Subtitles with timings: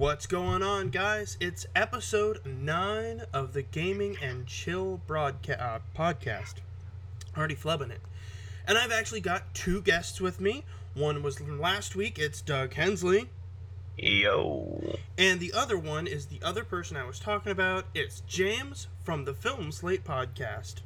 [0.00, 1.36] What's going on, guys?
[1.40, 6.54] It's episode 9 of the Gaming and Chill broadca- uh, podcast.
[7.36, 8.00] Already flubbing it.
[8.66, 10.64] And I've actually got two guests with me.
[10.94, 13.28] One was last week, it's Doug Hensley.
[13.98, 14.96] Yo.
[15.18, 17.84] And the other one is the other person I was talking about.
[17.94, 20.76] It's James from the Film Slate podcast.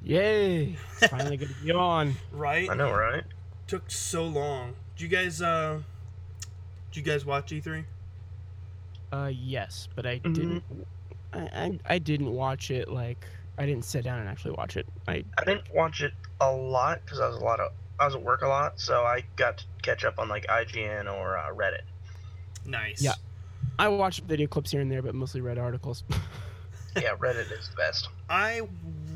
[0.00, 0.76] Yay!
[1.00, 2.14] It's finally good to be on.
[2.30, 2.70] Right?
[2.70, 3.24] I know, right?
[3.66, 4.74] Took so long.
[4.94, 5.80] Did you guys, uh.
[6.92, 7.86] Did you guys watch E E3?
[9.14, 10.34] Uh, yes, but I Mhm.
[10.34, 10.64] didn't.
[11.32, 12.88] I, I I didn't watch it.
[12.88, 13.24] Like
[13.58, 14.86] I didn't sit down and actually watch it.
[15.06, 18.16] I I didn't watch it a lot because I was a lot of I was
[18.16, 21.52] at work a lot, so I got to catch up on like IGN or uh,
[21.52, 21.82] Reddit.
[22.66, 23.02] Nice.
[23.02, 23.14] Yeah.
[23.78, 26.02] I watched video clips here and there, but mostly read articles.
[26.96, 28.08] Yeah, Reddit is the best.
[28.30, 28.60] I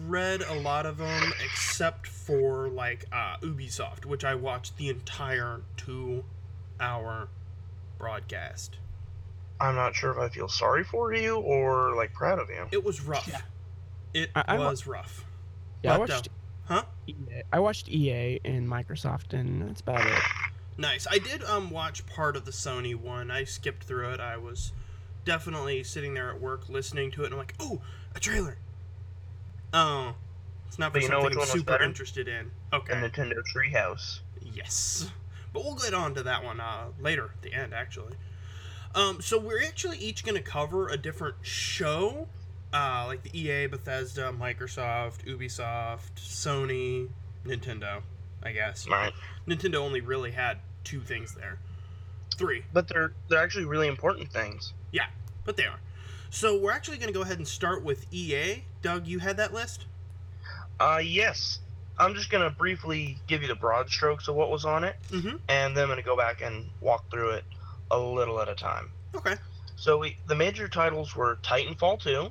[0.08, 5.60] read a lot of them except for like uh, Ubisoft, which I watched the entire
[5.76, 6.24] two
[6.80, 7.28] hour
[7.98, 8.78] broadcast.
[9.60, 12.66] I'm not sure if I feel sorry for you or like proud of you.
[12.70, 13.26] It was rough.
[13.28, 13.40] Yeah.
[14.14, 15.24] It I- I wa- was rough.
[15.82, 16.28] yeah, I But, uh, watched.
[16.66, 16.84] huh?
[17.06, 17.42] EA.
[17.52, 20.22] I watched EA and Microsoft, and that's about it.
[20.76, 21.06] Nice.
[21.10, 23.30] I did um watch part of the Sony one.
[23.30, 24.20] I skipped through it.
[24.20, 24.72] I was
[25.24, 27.82] definitely sitting there at work listening to it and I'm like, "Oh,
[28.14, 28.58] a trailer."
[29.72, 30.14] Oh.
[30.68, 31.84] It's not for But you know something which I'm super better?
[31.84, 32.50] interested in.
[32.72, 33.00] Okay.
[33.00, 34.20] The Nintendo Treehouse.
[34.42, 35.10] Yes.
[35.52, 38.14] But we'll get on to that one uh, later, at the end, actually.
[38.94, 42.26] Um, so we're actually each going to cover a different show,
[42.72, 47.08] uh, like the EA, Bethesda, Microsoft, Ubisoft, Sony,
[47.44, 48.02] Nintendo,
[48.42, 48.88] I guess.
[48.88, 49.12] Right.
[49.46, 51.58] Nintendo only really had two things there.
[52.36, 54.72] Three, But they're they're actually really important things.
[54.92, 55.06] Yeah,
[55.44, 55.80] but they are.
[56.30, 58.62] So we're actually going to go ahead and start with EA.
[58.80, 59.86] Doug, you had that list?
[60.78, 61.58] Uh yes.
[61.98, 65.38] I'm just gonna briefly give you the broad strokes of what was on it, Mm-hmm.
[65.48, 67.44] and then I'm gonna go back and walk through it
[67.90, 68.90] a little at a time.
[69.14, 69.34] Okay.
[69.76, 72.28] So we, the major titles were Titanfall 2,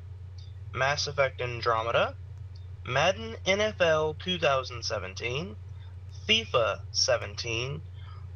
[0.74, 2.16] Mass Effect Andromeda,
[2.86, 5.56] Madden NFL 2017,
[6.28, 7.82] FIFA 17.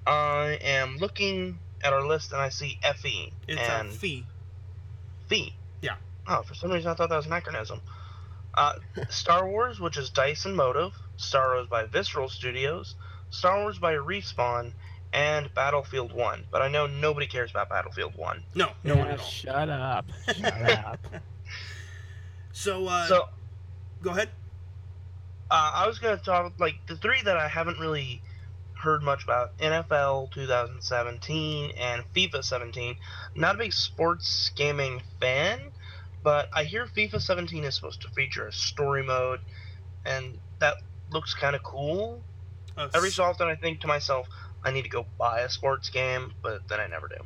[0.07, 4.25] I am looking at our list and I see FE It's and a fee.
[5.29, 5.53] FE.
[5.81, 5.95] Yeah.
[6.27, 7.79] Oh, for some reason I thought that was an acronym.
[8.53, 8.73] Uh,
[9.09, 12.95] Star Wars, which is Dice and Motive, Star Wars by Visceral Studios,
[13.29, 14.73] Star Wars by Respawn,
[15.13, 16.45] and Battlefield 1.
[16.51, 18.43] But I know nobody cares about Battlefield 1.
[18.55, 19.25] No, no one at all.
[19.25, 20.05] Shut up.
[20.35, 21.07] Shut up.
[22.53, 23.29] So, uh, so
[24.01, 24.29] go ahead.
[25.49, 28.21] Uh, I was going to talk like the three that I haven't really
[28.73, 32.95] heard much about: NFL 2017 and FIFA 17.
[33.35, 35.59] Not a big sports gaming fan,
[36.23, 39.41] but I hear FIFA 17 is supposed to feature a story mode,
[40.05, 40.75] and that
[41.11, 42.21] looks kind of cool.
[42.77, 44.27] Uh, Every so often, I think to myself,
[44.63, 47.23] I need to go buy a sports game, but then I never do.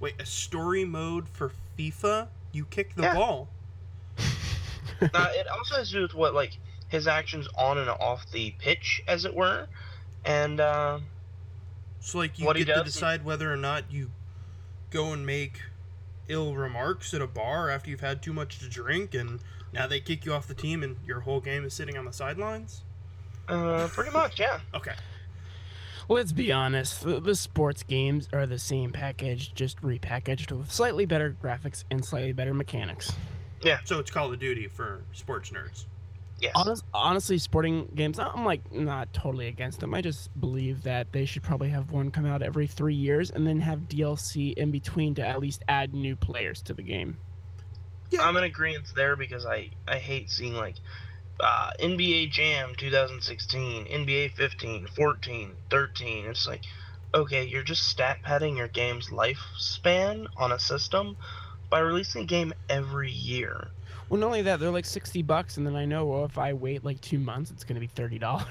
[0.00, 2.28] Wait, a story mode for FIFA?
[2.52, 3.14] You kick the Yeah.
[3.14, 3.48] ball.
[4.18, 8.50] uh, it also has to do with what like his actions on and off the
[8.58, 9.66] pitch, as it were,
[10.24, 10.60] and.
[10.60, 11.00] Uh,
[12.00, 14.10] So like you get to decide whether or not you
[14.90, 15.60] go and make
[16.28, 19.40] ill remarks at a bar after you've had too much to drink and
[19.72, 22.12] now they kick you off the team and your whole game is sitting on the
[22.12, 22.82] sidelines?
[23.48, 24.60] uh, pretty much, yeah.
[24.74, 24.92] Okay.
[26.08, 27.02] Let's be honest.
[27.02, 32.04] The, the sports games are the same package, just repackaged with slightly better graphics and
[32.04, 33.12] slightly better mechanics.
[33.62, 35.86] Yeah, so it's Call of Duty for sports nerds.
[36.40, 36.52] Yes.
[36.56, 39.94] Honest, honestly, sporting games, I'm like not totally against them.
[39.94, 43.46] I just believe that they should probably have one come out every three years and
[43.46, 47.16] then have DLC in between to at least add new players to the game.
[48.10, 48.22] Yeah.
[48.22, 50.74] I'm in agreement there because I, I hate seeing like
[51.40, 56.26] uh, NBA Jam 2016, NBA 15, 14, 13.
[56.26, 56.62] It's like,
[57.14, 61.16] okay, you're just stat padding your game's lifespan on a system
[61.70, 63.68] by releasing a game every year.
[64.08, 66.52] Well, not only that, they're like 60 bucks, and then I know well, if I
[66.52, 68.44] wait like two months, it's going to be $30.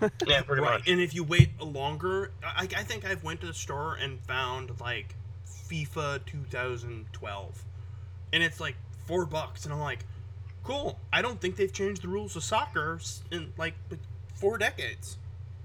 [0.26, 0.74] Yeah, pretty right.
[0.74, 0.88] much.
[0.88, 4.80] And if you wait longer, I, I think I've went to the store and found
[4.80, 5.16] like
[5.68, 7.64] FIFA 2012,
[8.32, 10.06] and it's like four bucks, and I'm like,
[10.64, 10.98] cool.
[11.12, 13.74] I don't think they've changed the rules of soccer in like
[14.34, 15.16] four decades.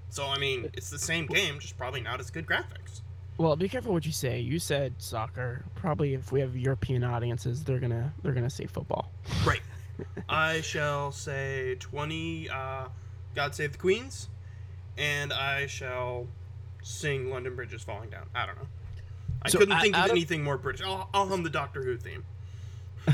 [0.09, 3.01] So I mean, it's the same game, just probably not as good graphics.
[3.37, 4.39] well, be careful what you say.
[4.39, 5.65] You said soccer.
[5.75, 9.11] Probably if we have European audiences, they're gonna they're gonna say football.
[9.45, 9.61] Right.
[10.29, 12.87] I shall say 20 uh,
[13.33, 14.29] God Save the Queens,
[14.97, 16.27] and I shall
[16.83, 18.25] sing London Bridge is Falling Down.
[18.35, 18.67] I don't know.
[19.41, 20.85] I So, couldn't o- think of- anything more British.
[20.85, 22.23] I'll, I'll hum the Doctor Who theme.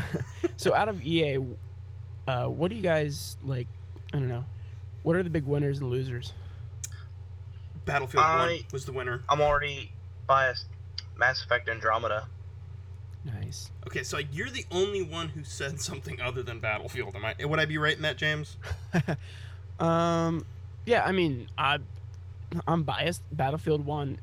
[0.57, 1.39] So out of EA,
[2.27, 3.68] uh, what do you guys like?
[4.13, 4.45] I don't know.
[5.03, 6.33] What are the big winners and losers?
[7.85, 9.23] Battlefield 1 was the winner.
[9.27, 9.91] I'm already
[10.27, 10.68] biased.
[11.18, 12.27] Mass Effect Andromeda.
[13.25, 13.71] Nice.
[13.88, 17.15] Okay, so you're the only one who said something other than Battlefield.
[17.15, 17.35] Am I?
[17.44, 18.57] Would I be right in that, James?
[19.81, 20.45] Um,
[20.85, 21.79] yeah, I mean, I,
[22.67, 23.24] I'm biased.
[23.31, 24.19] Battlefield One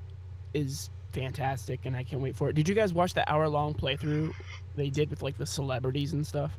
[0.54, 2.54] is fantastic, and I can't wait for it.
[2.54, 4.32] Did you guys watch the hour-long playthrough
[4.76, 6.56] they did with like the celebrities and stuff?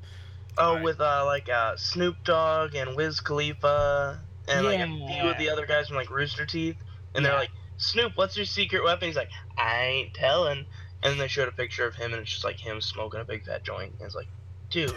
[0.57, 0.83] Oh, Right.
[0.83, 5.49] with uh, like uh, Snoop Dogg and Wiz Khalifa and like a few of the
[5.49, 6.75] other guys from like Rooster Teeth,
[7.15, 9.07] and they're like, Snoop, what's your secret weapon?
[9.07, 10.65] He's like, I ain't telling.
[11.01, 13.23] And then they showed a picture of him, and it's just like him smoking a
[13.23, 13.93] big fat joint.
[13.93, 14.27] And it's like,
[14.69, 14.93] dude,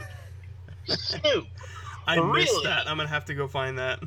[0.86, 1.46] Snoop.
[2.06, 2.88] I missed that.
[2.88, 4.00] I'm gonna have to go find that.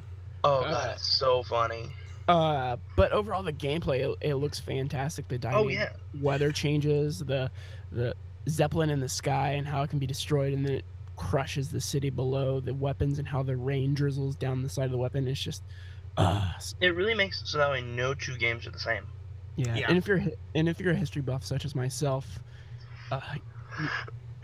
[0.43, 1.85] Oh Uh, god, it's so funny.
[2.27, 5.27] Uh, but overall, the gameplay it, it looks fantastic.
[5.27, 5.89] The Oh yeah.
[6.21, 7.49] weather changes, the
[7.91, 8.15] the
[8.49, 10.85] zeppelin in the sky, and how it can be destroyed, and then it
[11.15, 12.59] crushes the city below.
[12.59, 15.27] The weapons and how the rain drizzles down the side of the weapon.
[15.27, 15.63] It's just,
[16.17, 16.51] uh,
[16.81, 19.03] it really makes it so that way no two games are the same.
[19.55, 19.75] yeah.
[19.75, 19.85] Yeah.
[19.89, 20.21] And if you're
[20.53, 22.39] and if you're a history buff such as myself,
[23.11, 23.19] uh,
[23.79, 23.89] you-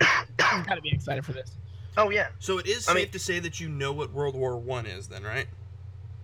[0.00, 1.52] you've got to be excited for this.
[1.96, 2.28] Oh yeah.
[2.38, 4.86] So it is I safe mean- to say that you know what World War One
[4.86, 5.46] is, then, right?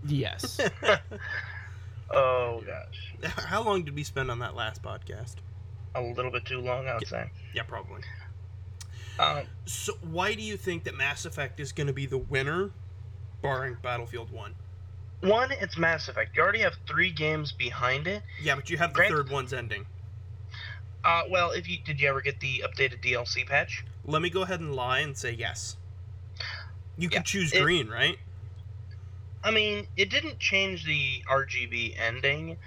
[0.06, 0.60] Yes.
[2.10, 3.32] Oh gosh.
[3.36, 5.34] How long did we spend on that last podcast?
[5.94, 7.30] A little bit too long, I would say.
[7.54, 8.00] Yeah, probably.
[9.18, 12.70] Um, So why do you think that Mass Effect is going to be the winner,
[13.42, 14.54] barring Battlefield One?
[15.20, 16.36] one, it's Mass Effect.
[16.36, 18.22] You already have three games behind it.
[18.40, 19.86] Yeah, but you have the Grant- third one's ending.
[21.04, 23.84] Uh, well, if you did, you ever get the updated DLC patch?
[24.04, 25.76] Let me go ahead and lie and say yes.
[26.96, 28.18] You can Yeah, choose it- green, right?
[29.42, 32.58] I mean, it didn't change the RGB ending,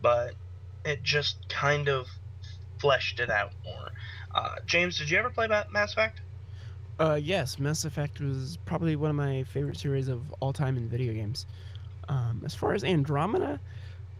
[0.00, 0.34] but
[0.84, 2.08] it just kind of
[2.78, 3.90] fleshed it out more.
[4.34, 6.20] Uh, James, did you ever play Mass Effect?
[6.98, 10.88] Uh, yes, Mass Effect was probably one of my favorite series of all time in
[10.88, 11.46] video games.
[12.08, 13.60] Um, as far as Andromeda,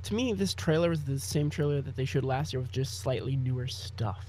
[0.04, 3.00] to me, this trailer was the same trailer that they showed last year with just
[3.00, 4.24] slightly newer stuff.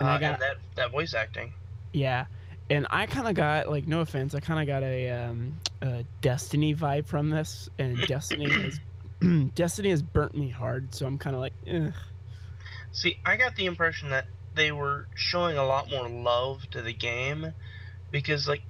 [0.00, 1.52] And uh, I got, and that that voice acting.
[1.92, 2.26] yeah,
[2.70, 6.04] and I kind of got like, no offense, I kind of got a, um, a
[6.22, 8.80] Destiny vibe from this, and Destiny has
[9.54, 11.52] Destiny has burnt me hard, so I'm kind of like.
[12.92, 16.92] See, I got the impression that they were showing a lot more love to the
[16.92, 17.54] game
[18.10, 18.62] because, like,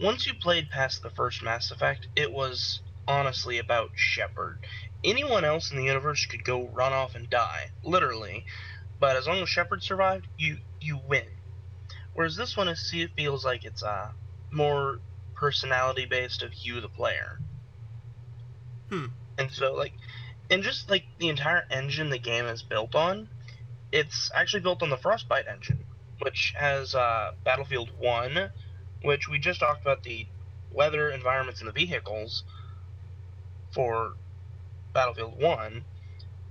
[0.00, 4.58] once you played past the first Mass Effect, it was honestly about Shepard.
[5.04, 8.44] Anyone else in the universe could go run off and die, literally.
[8.98, 11.24] But as long as Shepard survived, you you win.
[12.14, 14.10] Whereas this one, is, see it feels like it's uh
[14.50, 14.98] more
[15.34, 17.38] personality based of you, the player.
[18.90, 19.06] Hmm.
[19.38, 19.92] And so, like,
[20.50, 23.28] and just like the entire engine the game is built on,
[23.92, 25.84] it's actually built on the Frostbite engine,
[26.20, 28.50] which has uh, Battlefield 1,
[29.02, 30.26] which we just talked about the
[30.72, 32.44] weather environments and the vehicles
[33.72, 34.14] for
[34.92, 35.84] Battlefield 1.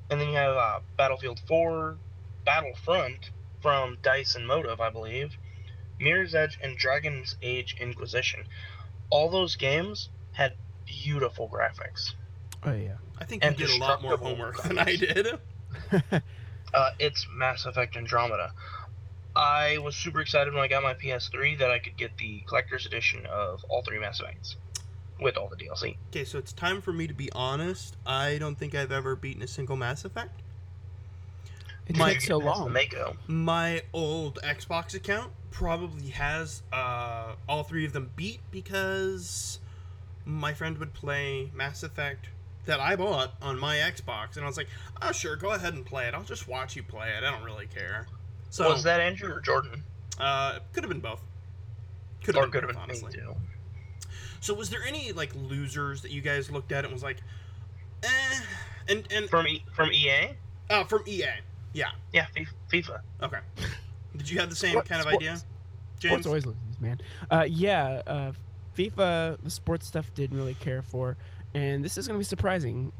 [0.10, 1.98] And then you have uh, Battlefield 4,
[2.46, 5.36] Battlefront from Dice and Motive, I believe,
[6.00, 8.42] Mirror's Edge, and Dragon's Age Inquisition.
[9.10, 10.54] All those games had
[10.86, 12.14] beautiful graphics.
[12.64, 12.98] oh yeah.
[13.20, 15.40] I think And you did a lot more destructible homework than I did.
[16.76, 18.52] Uh, it's Mass Effect Andromeda.
[19.36, 22.86] I was super excited when I got my PS3 that I could get the collector's
[22.86, 24.56] edition of all three Mass Effects
[25.20, 25.96] with all the DLC.
[26.10, 27.96] Okay, so it's time for me to be honest.
[28.06, 30.42] I don't think I've ever beaten a single Mass Effect.
[31.88, 32.74] It My- took so long.
[32.74, 33.16] Mako.
[33.28, 39.60] My old Xbox account probably has uh, all three of them beat because
[40.26, 42.28] my friend would play Mass Effect
[42.66, 44.68] that I bought on my Xbox, and I was like,
[45.02, 46.14] "Oh, sure, go ahead and play it.
[46.14, 47.24] I'll just watch you play it.
[47.24, 48.08] I don't really care."
[48.50, 49.84] So was that Andrew or Jordan?
[50.20, 51.22] uh, could have been both.
[52.24, 53.12] Could have been both, been honestly.
[53.12, 53.36] me too.
[54.40, 57.18] So was there any like losers that you guys looked at and was like,
[58.04, 58.40] eh?
[58.88, 60.30] And and From e- from EA?
[60.70, 61.26] uh, from EA,
[61.74, 61.90] yeah.
[62.14, 62.28] Yeah,
[62.72, 63.02] FIFA.
[63.24, 63.40] Okay.
[64.16, 65.46] Did you have the same Sport- kind of sports- idea, Sports
[66.00, 66.26] James?
[66.28, 67.02] always loses, man.
[67.30, 68.32] Uh, yeah, uh,
[68.78, 71.18] FIFA, the sports stuff didn't really care for,
[71.56, 72.92] and this is going to be surprising.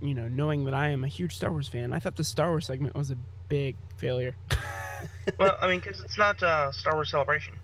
[0.00, 2.50] You know, knowing that I am a huge Star Wars fan, I thought the Star
[2.50, 3.16] Wars segment was a
[3.48, 4.36] big failure.
[5.38, 7.54] well, I mean, because it's not uh, Star Wars Celebration.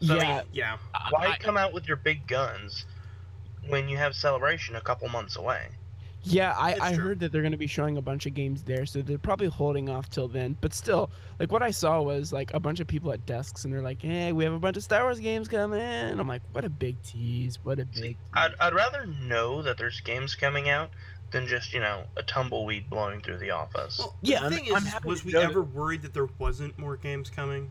[0.00, 0.76] So, I mean, yeah, Yeah.
[1.10, 2.86] Why I- come out with your big guns
[3.68, 5.68] when you have Celebration a couple months away?
[6.24, 8.86] Yeah, I, I heard that they're going to be showing a bunch of games there,
[8.86, 10.56] so they're probably holding off till then.
[10.60, 13.72] But still, like what I saw was like a bunch of people at desks, and
[13.72, 16.42] they're like, "Hey, we have a bunch of Star Wars games coming." in." I'm like,
[16.52, 17.58] "What a big tease!
[17.62, 20.90] What a big." Tease." I'd, I'd rather know that there's games coming out
[21.30, 23.98] than just, you know, a tumbleweed blowing through the office.
[23.98, 26.14] Well, Yeah, The I'm- thing I'm is, happy was we know that- ever worried that
[26.14, 27.70] there wasn't more games coming?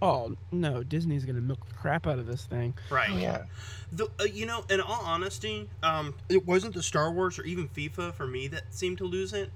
[0.00, 2.74] Oh no, Disney's going to milk the crap out of this thing.
[2.90, 3.10] Right.
[3.10, 3.44] yeah.
[3.92, 7.68] The, uh, you know, in all honesty, um, it wasn't the Star Wars or even
[7.68, 9.50] FIFA for me that seemed to lose it.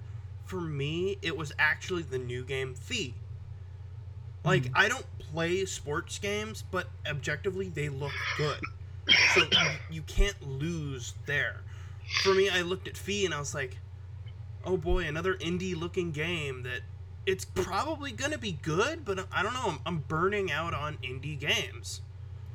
[0.46, 3.14] For me, it was actually the new game Fee.
[4.44, 4.72] Like Mhm.
[4.74, 8.58] I don't play sports games, but objectively they look good.
[9.34, 11.60] So you, you can't lose there.
[12.22, 13.78] For me, I looked at Fee and I was like,
[14.64, 16.80] "Oh boy, another indie looking game that
[17.26, 19.68] it's probably gonna be good, but I don't know.
[19.68, 22.00] I'm, I'm burning out on indie games."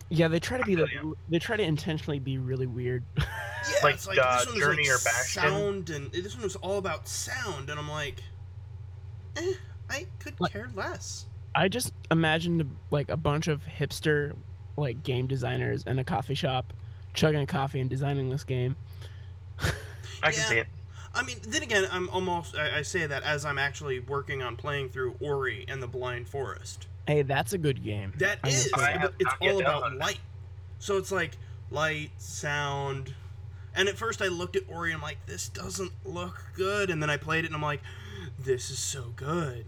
[0.10, 0.92] Yeah, they try to be like
[1.30, 3.04] they try to intentionally be really weird.
[3.70, 5.42] Yeah, Like, it's like uh, this one was Journey like or Bastion?
[5.44, 8.22] sound, and this one was all about sound, and I'm like,
[9.36, 9.54] eh,
[9.90, 11.26] I could Like- care less.
[11.54, 14.36] I just imagined like a bunch of hipster
[14.78, 16.72] like game designers in a coffee shop
[17.14, 18.76] chugging a coffee and designing this game.
[20.24, 20.68] I can see it.
[21.18, 22.56] I mean, then again, I'm almost.
[22.56, 26.30] I, I say that as I'm actually working on playing through Ori and the Blind
[26.30, 26.88] Forest.
[27.08, 28.14] Hey, that's a good game.
[28.18, 28.94] That I will is, say I that.
[28.94, 29.98] but have it's not yet all about done.
[30.00, 30.20] light.
[30.80, 31.38] So it's like
[31.72, 33.14] light, sound,
[33.76, 37.02] and at first I looked at Ori and I'm like, this doesn't look good, and
[37.02, 37.82] then I played it and I'm like,
[38.40, 39.66] this is so good.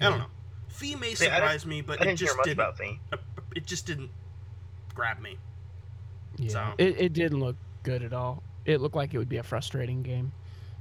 [0.00, 0.26] I don't know.
[0.68, 2.52] Fee may See, surprise me, but I it didn't hear just didn't.
[2.58, 3.00] about Thing.
[3.56, 4.10] It just didn't
[4.94, 5.38] grab me.
[6.36, 8.42] Yeah, So- it, it didn't look good at all.
[8.64, 10.32] It looked like it would be a frustrating game.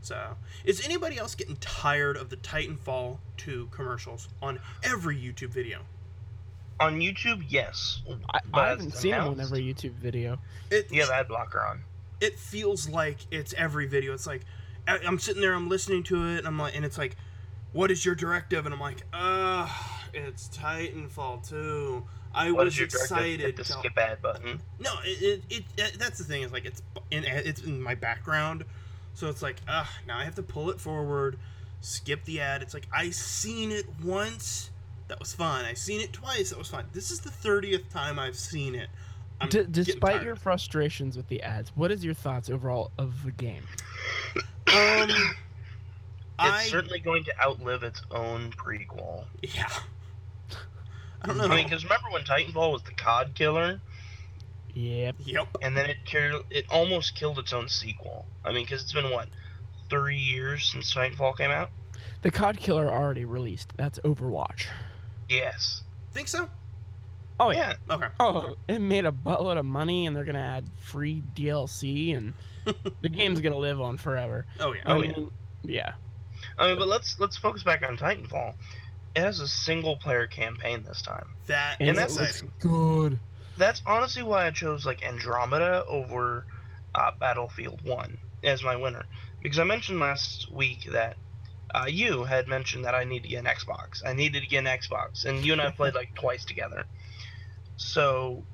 [0.03, 5.79] So, is anybody else getting tired of the Titanfall 2 commercials on every YouTube video?
[6.81, 8.01] On YouTube, yes.
[8.33, 10.39] I, I haven't seen them on announced- every YouTube video.
[10.69, 11.83] It, You have ad blocker on.
[12.19, 14.13] it feels like it's every video.
[14.13, 14.41] It's like
[14.85, 17.15] I- I'm sitting there, I'm listening to it, and I'm like, and it's like,
[17.71, 18.65] what is your directive?
[18.65, 19.69] And I'm like, uh,
[20.13, 22.03] it's Titanfall 2.
[22.35, 23.17] I What was is your directive?
[23.17, 23.39] excited.
[23.39, 24.59] Hit the to- skip ad button.
[24.79, 28.65] No, it, it, it, that's the thing is like it's in it's in my background,
[29.13, 31.37] so it's like ah now I have to pull it forward,
[31.81, 32.61] skip the ad.
[32.61, 34.71] It's like I seen it once,
[35.07, 35.65] that was fun.
[35.65, 36.85] I seen it twice, that was fun.
[36.93, 38.89] This is the thirtieth time I've seen it.
[39.49, 43.63] D- despite your frustrations with the ads, what is your thoughts overall of the game?
[44.73, 45.35] um, It's
[46.39, 49.25] I certainly going to outlive its own prequel.
[49.41, 49.67] yeah.
[51.21, 51.45] I don't know.
[51.45, 53.79] I mean, because remember when Titanfall was the COD killer,
[54.75, 55.15] Yep.
[55.25, 55.47] yep.
[55.61, 58.25] and then it killed, it almost killed its own sequel.
[58.43, 59.27] I mean, because it's been what,
[59.89, 61.69] three years since Titanfall came out?
[62.23, 63.73] The COD killer already released.
[63.77, 64.65] That's Overwatch.
[65.29, 65.83] Yes.
[66.11, 66.49] Think so?
[67.39, 67.73] Oh yeah.
[67.89, 67.95] Yeah.
[67.95, 68.07] Okay.
[68.19, 72.33] Oh, it made a buttload of money, and they're gonna add free DLC, and
[73.01, 74.45] the game's gonna live on forever.
[74.59, 74.81] Oh yeah.
[74.85, 75.11] I Oh, yeah.
[75.11, 75.31] mean,
[75.63, 75.93] yeah.
[76.57, 78.53] I mean, but let's let's focus back on Titanfall.
[79.15, 81.27] It has a single player campaign this time.
[81.47, 82.51] That And is that's looks exciting.
[82.59, 83.19] good.
[83.57, 86.45] That's honestly why I chose like Andromeda over
[86.95, 89.05] uh, Battlefield One as my winner.
[89.41, 91.17] Because I mentioned last week that
[91.73, 94.05] uh, you had mentioned that I need to get an Xbox.
[94.05, 96.85] I needed to get an Xbox, and you and I played like twice together.
[97.75, 98.45] So,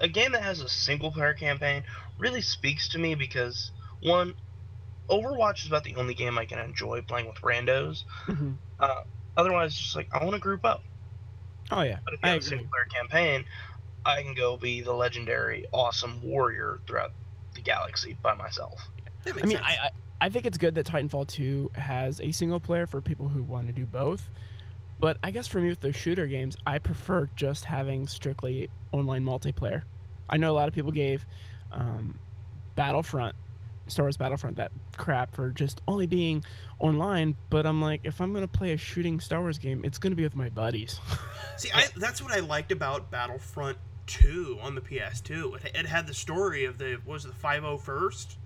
[0.00, 1.84] a game that has a single player campaign
[2.18, 4.34] really speaks to me because one,
[5.10, 8.04] Overwatch is about the only game I can enjoy playing with randos.
[8.26, 8.58] Mhm.
[9.36, 10.82] Otherwise, just like I want to group up.
[11.70, 13.44] Oh yeah, But if I you have a single player campaign,
[14.04, 17.12] I can go be the legendary, awesome warrior throughout
[17.54, 18.80] the galaxy by myself.
[19.26, 19.62] I mean, sense.
[19.64, 19.90] I, I
[20.20, 23.66] I think it's good that Titanfall 2 has a single player for people who want
[23.66, 24.30] to do both.
[24.98, 29.24] But I guess for me with the shooter games, I prefer just having strictly online
[29.24, 29.82] multiplayer.
[30.30, 31.26] I know a lot of people gave
[31.72, 32.18] um,
[32.74, 33.34] Battlefront,
[33.88, 36.42] Star Wars Battlefront, that crap for just only being
[36.78, 37.36] online.
[37.50, 40.22] But I'm like, if I'm gonna play a shooting Star Wars game, it's gonna be
[40.24, 41.00] with my buddies.
[41.56, 45.64] See, I, that's what I liked about Battlefront 2 on the PS2.
[45.64, 48.36] It, it had the story of the was it, the 501st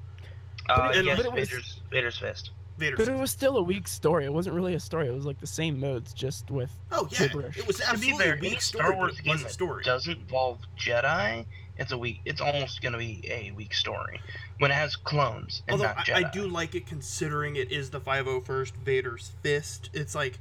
[0.68, 2.50] Uh, it- yes, but it was- Vader's, Vader's Fist.
[2.76, 2.96] Vader's.
[2.96, 4.24] but it was still a weak story.
[4.24, 5.08] It wasn't really a story.
[5.08, 7.56] It was like the same modes, just with oh yeah, gibberish.
[7.58, 9.24] it was To be absolutely fair, a in weak a story, Star but Wars it
[9.24, 9.82] game was a story.
[9.82, 11.44] doesn't involve Jedi,
[11.78, 12.20] it's a weak.
[12.24, 14.20] It's almost gonna be a weak story
[14.58, 16.24] when it has clones and Although not I, Jedi.
[16.24, 19.90] I do like it considering it is the 501st Vader's Fist.
[19.92, 20.38] It's like,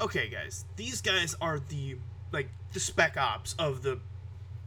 [0.00, 1.96] okay, guys, these guys are the
[2.32, 4.00] like the spec ops of the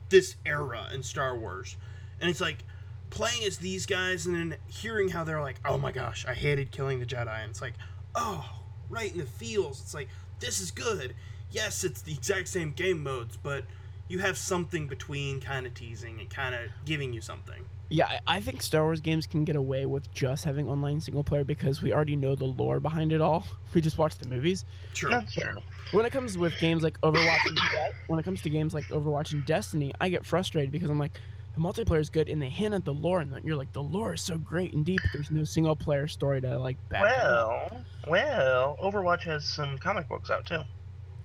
[0.10, 1.76] this era in Star Wars,
[2.22, 2.64] and it's like
[3.10, 6.72] playing as these guys and then hearing how they're like, oh my gosh, I hated
[6.72, 7.74] killing the Jedi, and it's like,
[8.16, 8.46] oh,
[8.90, 9.82] right in the feels.
[9.82, 10.08] It's like
[10.40, 11.16] this is good.
[11.52, 13.66] Yes, it's the exact same game modes, but
[14.08, 17.66] you have something between kind of teasing and kind of giving you something.
[17.90, 21.24] Yeah, I I think Star Wars games can get away with just having online single
[21.24, 23.46] player because we already know the lore behind it all.
[23.74, 24.66] We just watch the movies.
[24.96, 25.12] True.
[25.12, 25.58] That's true.
[25.92, 27.60] When it comes with games like Overwatch, and,
[28.08, 31.20] when it comes to games like Overwatch and Destiny, I get frustrated because I'm like,
[31.54, 34.14] the multiplayer is good, and they hint at the lore, and you're like, the lore
[34.16, 35.00] is so great and deep.
[35.04, 37.04] But there's no single player story to like back.
[37.04, 37.72] it up.
[37.72, 40.56] Well, well, Overwatch has some comic books out too.
[40.56, 40.66] oh,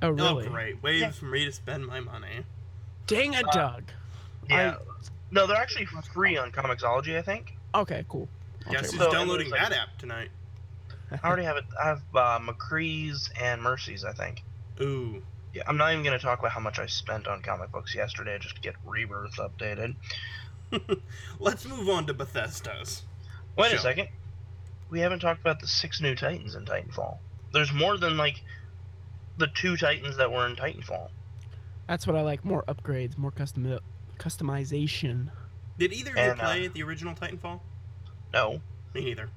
[0.03, 0.47] oh really?
[0.47, 0.83] Oh, great.
[0.83, 1.11] Ways Yeah.
[1.12, 2.45] for me to spend my money.
[3.07, 3.85] Dang it, Uh, Doug.
[4.49, 4.77] Yeah.
[5.31, 7.57] no, they're actually free on Comixology, I think.
[7.75, 8.29] Okay, cool.
[8.67, 10.31] I'll Guess check who's it So- downloading and there's, that app tonight?
[11.11, 11.65] I already have it.
[11.83, 14.43] I have uh, McCree's and Mercy's, I think.
[14.81, 15.23] Ooh.
[15.53, 18.39] Yeah, I'm not even gonna talk about how much I spent on comic books yesterday
[18.41, 19.95] just to get Rebirth updated.
[21.39, 23.03] Let's move on to Bethesda's.
[23.57, 23.79] Wait Sure.
[23.79, 24.09] a second.
[24.89, 27.19] We haven't talked about the six new Titans in Titanfall.
[27.53, 28.43] There's more than like
[29.37, 31.11] the two Titans that were in Titanfall.
[31.89, 32.45] That's what I like.
[32.45, 33.79] More upgrades, more custom
[34.19, 35.29] customization.
[35.79, 37.61] Did either of you And, uh, play the original Titanfall?
[38.33, 38.61] No.
[38.95, 39.29] Me neither.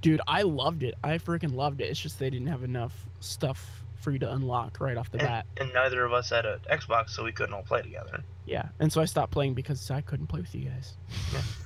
[0.00, 0.94] Dude, I loved it.
[1.02, 1.84] I freaking loved it.
[1.84, 5.26] It's just they didn't have enough stuff for you to unlock right off the And,
[5.26, 5.46] bat.
[5.56, 8.22] and neither of us had an Xbox, so we couldn't all play together.
[8.44, 10.94] Yeah, and so I stopped playing because I couldn't play with you guys.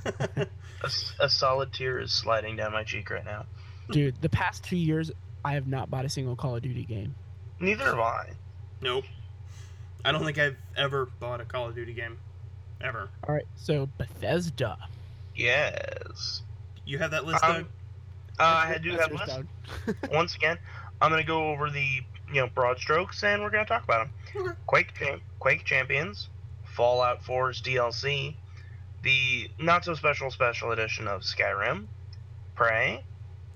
[1.20, 3.44] A solid tear is sliding down my cheek right now.
[3.90, 5.10] Dude, the past two years,
[5.44, 7.14] I have not bought a single Call of Duty game.
[7.58, 8.30] Neither have I.
[8.80, 9.04] nope.
[10.04, 12.18] I don't think I've ever bought a Call of Duty game.
[12.80, 13.08] Ever.
[13.28, 14.78] All right, so Bethesda.
[15.36, 16.42] Yes.
[16.86, 17.64] You have that list, Um, Doug?
[18.38, 19.36] Uh, I do have yours, lists.
[19.36, 19.96] Doug.
[20.12, 20.58] Once again,
[21.00, 22.00] I'm gonna go over the
[22.32, 24.42] you know broad strokes, and we're gonna talk about them.
[24.46, 24.54] Okay.
[24.66, 26.28] Quake, Cham- Quake Champions,
[26.64, 28.34] Fallout 4's DLC,
[29.02, 31.86] the not so special special edition of Skyrim,
[32.54, 33.04] Prey,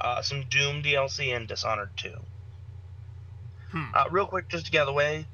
[0.03, 2.13] uh, some Doom DLC, and Dishonored 2.
[3.71, 3.85] Hmm.
[3.95, 5.27] Uh, real quick, just to get out of the way,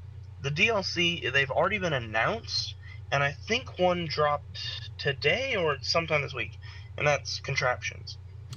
[0.42, 2.74] the DLC they've already been announced,
[3.12, 4.58] and I think one dropped
[4.98, 6.58] today or sometime this week,
[6.98, 8.16] and that's Contraptions.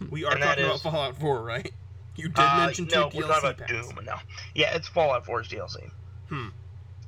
[0.10, 1.72] We are and talking about is- Fallout 4, right?
[2.16, 3.72] You did Uh, mention two no, DLC we're talking about packs.
[3.72, 4.06] Doom.
[4.06, 4.16] No,
[4.54, 5.90] yeah, it's Fallout 4's DLC.
[6.30, 6.50] Hmm.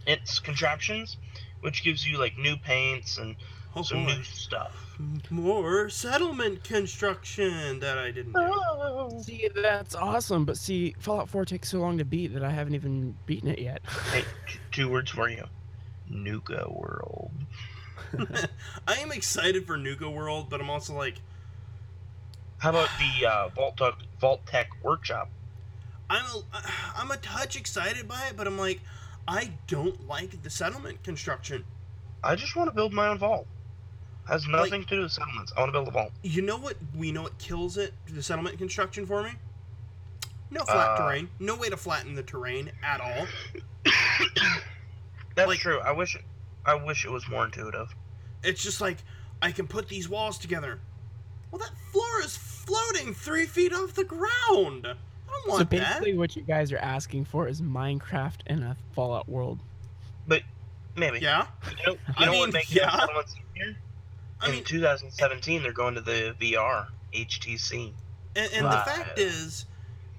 [0.07, 1.17] It's contraptions,
[1.61, 3.35] which gives you like new paints and
[3.77, 4.13] Oh, some boy.
[4.15, 4.97] new stuff.
[5.29, 9.21] More settlement construction that I didn't do.
[9.21, 12.75] See, that's awesome, but see, Fallout 4 takes so long to beat that I haven't
[12.75, 13.81] even beaten it yet.
[14.13, 15.43] Hey, t- two words for you:
[16.09, 17.31] Nuka World.
[18.87, 21.15] I am excited for Nuka World, but I'm also like,
[22.59, 25.29] How about the uh, Vault-Tec, Vault Tech Workshop?
[26.09, 26.41] I'm a,
[26.95, 28.79] I'm a touch excited by it, but I'm like,
[29.27, 31.65] I don't like the settlement construction.
[32.23, 33.47] I just want to build my own vault.
[34.27, 35.53] Has nothing to do with settlements.
[35.55, 36.11] I want to build a vault.
[36.23, 36.77] You know what?
[36.95, 37.93] We know what kills it.
[38.07, 39.31] The settlement construction for me.
[40.49, 41.29] No flat Uh, terrain.
[41.39, 43.27] No way to flatten the terrain at all.
[45.35, 45.79] That's Like- true.
[45.79, 46.17] I wish,
[46.65, 47.93] I wish it was more intuitive.
[48.43, 48.97] It's just like
[49.41, 50.79] I can put these walls together.
[51.51, 54.87] Well, that floor is floating three feet off the ground.
[54.87, 54.95] I
[55.31, 55.69] don't So want that.
[55.69, 59.59] basically, what you guys are asking for is Minecraft in a Fallout world.
[60.27, 60.43] But
[60.95, 61.19] maybe.
[61.19, 61.47] Yeah.
[61.69, 62.89] You know, you I know mean, what makes yeah.
[62.97, 63.75] settlements easier?
[64.45, 67.91] I in mean, 2017 they're going to the VR HTC.
[68.35, 69.65] And, and the fact is,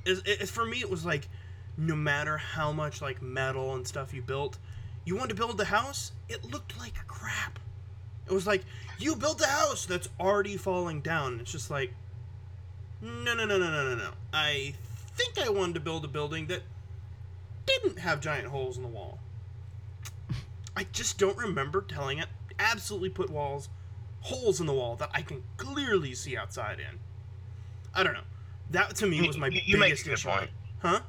[0.05, 1.29] is, is for me it was like,
[1.77, 4.59] no matter how much like metal and stuff you built,
[5.05, 6.13] you wanted to build the house.
[6.29, 7.59] It looked like crap.
[8.27, 8.65] It was like
[8.99, 11.41] you built a house that's already falling down.
[11.41, 11.93] It's just like,
[13.03, 14.11] no, no, no, no, no, no, no.
[14.33, 14.75] I
[15.15, 16.63] think I wanted to build a building that
[17.67, 19.19] didn't have giant holes in the wall.
[20.77, 22.27] I just don't remember telling it
[22.59, 23.69] absolutely put walls,
[24.27, 26.99] holes in the wall that I can clearly see outside in.
[27.95, 28.25] I don't know.
[28.71, 30.29] That to me You- was my you- you make biggest a good issue.
[30.29, 30.51] point.
[30.81, 31.01] Huh?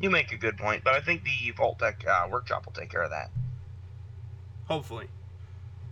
[0.00, 3.02] You make a good point, but I think the Vault-Tec uh, workshop will take care
[3.02, 3.30] of that.
[4.68, 5.08] Hopefully.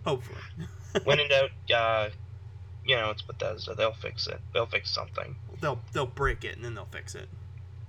[0.05, 0.41] Hopefully.
[1.03, 2.09] when in doubt, uh,
[2.85, 3.75] you know, it's Bethesda.
[3.75, 4.39] They'll fix it.
[4.53, 5.35] They'll fix something.
[5.61, 7.29] They'll they'll break it and then they'll fix it.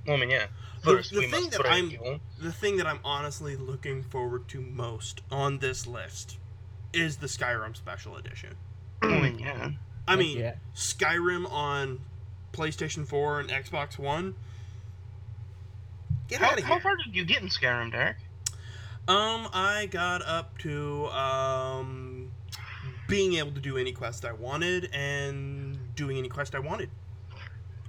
[0.06, 0.46] I mean, yeah.
[0.82, 2.20] The- First, the we thing that I'm-.
[2.38, 6.38] The thing that I'm honestly looking forward to most on this list
[6.94, 8.56] is the Skyrim Special Edition.
[9.02, 9.70] I mean, yeah.
[10.06, 10.54] I mean, yeah.
[10.74, 12.00] Skyrim on
[12.52, 14.34] PlayStation 4 and Xbox One.
[16.28, 16.66] Get How, out of here.
[16.66, 18.16] how far did you get in Skyrim, Derek?
[19.06, 22.30] Um, I got up to um
[23.06, 26.88] being able to do any quest I wanted and doing any quest I wanted.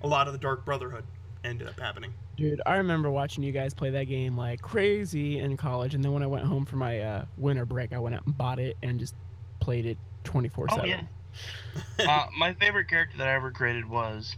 [0.03, 1.05] A lot of the Dark Brotherhood
[1.43, 2.13] ended up happening.
[2.35, 6.11] Dude, I remember watching you guys play that game like crazy in college, and then
[6.11, 8.75] when I went home for my uh, winter break, I went out and bought it
[8.83, 9.15] and just
[9.61, 10.89] played it 24 Oh 7.
[10.89, 11.01] yeah.
[12.09, 14.35] uh, my favorite character that I ever created was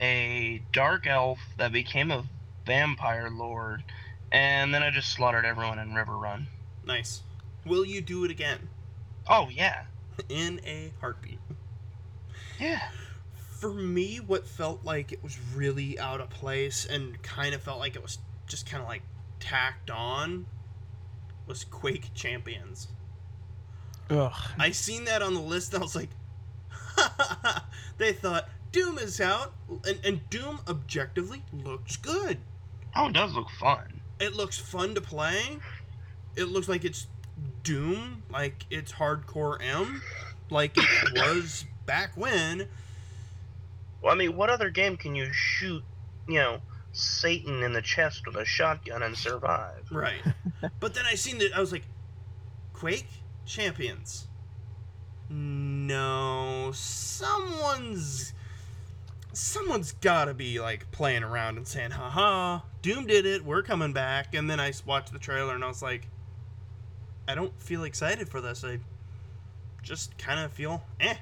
[0.00, 2.24] a dark elf that became a
[2.66, 3.82] vampire lord,
[4.30, 6.48] and then I just slaughtered everyone in River Run.
[6.86, 7.22] Nice.
[7.64, 8.68] Will you do it again?
[9.28, 9.84] Oh yeah,
[10.28, 11.38] In a heartbeat.
[12.60, 12.80] yeah.
[13.62, 17.78] For me, what felt like it was really out of place and kind of felt
[17.78, 19.02] like it was just kind of like
[19.38, 20.46] tacked on
[21.46, 22.88] was Quake Champions.
[24.10, 24.32] Ugh.
[24.58, 26.10] I seen that on the list and I was like,
[27.98, 29.52] they thought Doom is out,
[29.86, 32.38] and, and Doom objectively looks good.
[32.96, 34.00] Oh, it does look fun.
[34.18, 35.58] It looks fun to play.
[36.34, 37.06] It looks like it's
[37.62, 40.02] Doom, like it's hardcore M,
[40.50, 42.66] like it was back when.
[44.02, 45.82] Well, I mean, what other game can you shoot,
[46.28, 46.60] you know,
[46.92, 49.88] Satan in the chest with a shotgun and survive.
[49.90, 50.20] Right.
[50.80, 51.84] but then I seen that I was like,
[52.72, 53.06] Quake
[53.46, 54.26] Champions.
[55.30, 58.34] No, someone's
[59.32, 63.42] someone's got to be like playing around and saying, "Haha, Doom did it.
[63.42, 66.08] We're coming back." And then I watched the trailer and I was like,
[67.26, 68.62] I don't feel excited for this.
[68.62, 68.80] I
[69.82, 71.14] just kind of feel eh.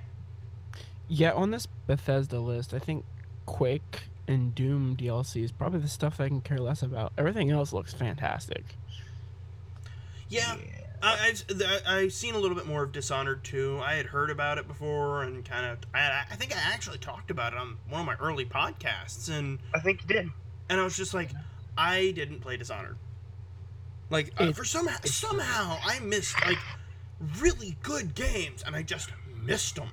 [1.12, 3.05] Yeah, on this Bethesda list, I think
[3.44, 7.12] Quake and Doom DLC is probably the stuff I can care less about.
[7.18, 8.64] Everything else looks fantastic.
[10.29, 10.57] Yeah,
[11.03, 13.81] I, I've I've seen a little bit more of Dishonored too.
[13.83, 17.33] I had heard about it before and kind of I, I think I actually talked
[17.33, 20.31] about it on one of my early podcasts and I think you did.
[20.68, 21.31] and I was just like,
[21.77, 22.96] I didn't play Dishonored.
[24.11, 26.59] Like uh, for some somehow I missed like
[27.40, 29.11] really good games and I just
[29.42, 29.90] missed them.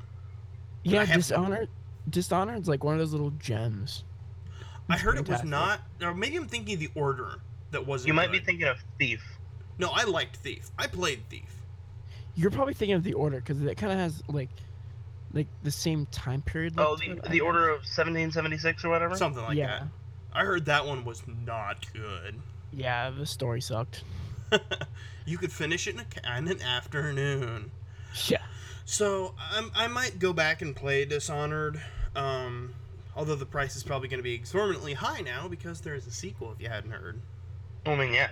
[0.84, 1.70] Yeah, have- Dishonored.
[2.10, 4.04] Dishonored's like one of those little gems.
[4.90, 8.08] I It's heard it was not, or maybe I'm thinking the Order that wasn't.
[8.08, 9.22] You might be thinking of Thief.
[9.78, 10.70] No, I liked Thief.
[10.80, 11.54] I played Thief.
[12.36, 14.50] You're probably thinking of the Order because it kind of has like,
[15.34, 16.76] like the same time period.
[16.78, 17.42] Oh, the, it, the.
[17.42, 19.18] Order of 1776 or whatever?
[19.18, 19.88] Something like yeah, that.
[20.32, 22.36] I heard that one was not good.
[22.72, 23.10] yeah.
[23.10, 24.04] The story sucked.
[25.26, 27.72] you could finish it in, a, ca- in an afternoon.
[28.28, 28.38] Yeah.
[28.88, 31.82] So I'm, I might go back and play Dishonored.
[32.16, 32.74] Um,
[33.18, 36.12] although the price is probably going to be exorbitantly high now because there is a
[36.12, 36.54] sequel.
[36.54, 37.20] If you hadn't heard.
[37.86, 38.30] I mean, yeah.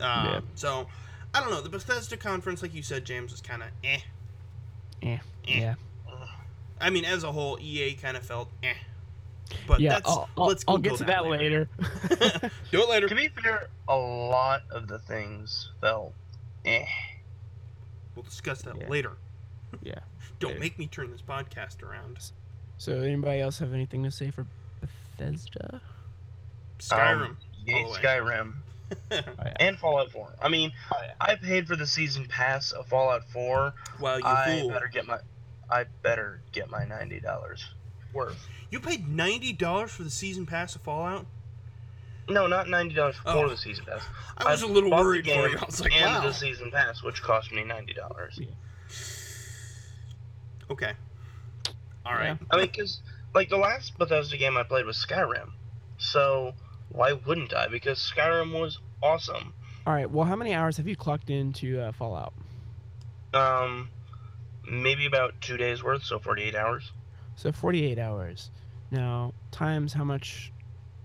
[0.00, 0.40] Um, Yeah.
[0.56, 0.88] So
[1.32, 1.60] I don't know.
[1.60, 4.00] The Bethesda conference, like you said, James, was kind of eh.
[5.00, 5.18] Yeah.
[5.46, 5.58] Eh.
[5.60, 5.74] Yeah.
[6.80, 8.74] I mean, as a whole, EA kind of felt eh.
[9.68, 9.90] But yeah.
[9.90, 11.68] that's I'll, I'll, let's I'll get to that that later.
[12.72, 13.08] Do it later.
[13.08, 16.14] To be fair, a lot of the things felt
[16.64, 16.84] eh.
[18.16, 18.88] We'll discuss that Yeah.
[18.88, 19.12] later.
[19.82, 19.98] Yeah.
[20.40, 22.18] Don't make me turn this podcast around.
[22.78, 24.46] So anybody else have anything to say for
[25.16, 25.80] Bethesda?
[26.78, 27.22] Skyrim.
[27.30, 27.94] Um, yeah, all.
[27.94, 28.52] Skyrim.
[29.10, 29.54] Oh, yeah.
[29.58, 30.34] And Fallout 4.
[30.42, 31.14] I mean, Oh, yeah.
[31.20, 33.72] I paid for the season pass of Fallout 4.
[33.98, 34.68] well, you I fool.
[34.70, 35.18] better get my
[35.70, 37.62] I better get my $90
[38.12, 38.46] worth.
[38.70, 41.26] You paid ninety dollars for the season pass of Fallout.
[42.28, 43.48] No, not $90 for Oh.
[43.48, 44.02] the season pass.
[44.38, 45.58] I was I a little bought the worried for game you.
[45.58, 46.20] I was like, and wow.
[46.28, 48.46] the season pass, which cost me $90.
[50.70, 50.92] Okay.
[52.06, 52.26] All right.
[52.26, 52.36] Yeah.
[52.50, 53.00] I mean, because,
[53.34, 55.50] like, the last Bethesda game I played was Skyrim.
[55.98, 56.54] So,
[56.90, 57.68] why wouldn't I?
[57.68, 59.54] Because Skyrim was awesome.
[59.86, 60.10] All right.
[60.10, 62.32] Well, how many hours have you clocked into uh, Fallout?
[63.32, 63.88] Um,
[64.70, 66.92] maybe about two days worth, so 48 hours.
[67.36, 68.50] So 48 hours.
[68.90, 70.52] Now, times how much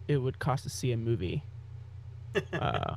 [0.08, 1.43] it would cost to see a movie.
[2.54, 2.95] Uh,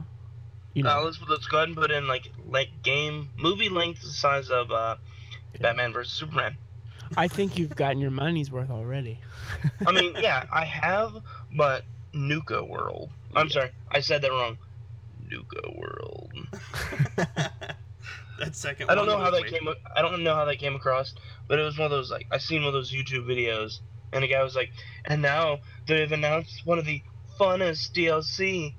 [0.75, 4.03] you know, Uh, let's, let's go ahead and put in, like, like game, movie length
[4.03, 4.96] the size of, uh,
[5.61, 6.12] Batman vs.
[6.12, 6.57] Superman.
[7.17, 9.19] I think you've gotten your money's worth already.
[9.87, 11.19] I mean, yeah, I have,
[11.55, 11.85] but
[12.15, 13.11] Nuka World.
[13.37, 13.53] I'm Yeah.
[13.53, 14.57] sorry, I said that wrong.
[15.31, 16.33] Nuka World.
[18.38, 18.91] that second.
[18.91, 19.69] I don't one know how that way- came.
[19.95, 21.15] I don't know how that came across,
[21.49, 23.81] but it was one of those like I seen one of those YouTube videos,
[24.12, 24.71] and the guy was like,
[25.05, 27.03] "And now they've announced one of the
[27.38, 28.75] funnest DLC,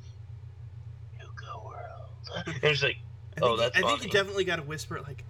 [1.20, 2.98] Nuka World." And it's like,
[3.38, 5.24] I oh, think, Oh, that's I think you definitely got to whisper it like.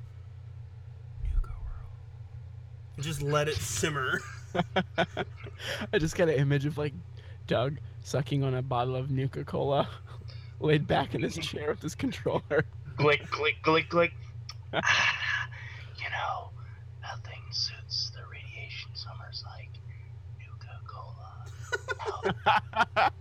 [2.97, 2.97] Nuka World.
[2.97, 4.19] And Just let it simmer.
[5.93, 6.93] I just got an image of like
[7.47, 9.87] Doug sucking on a bottle of Nuka Cola,
[10.59, 12.65] laid back in his chair with his controller.
[12.97, 14.11] click, click, click, click.
[14.75, 15.47] Ah,
[15.99, 16.49] you know,
[17.03, 19.69] nothing suits the radiation summers like
[20.39, 20.79] Nuka
[22.97, 23.11] Cola.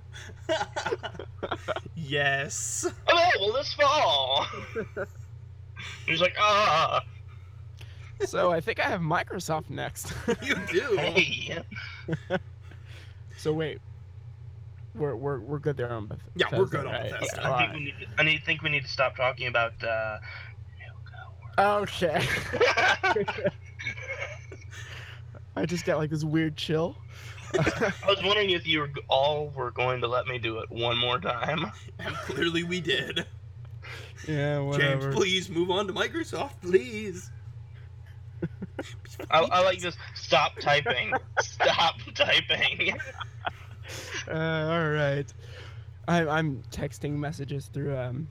[1.94, 2.86] yes.
[3.06, 4.46] Available this fall.
[6.06, 7.02] He's like, ah,
[8.26, 10.12] so I think I have Microsoft next.
[10.42, 10.96] You do.
[10.96, 11.62] hey.
[13.36, 13.78] so wait,
[14.94, 16.18] we're we're we're good there on Beth.
[16.34, 17.10] Yeah, we're good on right?
[17.10, 17.40] Bethesda.
[17.40, 17.78] Yeah, I think right.
[17.78, 17.94] we need.
[18.00, 20.18] To, I need, think we need to stop talking about uh,
[21.56, 22.26] Nuka Okay.
[25.56, 26.96] I just got like this weird chill.
[27.58, 30.96] I was wondering if you were, all were going to let me do it one
[30.96, 31.70] more time.
[31.98, 33.26] And clearly we did.
[34.26, 35.02] Yeah, whatever.
[35.02, 37.30] James, please move on to Microsoft, please.
[39.30, 39.96] I, I like this.
[40.14, 41.12] Stop typing.
[41.40, 42.98] Stop typing.
[44.28, 45.32] Uh, all right.
[46.08, 48.28] I, I'm texting messages through um.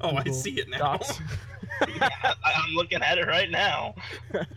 [0.00, 0.78] Oh, I see it now.
[0.78, 1.20] Docs.
[1.88, 3.94] yeah, I, I'm looking at it right now.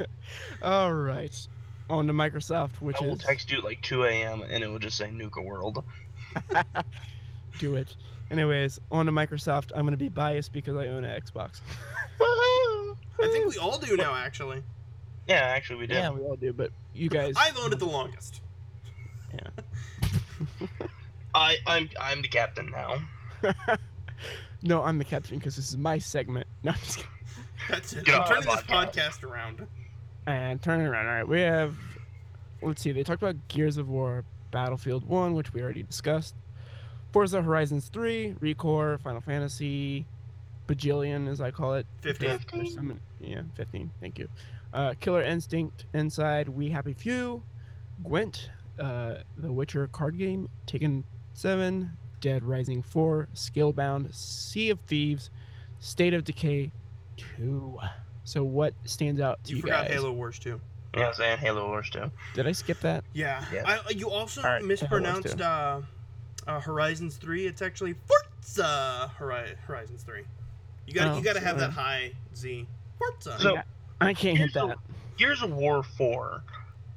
[0.62, 1.48] all right.
[1.90, 4.44] On to Microsoft, which I will is text you at like 2 a.m.
[4.50, 5.84] and it will just say Nuka World.
[7.60, 7.96] do it.
[8.30, 9.72] Anyways, on to Microsoft.
[9.74, 11.62] I'm gonna be biased because I own an Xbox.
[12.20, 14.62] I think we all do now, actually.
[15.28, 15.96] Yeah, actually we did.
[15.98, 17.34] Yeah, we all do, but you guys.
[17.38, 18.42] I've owned it the longest.
[19.34, 20.78] Yeah.
[21.36, 22.98] I I'm I'm the captain now.
[24.64, 26.48] no, I'm the captain because this is my segment.
[26.64, 27.12] No, I'm just kidding.
[27.70, 28.06] That's it.
[28.06, 28.94] Get I'm turning this podcast.
[29.20, 29.68] podcast around.
[30.26, 31.08] And turn it around.
[31.08, 31.76] All right, we have.
[32.62, 32.92] Let's see.
[32.92, 36.36] They talked about Gears of War, Battlefield One, which we already discussed.
[37.14, 40.06] Forza Horizons 3, Recore, Final Fantasy,
[40.68, 41.86] Bajillion, as I call it.
[42.02, 42.38] 15.
[42.38, 43.92] because there's so many- yeah, 15.
[44.02, 44.28] Thank you.
[44.78, 47.42] Uh, Killer Instinct, Inside, We Happy Few,
[48.04, 51.90] Gwent, uh, The Witcher card game, Taken 7,
[52.22, 55.32] Dead Rising 4, Scalebound, Sea of Thieves,
[55.80, 56.72] State of Decay
[57.38, 57.80] 2.
[58.24, 59.96] So what stands out to You you, forgot guys?
[59.96, 60.62] Halo Wars 2.
[60.96, 62.12] Yes, and Halo Wars 2.
[62.36, 63.04] Did I skip that?
[63.14, 63.44] Yeah.
[63.52, 63.64] Yeah.
[63.66, 65.82] I, you also All right, Halo Wars mispronounced uh,
[66.46, 67.48] uh, Horizons 3.
[67.48, 70.22] It's actually Forza Hori- Horizons 3.
[70.86, 72.68] You got to Oh, you got to have that high Z.
[73.00, 73.40] Forza.
[73.40, 73.58] So-
[74.00, 74.78] I can't hit Here's that.
[75.18, 76.44] Gears of War four.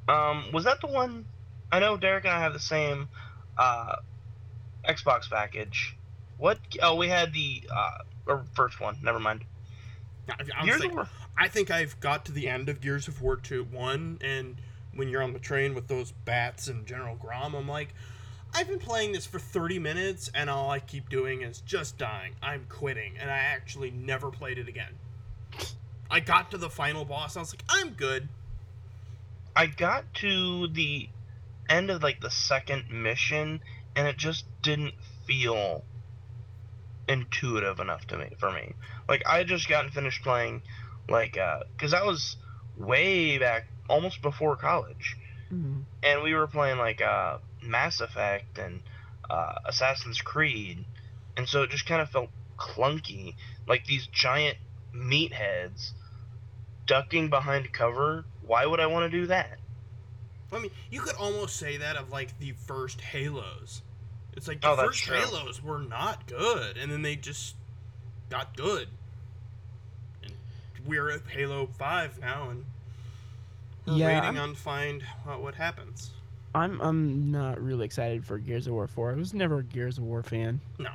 [0.08, 1.24] Um, was that the one?
[1.72, 3.08] I know Derek and I have the same
[3.56, 3.96] uh,
[4.86, 5.96] Xbox package.
[6.38, 6.58] What?
[6.82, 8.98] Oh, we had the uh, first one.
[9.02, 9.44] Never mind.
[10.28, 11.08] I, Gears of War.
[11.38, 14.56] I think I've got to the end of Gears of War 2 1, and
[14.94, 17.94] when you're on the train with those bats and General Grom, I'm like,
[18.54, 22.34] I've been playing this for 30 minutes, and all I keep doing is just dying.
[22.42, 24.92] I'm quitting, and I actually never played it again.
[26.10, 28.28] I got to the final boss, I was like, I'm good.
[29.54, 31.08] I got to the
[31.68, 33.60] end of like the second mission,
[33.94, 34.94] and it just didn't
[35.26, 35.84] feel
[37.08, 38.74] intuitive enough to me for me.
[39.08, 40.62] Like I had just gotten finished playing,
[41.08, 42.36] like, uh, because I was
[42.76, 45.16] way back, almost before college.
[45.52, 45.82] Mhm.
[46.04, 48.82] and we were playing like uh, Mass Effect and
[49.28, 50.84] uh, Assassin's Creed,
[51.36, 53.34] and so it just kind of felt clunky,
[53.66, 54.56] like these giant
[54.94, 55.90] meatheads
[56.90, 58.24] ducking behind cover.
[58.44, 59.58] Why would I want to do that?
[60.52, 63.82] I mean, you could almost say that of like the first Halos.
[64.36, 65.16] It's like the Oh, first true.
[65.16, 67.54] Halos were not good, and then they just
[68.28, 68.88] got good.
[70.24, 70.32] And
[70.84, 72.64] we're at Halo Five now, and
[73.86, 76.10] we're Yeah, waiting I'm- on find what, what happens.
[76.52, 79.12] I'm I'm not really excited for Gears of War 4.
[79.12, 80.60] I was never a Gears of War fan.
[80.80, 80.90] No.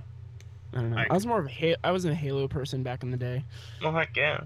[0.74, 0.98] I don't know.
[0.98, 3.16] I I, was more of a ha- I was a Halo person back in the
[3.16, 3.46] day.
[3.82, 4.42] Well, heck yeah.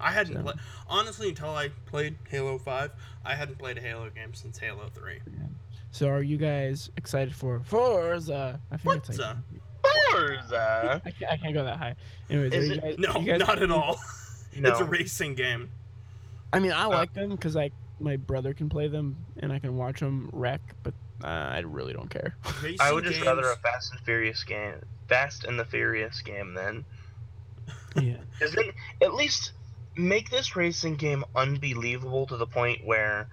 [0.00, 0.54] I hadn't So- pla-
[0.88, 2.92] honestly until I played Halo Five.
[3.24, 5.20] I hadn't played a Halo game since Halo Three.
[5.92, 8.60] So are you guys excited for Forza?
[8.70, 9.42] I think it's like Forza.
[10.12, 11.02] Forza.
[11.04, 11.96] I can't, I can't go that high.
[12.28, 13.98] Anyways, are you it- guys, No, you guys- not at all.
[14.56, 14.70] No.
[14.70, 15.70] It's a racing game.
[16.52, 19.58] I mean, I Uh, like them because like my brother can play them and I
[19.60, 22.34] can watch them wreck, but uh, I really don't care.
[22.62, 24.74] Racing I would just games, rather a Fast and Furious game,
[25.08, 26.84] Fast and the Furious game then.
[27.96, 28.16] yeah.
[28.40, 29.52] Is it at least
[30.00, 33.28] make this racing game unbelievable to the point where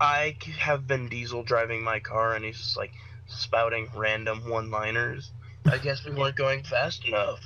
[0.00, 2.92] I have Vin Diesel driving my car and he's just like
[3.26, 5.32] spouting random one-liners.
[5.70, 7.40] I guess we weren't going fast enough.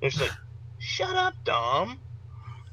[0.00, 0.32] It's like,
[0.78, 2.00] shut up, Dom.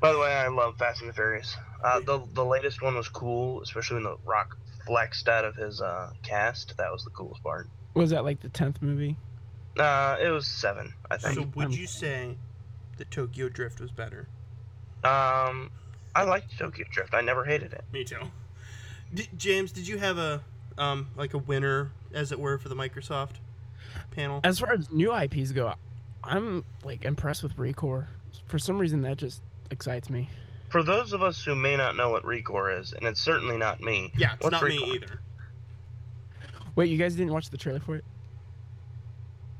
[0.00, 1.56] By the way, I love Fast and the Furious.
[1.84, 4.56] Uh, the the latest one was cool, especially when the Rock
[4.86, 6.76] flexed out of his uh, cast.
[6.78, 7.68] That was the coolest part.
[7.94, 9.16] Was that like the tenth movie?
[9.78, 11.34] Uh, it was seven, I think.
[11.34, 12.36] So would you say
[13.00, 14.28] that Tokyo Drift was better?
[15.02, 15.70] Um,
[16.14, 17.14] I liked Tokyo Drift.
[17.14, 17.82] I never hated it.
[17.92, 18.20] Me too.
[19.12, 20.42] D- James, did you have a
[20.78, 23.36] um like a winner, as it were, for the Microsoft
[24.12, 24.40] panel?
[24.44, 25.74] As far as new IPs go,
[26.22, 28.06] I'm like impressed with Recore.
[28.46, 30.28] For some reason, that just excites me.
[30.68, 33.80] For those of us who may not know what Recore is, and it's certainly not
[33.80, 35.20] me, Yeah, it's What's not me either.
[36.76, 38.04] Wait, you guys didn't watch the trailer for it?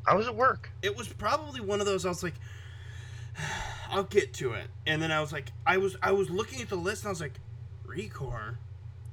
[0.07, 0.71] I was at work.
[0.83, 2.07] It was probably one of those.
[2.07, 2.35] I was like,
[3.91, 6.69] I'll get to it, and then I was like, I was I was looking at
[6.69, 7.41] the list, and I was like,
[7.87, 8.57] Recore.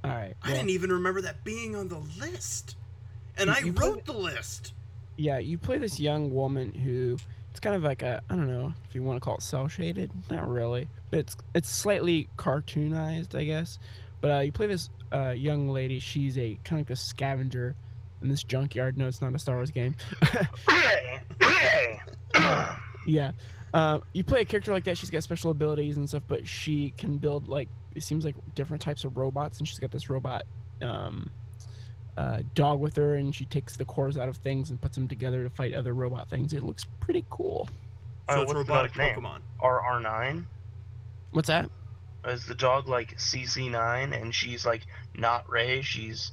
[0.03, 0.35] All right.
[0.43, 2.75] I didn't even remember that being on the list,
[3.37, 4.73] and You- I you played wrote the list.
[5.17, 7.17] Yeah, you play this young woman who
[7.49, 9.67] it's kind of like a I don't know if you want to call it cell
[9.67, 13.79] shaded, not really, but it's it's slightly cartoonized, I guess.
[14.21, 15.97] But uh, you play this uh, young lady.
[15.99, 17.75] She's a kind of like a scavenger
[18.21, 18.95] in this junkyard.
[18.97, 19.95] No, it's not a Star Wars game.
[20.21, 21.19] Hooray!
[21.41, 21.99] Hooray!
[23.07, 23.31] yeah,
[23.73, 24.97] uh, you play a character like that.
[24.97, 28.82] She's got special abilities and stuff, but she can build like it seems like different
[28.82, 30.43] types of robots, and she's got this robot.
[30.82, 31.30] Um,
[32.17, 35.08] uh, dog with her, and she takes the cores out of things and puts them
[35.08, 36.51] together to fight other robot things.
[36.53, 37.69] It looks pretty cool.
[38.30, 39.15] So Uh, it's what's the robotic dog's name?
[39.23, 39.39] Pokemon.
[39.62, 40.45] RR9?
[41.32, 41.69] What's that?
[42.25, 44.82] Is the dog like CC9 and she's like
[45.15, 46.32] not Ray, she's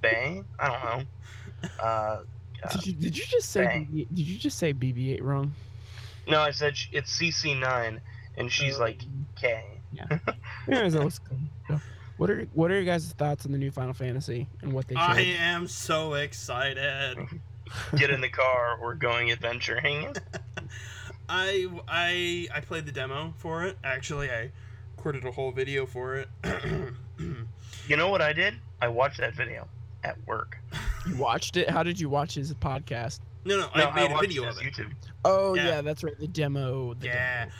[0.00, 0.42] Bay?
[0.58, 1.68] I don't know.
[1.80, 1.84] Uh,
[2.64, 5.52] uh, Did you, did you just say BB, did you just say BB-8 wrong?
[6.28, 8.00] No, I said sh- it's CC9
[8.36, 9.64] and she's like uh, K.
[9.92, 10.18] Yeah.
[10.68, 11.80] Anyways, that looks cool.
[12.16, 14.94] What are what are your guys' thoughts on the new Final Fantasy and what they
[14.94, 15.00] showed?
[15.00, 17.18] I am so excited.
[17.96, 18.78] Get in the car.
[18.80, 20.14] We're going adventuring.
[21.28, 23.78] I I I played the demo for it.
[23.82, 24.50] Actually, I
[24.96, 26.28] recorded a whole video for it.
[27.86, 28.54] You know what I did?
[28.80, 29.68] I watched that video
[30.02, 30.56] at work.
[31.06, 31.68] You watched it?
[31.68, 33.20] How did you watch his podcast?
[33.44, 34.64] No, no, No, I made a video it of it.
[34.72, 34.92] YouTube.
[35.24, 35.66] Oh Yeah.
[35.66, 36.18] yeah, that's right.
[36.18, 36.94] The demo.
[36.94, 37.52] The Yeah, demo.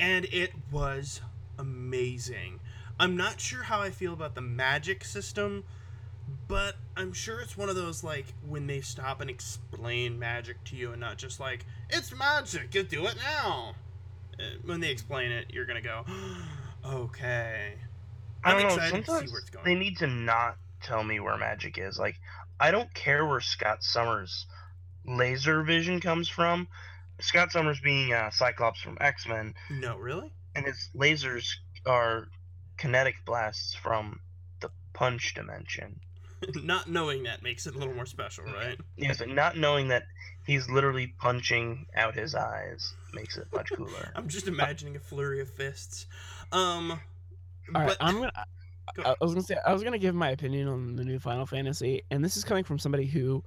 [0.00, 1.20] and it was
[1.58, 2.60] amazing.
[3.00, 5.64] I'm not sure how I feel about the magic system,
[6.48, 10.76] but I'm sure it's one of those like when they stop and explain magic to
[10.76, 13.74] you and not just like it's magic, you do it now.
[14.38, 16.04] Uh, When they explain it, you're gonna go,
[16.84, 17.74] okay.
[18.44, 18.68] I I'm don't know.
[18.76, 19.64] excited to see Sometimes where it's going.
[19.64, 21.98] they need to not tell me where magic is.
[21.98, 22.16] Like,
[22.60, 24.46] I don't care where Scott Summers'
[25.06, 26.68] laser vision comes from.
[27.20, 30.30] Scott Summers being uh, Cyclops from X Men, No, really?
[30.54, 31.48] and his lasers
[31.86, 32.28] are
[32.76, 34.20] kinetic blasts from
[34.60, 36.00] the punch dimension.
[36.62, 38.78] not knowing that makes it a little more special, right?
[38.96, 40.04] Yes, and not knowing that
[40.46, 44.12] he's literally punching out his eyes makes it much cooler.
[44.16, 46.06] I'm just imagining a flurry of fists.
[46.52, 48.32] Um, All right, but I'm gonna.
[48.96, 51.18] Go I, I was gonna say I was gonna give my opinion on the new
[51.18, 53.44] Final Fantasy, and this is coming from somebody who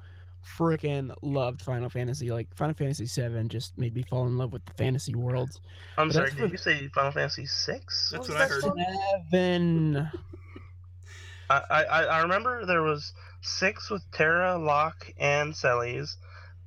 [0.58, 2.32] freaking loved Final Fantasy.
[2.32, 5.60] Like Final Fantasy VII just made me fall in love with the fantasy worlds.
[5.98, 8.10] I'm But sorry, did what- you say Final Fantasy Six?
[8.12, 8.64] That's was what I heard.
[9.32, 10.10] Seven.
[11.50, 16.18] I, I I remember there was six with Terra, Locke, and Celes.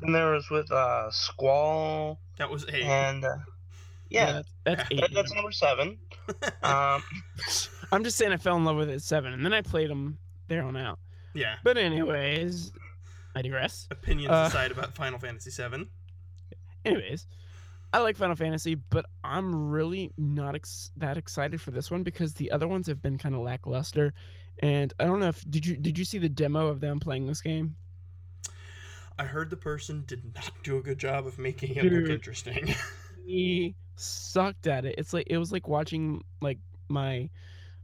[0.00, 3.36] Then there was with uh Squall that was a and uh,
[4.10, 5.00] yeah, that's, that's eight.
[5.00, 5.98] that, that's number seven.
[6.62, 7.02] Um,
[7.92, 9.90] I'm just saying I fell in love with it at seven, and then I played
[9.90, 10.16] them
[10.48, 10.98] there on out.
[11.34, 11.56] yeah.
[11.62, 12.72] But anyways,
[13.34, 13.86] I digress.
[13.90, 15.88] Opinions Uh, aside about Final Fantasy VII.
[16.84, 17.26] Anyways,
[17.92, 22.34] I like Final Fantasy, but I'm really not ex- that excited for this one because
[22.34, 24.12] the other ones have been kind of lackluster.
[24.60, 27.26] And I don't know if did you did you see the demo of them playing
[27.26, 27.76] this game?
[29.18, 32.74] I heard the person did not do a good job of making it look interesting.
[33.26, 34.96] He sucked at it.
[34.98, 36.58] It's like it was like watching like
[36.90, 37.30] my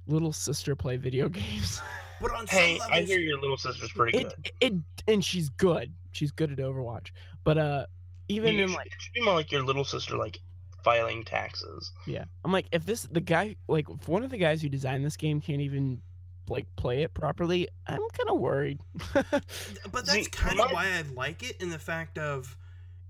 [0.07, 1.81] little sister play video games.
[2.21, 4.53] But on hey, some I hear your little sister's pretty It good.
[4.61, 4.75] it
[5.13, 5.93] and she's good.
[6.13, 7.09] She's good at Overwatch.
[7.45, 7.87] But uh
[8.29, 10.39] even You in should- like it should be more like your little sister, like
[10.85, 11.93] filing taxes.
[12.07, 12.25] Yeah.
[12.45, 15.17] I'm like, if this the guy like if one of the guys who designed this
[15.17, 16.01] game can't even
[16.49, 18.81] like play it properly, I'm kind of worried.
[19.13, 22.57] but that's kind of why I like it in the fact of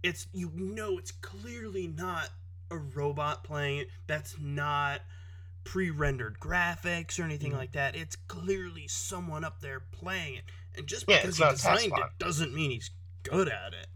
[0.03, 2.29] it's you know it's clearly not
[2.71, 3.89] a robot playing it.
[4.07, 5.01] That's not
[5.65, 7.57] pre-rendered graphics or anything Mhm.
[7.59, 7.95] like that.
[7.97, 10.45] It's clearly someone up there playing it.
[10.77, 12.91] And just Yeah, because he designed it doesn't mean he's
[13.23, 13.87] good at it.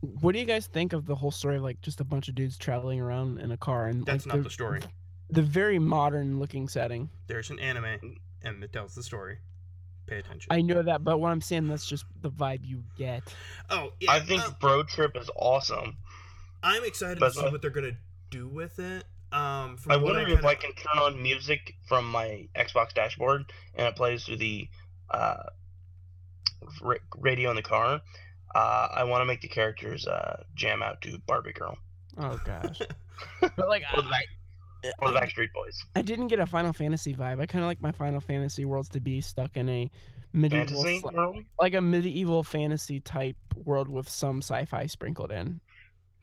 [0.00, 2.34] what do you guys think of the whole story of like just a bunch of
[2.34, 4.80] dudes traveling around in a car and That's like, not the story.
[5.30, 7.08] The very modern looking setting.
[7.26, 9.38] There's an anime and it tells the story.
[10.06, 10.48] Pay attention.
[10.52, 13.22] I know that, but what I'm saying that's just the vibe you get.
[13.70, 14.12] oh, yeah.
[14.12, 15.96] I think um, Bro Trip is awesome.
[16.62, 17.96] I'm excited but to see the- what they're gonna
[18.30, 19.04] do with it.
[19.34, 22.94] Um, from I wonder I if kinda- I can turn on music from my Xbox
[22.94, 23.44] dashboard
[23.74, 24.68] and it plays through the
[25.10, 25.42] uh,
[27.18, 28.00] radio in the car.
[28.54, 31.76] Uh, I want to make the characters uh, jam out to Barbie Girl
[32.16, 32.78] Oh gosh.
[33.40, 35.82] but like or the, I, Back- or the Backstreet Boys.
[35.96, 37.40] I didn't get a Final Fantasy vibe.
[37.40, 39.90] I kind of like my Final Fantasy worlds to be stuck in a
[40.32, 41.38] medieval Fantasy sli- world.
[41.60, 45.60] like a medieval fantasy type world with some sci-fi sprinkled in.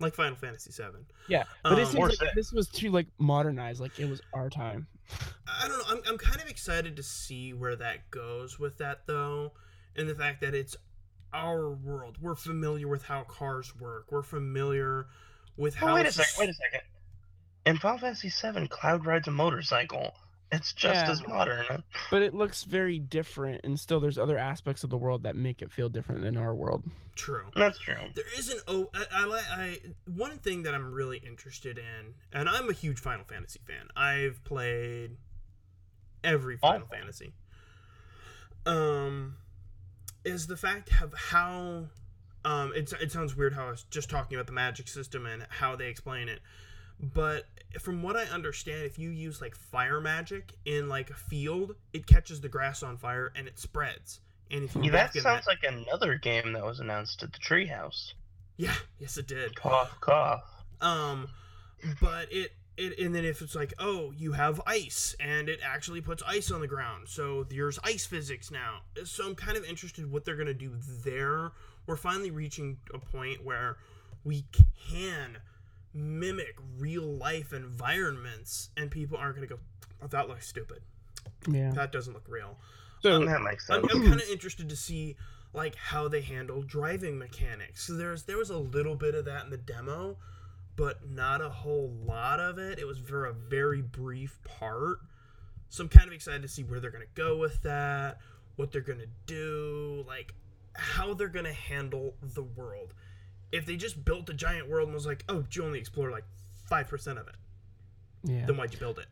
[0.02, 1.06] Like Final Fantasy VII.
[1.28, 3.80] Yeah, but it Um, seems like this was too like modernized.
[3.80, 4.88] Like it was our time.
[5.48, 5.84] I don't know.
[5.88, 9.54] I'm, I'm kind of excited to see where that goes with that, though,
[9.96, 10.76] and the fact that it's
[11.34, 12.18] our world.
[12.22, 14.12] We're familiar with how cars work.
[14.12, 15.08] We're familiar
[15.58, 15.90] with how.
[15.92, 16.34] Oh, wait a second.
[16.40, 16.82] Wait a second.
[17.66, 20.16] In Final Fantasy VII, Cloud rides a motorcycle.
[20.52, 21.12] It's just Yeah.
[21.12, 21.84] as modern.
[22.10, 25.62] But it looks very different, and still there's other aspects of the world that make
[25.62, 26.84] it feel different than our world.
[27.16, 27.46] True.
[27.56, 27.96] That's true.
[28.15, 29.78] There is an oh, I, I, I
[30.13, 33.88] one thing that I'm really interested in, and I'm a huge Final Fantasy fan.
[33.96, 35.17] I've played
[36.23, 37.00] every Final of them.
[37.00, 37.34] Fantasy.
[38.65, 39.38] Um,
[40.23, 41.86] is the fact of how,
[42.46, 45.48] um, it's it sounds weird how I was just talking about the magic system and
[45.50, 46.42] how they explain it,
[47.00, 47.46] but
[47.80, 52.06] from what I understand, if you use like fire magic in like a field, it
[52.08, 54.19] catches the grass on fire and it spreads.
[54.50, 58.13] And if you yeah, that sounds like another game that was announced at the Treehouse.
[58.58, 59.56] yeah, yes, it did.
[59.56, 60.44] Cough, cough.
[60.82, 61.30] Um,
[62.02, 66.02] but it it and then if it's like, oh, you have ice, and it actually
[66.02, 68.82] puts ice on the ground, so there's ice physics now.
[69.06, 71.52] So I'm kind of interested what they're gonna do there.
[71.86, 73.78] We're finally reaching a point where
[74.24, 74.46] we
[74.90, 75.38] can
[75.94, 79.60] mimic real life environments, and people aren't gonna go,
[80.02, 80.81] oh, that looks stupid.
[81.48, 81.71] Yeah.
[81.71, 82.58] that doesn't look real.
[83.02, 83.94] So that makes I'm, sense.
[83.94, 85.15] I'm kind of interested to see
[85.54, 87.85] like how they handle driving mechanics.
[87.85, 90.17] So there's there was a little bit of that in the demo,
[90.75, 92.79] but not a whole lot of it.
[92.79, 95.00] It was for a very brief part.
[95.69, 98.19] So I'm kind of excited to see where they're gonna go with that,
[98.56, 100.33] what they're gonna do, like
[100.73, 102.94] how they're gonna handle the world.
[103.52, 106.23] If they just built a giant world and was like, oh, you only explore like
[106.69, 107.35] five percent of it,
[108.23, 108.45] yeah.
[108.45, 109.08] then why'd you build it?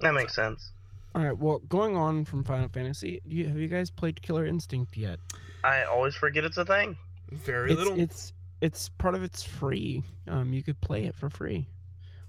[0.00, 0.72] That makes sense.
[1.14, 1.36] All right.
[1.36, 5.18] Well, going on from Final Fantasy, you, have you guys played Killer Instinct yet?
[5.64, 6.96] I always forget it's a thing.
[7.32, 7.98] Very It's little.
[7.98, 10.02] it's it's part of it's free.
[10.28, 11.66] Um, you could play it for free.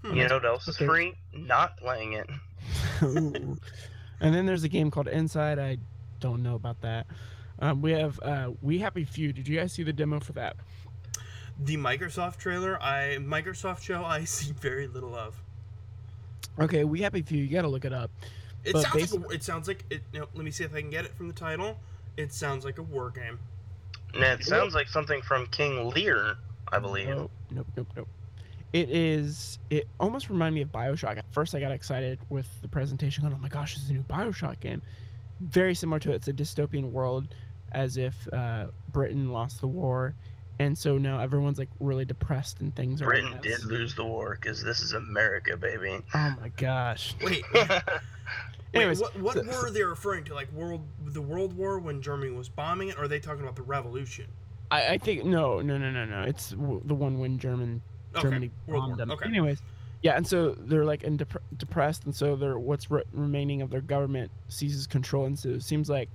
[0.04, 0.16] Hmm.
[0.16, 0.86] You know what else is Okay.
[0.88, 1.14] free?
[1.34, 2.30] Not playing it.
[4.22, 5.60] And then there's a game called Inside.
[5.60, 5.78] I
[6.20, 7.08] don't know about that.
[7.60, 9.32] Um, we have uh, We Happy Few.
[9.32, 10.58] Did you guys see the demo for that?
[11.60, 15.36] The Microsoft trailer, I Microsoft show, I see very little of.
[16.60, 17.42] Okay, We Happy Few.
[17.44, 18.12] You got to look it up.
[18.66, 20.02] It But sounds like a, it sounds like it.
[20.12, 21.78] You know, let me see if I can get it from the title.
[22.18, 23.40] It sounds like a war game.
[24.14, 26.36] And it sounds like something from King Lear,
[26.72, 27.08] I believe.
[27.08, 28.08] Nope, nope, nope, nope.
[28.74, 29.60] It is.
[29.70, 31.18] It almost reminded me of Bioshock.
[31.18, 33.24] At first, I got excited with the presentation.
[33.24, 34.82] Going, oh my gosh, this is a new Bioshock game.
[35.40, 36.16] Very similar to it.
[36.16, 37.34] It's a dystopian world,
[37.72, 40.16] as if uh, Britain lost the war,
[40.60, 43.06] and so now everyone's like really depressed and things are.
[43.06, 43.42] a Britain mess.
[43.42, 46.00] did lose the war because this is America, baby.
[46.14, 47.16] Oh my gosh.
[47.24, 47.82] Wait, wait
[48.74, 50.34] Anyways, what what so- war are they referring to?
[50.36, 53.56] Like world the World War when Germany was bombing it, or are they talking about
[53.56, 54.26] the Revolution?
[54.72, 56.22] I, I think no, no, no, no, no.
[56.24, 57.82] It's w- the one when German
[58.14, 58.98] Okay, Germany World bombed War.
[58.98, 59.12] them.
[59.12, 59.26] Okay.
[59.26, 59.62] Anyways,
[60.04, 63.72] yeah, and so they're like in dep- depressed, and so they're what's re- remaining of
[63.72, 66.10] their government seizes control, and so it seems like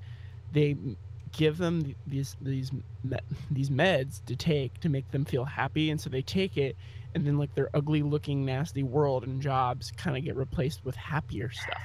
[0.53, 0.97] they m-
[1.37, 3.19] give them these these me-
[3.51, 6.77] these meds to take to make them feel happy, and so they take it,
[7.15, 10.95] and then like their ugly looking nasty world and jobs kind of get replaced with
[10.97, 11.83] happier stuff,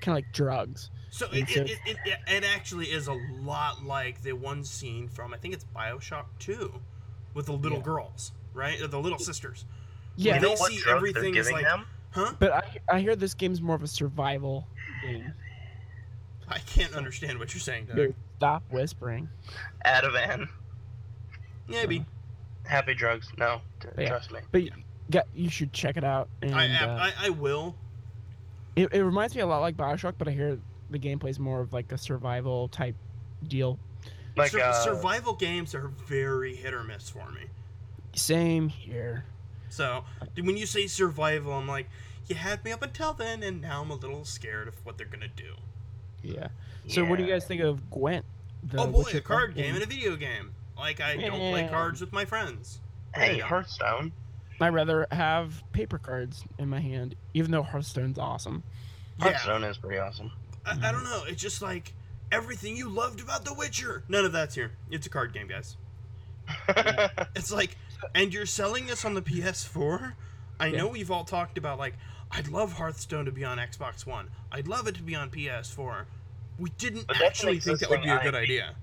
[0.00, 0.90] kind of like drugs.
[1.10, 4.64] So it, so- it, it, it, it, it actually is a lot like the one
[4.64, 6.72] scene from I think it's Bioshock Two,
[7.34, 7.84] with the little Yeah.
[7.84, 8.78] girls, right?
[8.90, 9.64] The little sisters.
[10.16, 11.86] Yeah, you they see everything they're as like- them?
[12.10, 12.34] Huh?
[12.38, 14.66] but I I hear this game's more of a survival
[15.02, 15.32] game.
[16.52, 18.14] I can't understand what you're saying, Doug.
[18.38, 19.28] Stop whispering.
[19.84, 20.48] Ativan.
[21.68, 22.04] Maybe.
[22.64, 23.28] Happy drugs.
[23.38, 24.08] No, t- Yeah.
[24.08, 24.40] trust me.
[24.50, 24.70] But you,
[25.10, 26.28] got, you should check it out.
[26.42, 27.74] And, I, uh, I I will.
[28.76, 30.58] it, it reminds me a lot like Bioshock, but I hear
[30.90, 32.96] the gameplay's more of like a survival type
[33.48, 33.78] deal.
[34.36, 37.42] Like Sur- uh, survival games are very hit or miss for me.
[38.14, 39.24] Same here.
[39.68, 40.04] So
[40.40, 41.88] when you say survival, I'm like,
[42.26, 45.06] you had me up until then, and now I'm a little scared of what they're
[45.06, 45.54] gonna do.
[46.22, 46.48] Yeah.
[46.88, 48.24] So what do you guys think of Gwent?
[48.64, 50.52] The oh boy, Witcher a card card game and a video game.
[50.76, 52.80] Like I don't play cards with my friends.
[53.14, 54.12] Hey, Hearthstone.
[54.60, 58.62] I'd rather have paper cards in my hand, even though Hearthstone's awesome.
[59.18, 60.30] Yeah, Hearthstone is pretty awesome.
[60.64, 61.24] I, I don't know.
[61.26, 61.92] It's just like
[62.30, 64.04] everything you loved about The Witcher.
[64.08, 64.72] None of that's here.
[64.90, 65.76] It's a card game, guys.
[67.34, 67.76] It's like,
[68.14, 70.14] and you're selling this on the PS4.
[70.60, 70.78] I Yeah.
[70.78, 71.94] know we've all talked about like,
[72.32, 74.28] I'd love Hearthstone to be on Xbox One.
[74.50, 76.04] I'd love it to be on PS4.
[76.58, 78.74] We didn't But that's an actually think that would be a good existing idea.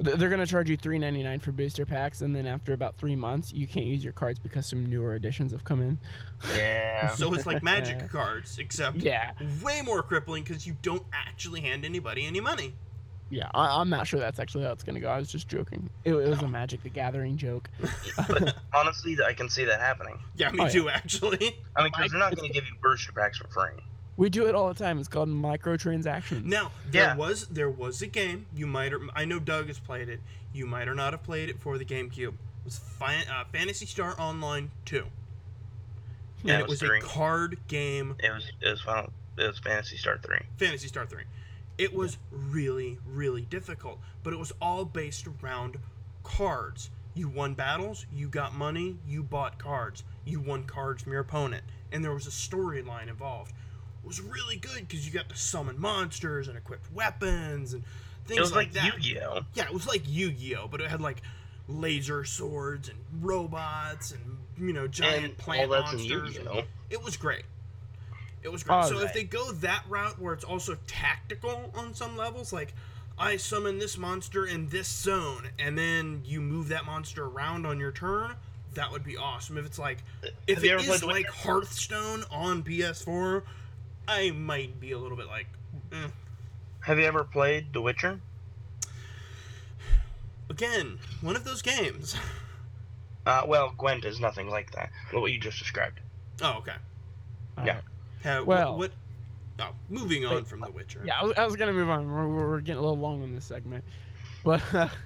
[0.00, 3.16] They're gonna charge you three ninety nine for booster packs, and then after about three
[3.16, 5.98] months, you can't use your cards because some newer editions have come in.
[6.56, 7.08] yeah.
[7.08, 9.32] So it's like Magic cards, except Yeah,
[9.62, 12.74] way more crippling because you don't actually hand anybody any money.
[13.30, 13.48] Yeah.
[13.54, 15.08] I- I'm not sure that's actually how it's gonna go.
[15.08, 15.90] I was just joking.
[16.04, 16.46] It, it was Oh.
[16.46, 17.68] a Magic the Gathering joke.
[18.28, 20.18] But honestly, I can see that happening.
[20.36, 20.70] Yeah, me Oh, yeah.
[20.70, 21.56] too, actually.
[21.76, 23.82] I mean, because they're not going to give you booster packs for free.
[24.16, 24.98] We do it all the time.
[24.98, 26.44] It's called microtransactions.
[26.44, 27.16] Now there Yeah.
[27.16, 30.20] was there was a game you might or I know Doug has played it.
[30.52, 32.18] You might or not have played it for the GameCube.
[32.28, 35.06] It was fi- uh, Phantasy Star Online Two,
[36.42, 38.16] Yeah, and it it was was a card game.
[38.18, 39.12] It was it was final.
[39.36, 40.40] It was Phantasy Star three.
[40.56, 41.22] Phantasy Star Three.
[41.78, 45.78] It was really really difficult, but it was all based around
[46.24, 46.90] cards.
[47.14, 51.64] You won battles, you got money, you bought cards, you won cards from your opponent,
[51.90, 53.52] and there was a storyline involved.
[54.04, 57.82] It was really good because you got to summon monsters and equip weapons and
[58.26, 58.84] things It was like, that.
[58.84, 59.40] Yu-Gi-Oh.
[59.54, 61.22] Yeah, it was like Yu-Gi-Oh, but it had like
[61.66, 66.38] laser swords and robots and you know giant And plant monsters.
[66.90, 67.42] It was great.
[68.42, 68.74] It was great.
[68.74, 72.72] All so if they go that route where it's also tactical on some levels, like
[73.18, 77.80] I summon this monster in this zone, and then you move that monster around on
[77.80, 78.34] your turn,
[78.74, 79.58] that would be awesome.
[79.58, 79.98] If it's like
[80.46, 81.32] if Have you it ever played is The like Witcher?
[81.32, 83.42] Hearthstone on PS4,
[84.06, 85.48] I might be a little bit like,
[85.92, 86.08] eh.
[86.80, 88.20] Have you ever played The Witcher?
[90.50, 92.16] again, one of those games.
[93.26, 94.90] Uh, well, Gwent is nothing like that.
[95.12, 96.00] What you just described.
[96.40, 96.72] Oh, okay.
[97.58, 97.74] All Yeah.
[97.74, 97.82] right.
[98.22, 98.92] Have, Well- what,
[99.60, 101.02] Oh, moving on Wait, from The Witcher.
[101.04, 102.08] Yeah, I was, I was gonna move on.
[102.08, 103.82] We're, we're getting a little long on this segment,
[104.44, 104.88] but uh,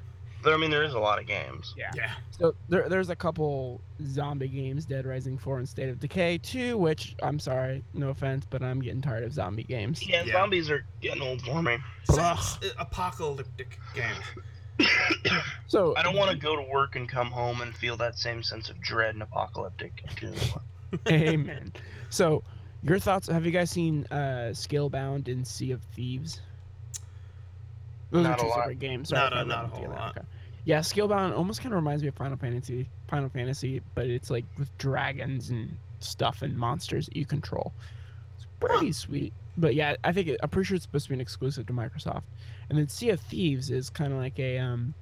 [0.45, 1.73] There, I mean, there is a lot of games.
[1.79, 1.91] yeah.
[1.95, 2.11] Yeah.
[2.33, 6.77] So there, there's a couple zombie games, Dead Rising 4 and State of Decay 2,
[6.77, 10.07] which I'm sorry, no offense, but I'm getting tired of zombie games.
[10.07, 10.33] Yeah, Yeah.
[10.33, 11.79] zombies are getting old for me.
[12.11, 14.91] Sounds, uh, apocalyptic games.
[15.69, 18.43] So I don't want to go to work and come home and feel that same
[18.43, 20.03] sense of dread and apocalyptic.
[20.17, 20.35] too.
[21.09, 21.73] Amen.
[22.11, 22.43] So,
[22.83, 23.28] your thoughts?
[23.28, 26.41] Have you guys seen uh, Scalebound and Sea of Thieves?
[28.11, 28.59] Those Not are a two lot.
[28.59, 29.09] separate games.
[29.09, 29.95] Sorry Not a- not a whole together.
[29.95, 30.16] lot.
[30.18, 30.26] Okay.
[30.64, 32.89] Yeah, Scalebound almost kind of reminds me of Final Fantasy.
[33.09, 37.72] Final Fantasy, but it's like with dragons and stuff and monsters that you control.
[38.37, 39.33] It's pretty sweet.
[39.59, 41.72] But yeah, I think it, I'm pretty sure it's supposed to be an exclusive to
[41.72, 42.22] Microsoft.
[42.70, 44.95] And then Sea of Thieves is kind of like a um,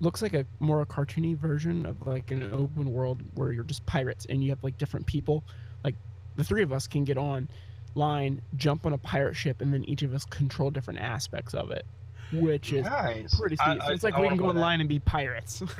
[0.00, 3.84] looks like a more a cartoony version of like an open world where you're just
[3.86, 5.44] pirates and you have like different people.
[5.84, 5.94] Like
[6.36, 7.48] the three of us can get on
[7.94, 11.70] line, jump on a pirate ship, and then each of us control different aspects of
[11.70, 11.86] it,
[12.32, 13.34] which is nice.
[13.38, 13.82] pretty I- sweet.
[13.82, 14.58] so I- it's like I we can go play that.
[14.58, 15.60] online and be pirates.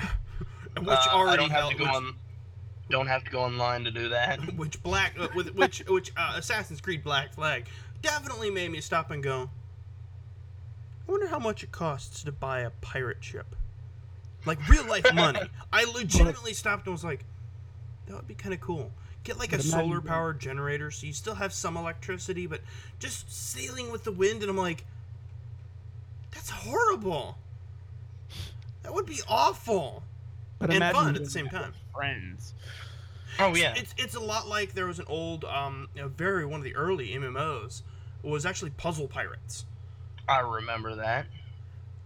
[0.76, 2.14] Which Uh, I already don't have held- to go which, on.
[2.90, 4.40] Don't have to go online to do that.
[4.56, 7.66] which black uh, with which which uh, Assassin's Creed Black Flag
[8.02, 9.48] definitely made me stop and go.
[11.08, 13.54] I wonder how much it costs to buy a pirate ship.
[14.46, 15.40] Like real life money.
[15.72, 17.24] I legitimately stopped and was like,
[18.06, 18.90] that would be kind of cool.
[19.24, 22.46] Get like a But imagine solar being- powered generator so you still have some electricity,
[22.46, 22.60] but
[22.98, 24.42] just sailing with the wind.
[24.42, 24.84] And I'm like,
[26.30, 27.38] that's horrible.
[28.82, 30.02] That would be awful.
[30.58, 31.72] but And imagine fun at the same time.
[31.94, 32.54] Friends.
[33.38, 33.74] Oh yeah.
[33.76, 36.64] It's it's a lot like there was an old um you know, very one of
[36.64, 37.82] the early MMOs
[38.22, 39.64] was actually Puzzle Pirates
[40.28, 41.26] I remember that.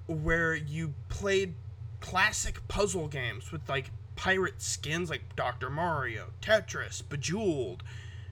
[0.06, 1.54] where you played
[2.00, 5.70] classic puzzle games with like pirate skins like Dr.
[5.70, 7.84] Mario, Tetris, Bejeweled,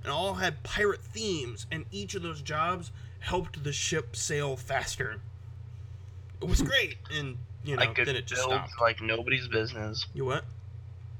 [0.02, 5.20] and all had pirate themes and each of those jobs helped the ship sail faster.
[6.42, 8.80] It was great and you know I could then it just build stopped.
[8.80, 10.04] like nobody's business.
[10.12, 10.44] You what?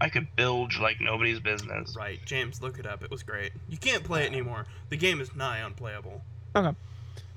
[0.00, 1.94] I could bilge like nobody's business.
[1.96, 3.04] Right, James, look it up.
[3.04, 3.52] It was great.
[3.68, 4.66] You can't play it anymore.
[4.90, 6.22] The game is nigh unplayable.
[6.56, 6.76] Okay.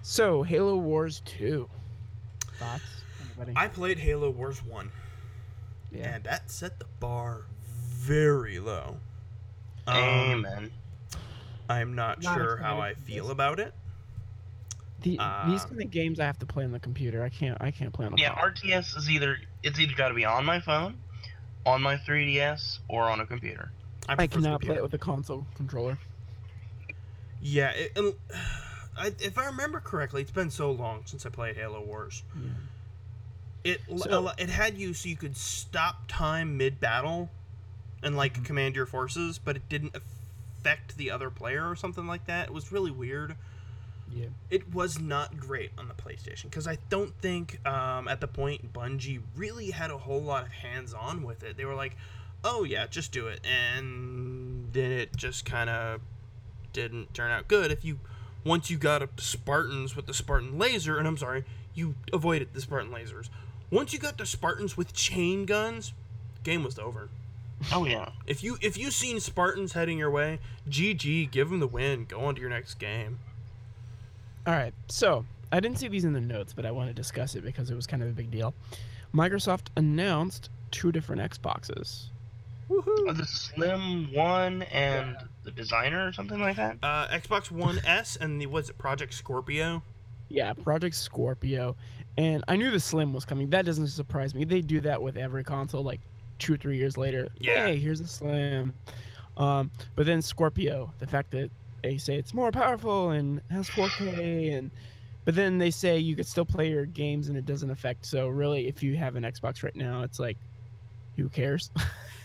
[0.02, 1.70] So Halo Wars 2.
[2.58, 2.84] Thoughts?
[3.22, 3.54] Anybody?
[3.56, 4.92] I played Halo Wars 1,
[5.92, 6.16] yeah.
[6.16, 7.46] and that set the bar
[8.00, 8.98] very low.
[9.88, 10.72] Um, Amen.
[11.70, 13.32] I'm not, Not sure how I feel this.
[13.32, 13.74] about it.
[15.02, 17.24] The, these uh, kind of games I have to play on the computer.
[17.24, 17.58] I can't.
[17.62, 18.52] I can't play on the Yeah, phone.
[18.52, 20.98] RTS is either it's either got to be on my phone,
[21.66, 23.72] on my 3DS, or on a computer.
[24.10, 25.98] I, I prefer cannot play it with a console controller.
[27.42, 28.14] Yeah, it, um,
[28.98, 32.24] I, if I remember correctly, it's been so long since I played Halo Wars.
[32.36, 32.50] Yeah.
[33.64, 37.30] It So- it had you so you could stop time mid battle,
[38.01, 38.45] and like Mhm.
[38.45, 42.47] command your forces, but it didn't affect the other player or something like that.
[42.47, 43.36] It was really weird.
[44.12, 44.30] Yeah.
[44.49, 48.74] it was not great on the PlayStation because I don't think um, at the point
[48.74, 51.57] Bungie really had a whole lot of hands on with it.
[51.57, 51.95] They were like,
[52.43, 56.01] "Oh yeah, just do it," and then it just kind of
[56.74, 57.70] didn't turn out good.
[57.72, 57.99] If you
[58.43, 61.45] once you got up to Spartans with the Spartan laser, and I'm sorry,
[61.76, 63.30] you avoided the Spartan lasers.
[63.72, 65.93] Once you got the Spartans with chain guns,
[66.43, 67.09] game was over.
[67.74, 68.09] Oh yeah.
[68.26, 70.39] If you if you seen Spartans heading your way,
[70.70, 72.05] GG, give them the win.
[72.05, 73.20] Go on to your next game.
[74.47, 74.74] All right.
[74.88, 77.70] So I didn't see these in the notes, but I want to discuss it because
[77.70, 78.53] it was kind of a big deal.
[79.13, 82.05] Microsoft announced two different Xboxes.
[82.70, 83.09] Woohoo!
[83.09, 86.78] Uh, The Slim One and the Designer or something like that.
[86.84, 89.82] uh, Xbox One S and the what's it Project Scorpio.
[90.30, 91.76] Yeah, Project Scorpio.
[92.18, 93.50] And I knew the Slim was coming.
[93.50, 94.44] That doesn't surprise me.
[94.46, 96.02] They do that with every console, like
[96.38, 97.30] two or three years later.
[97.40, 97.68] Yeah.
[97.68, 98.74] Hey, here's a Slim.
[99.38, 101.50] Um, but then Scorpio, the fact that
[101.82, 104.72] they say it's more powerful and has 4K, and
[105.26, 108.06] but then they say you could still play your games and it doesn't affect.
[108.06, 110.38] So really, if you have an Xbox right now, it's like,
[111.18, 111.72] who cares?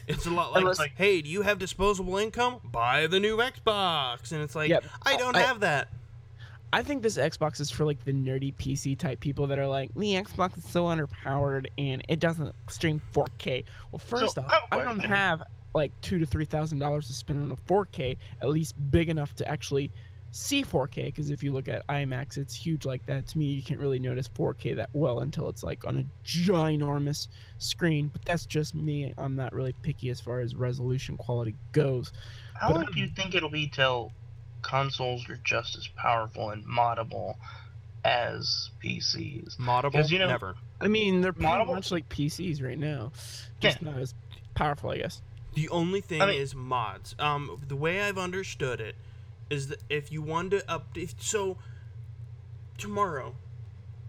[0.07, 2.61] It's a lot like, Unless- like, hey, do you have disposable income?
[2.63, 4.85] Buy the new Xbox, and it's like, Yep.
[5.03, 5.89] I don't I- have that.
[6.75, 9.95] I think this Xbox is for like the nerdy PC type people that are like,
[9.95, 13.63] the Xbox is so underpowered and it doesn't stream 4K.
[13.93, 17.41] Well, first off, how- I don't have like two to three thousand dollars to spend
[17.45, 19.93] on a 4K, at least big enough to actually
[20.33, 21.05] see 4K.
[21.07, 23.29] Because if you look at IMAX, it's huge like that.
[23.29, 27.29] To me, you can't really notice 4K that well until it's like on a ginormous
[27.59, 28.09] screen.
[28.13, 29.15] But that's just me.
[29.17, 32.13] I'm not really picky as far as resolution quality goes.
[32.61, 34.11] How but long do you think it'll be till
[34.65, 37.37] consoles are just as powerful and moddable
[38.05, 39.57] as PCs?
[39.59, 40.57] Moddable, 'Cause, you know- never.
[40.81, 43.13] I mean, they're pretty Model- much like PCs right now,
[43.61, 44.15] just not as
[44.55, 45.23] powerful, I guess.
[45.55, 47.15] The only thing I mean- is mods.
[47.19, 48.97] Um, the way I've understood it
[49.51, 51.59] is that if you want to update, so
[52.79, 53.37] tomorrow,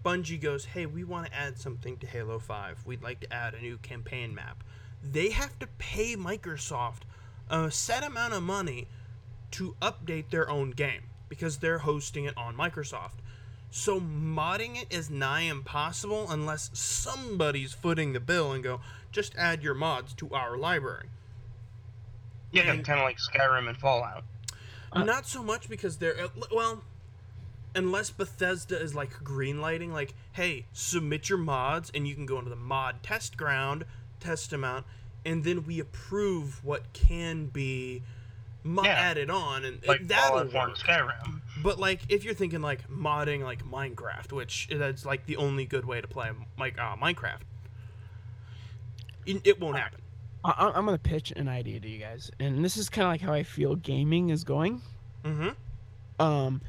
[0.04, 2.84] Bungie goes, hey, we want to add something to Halo 5.
[2.86, 4.62] We'd like to add a new campaign map.
[5.02, 7.02] They have to pay Microsoft
[7.48, 8.88] a set amount of money
[9.56, 13.18] to update their own game because they're hosting it on Microsoft.
[13.70, 18.80] So modding it is nigh impossible unless somebody's footing the bill and go,
[19.12, 21.08] just add your mods to our library.
[22.52, 24.24] Yeah, And- kind of like Skyrim and Fallout.
[24.92, 26.82] Uh, Not so much because they're uh, well,
[27.74, 32.50] unless Bethesda is like greenlighting, like, hey, submit your mods and you can go into
[32.50, 33.84] the mod test ground,
[34.20, 34.84] test them out,
[35.24, 38.02] and then we approve what can be
[38.66, 38.90] mo- Yeah.
[38.90, 40.78] added on, and Like that'll Fallout 4 and work.
[40.78, 41.40] Skyrim.
[41.62, 45.84] But like, if you're thinking like modding like Minecraft, which that's like the only good
[45.84, 47.40] way to play like uh, Minecraft,
[49.24, 50.00] it, it won't happen.
[50.44, 53.12] I, I- I'm gonna pitch an idea to you guys, and this is kind of
[53.12, 54.82] like how I feel gaming is going.
[55.24, 55.50] Mm-hmm.
[56.22, 56.60] Um,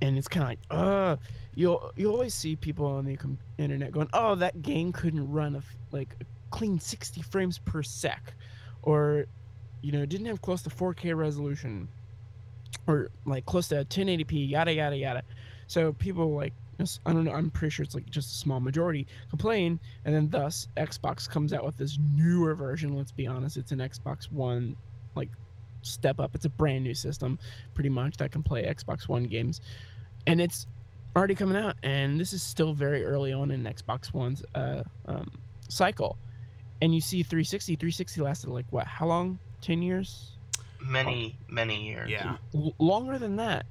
[0.00, 1.16] and it's kind of like, uh,
[1.54, 5.54] you'll you always see people on the com- internet going, oh, that game couldn't run
[5.56, 8.34] a f- like a clean 60 frames per sec,
[8.82, 9.26] or
[9.82, 11.88] you know, didn't have close to 4K resolution,
[12.86, 15.22] or like close to 1080p, yada yada yada.
[15.66, 19.06] So people like, I don't know, I'm pretty sure it's like just a small majority
[19.30, 22.96] complain, and then thus Xbox comes out with this newer version.
[22.96, 24.76] Let's be honest, it's an Xbox One
[25.14, 25.30] like
[25.82, 26.34] step up.
[26.34, 27.38] It's a brand new system
[27.74, 29.60] pretty much that can play Xbox One games,
[30.26, 30.66] and it's
[31.16, 31.76] already coming out.
[31.82, 35.30] And this is still very early on in Xbox One's uh, um,
[35.68, 36.16] cycle.
[36.80, 37.74] And you see 360.
[37.74, 38.86] 360 lasted like what?
[38.86, 39.38] How long?
[39.60, 40.32] Ten years?
[40.80, 42.08] Many, many years.
[42.10, 42.36] Yeah.
[42.54, 43.66] L- longer than that.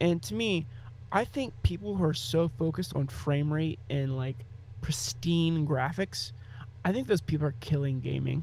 [0.00, 0.66] And to me,
[1.12, 4.36] I think people who are so focused on frame rate and like
[4.80, 6.32] pristine graphics,
[6.84, 8.42] I think those people are killing gaming.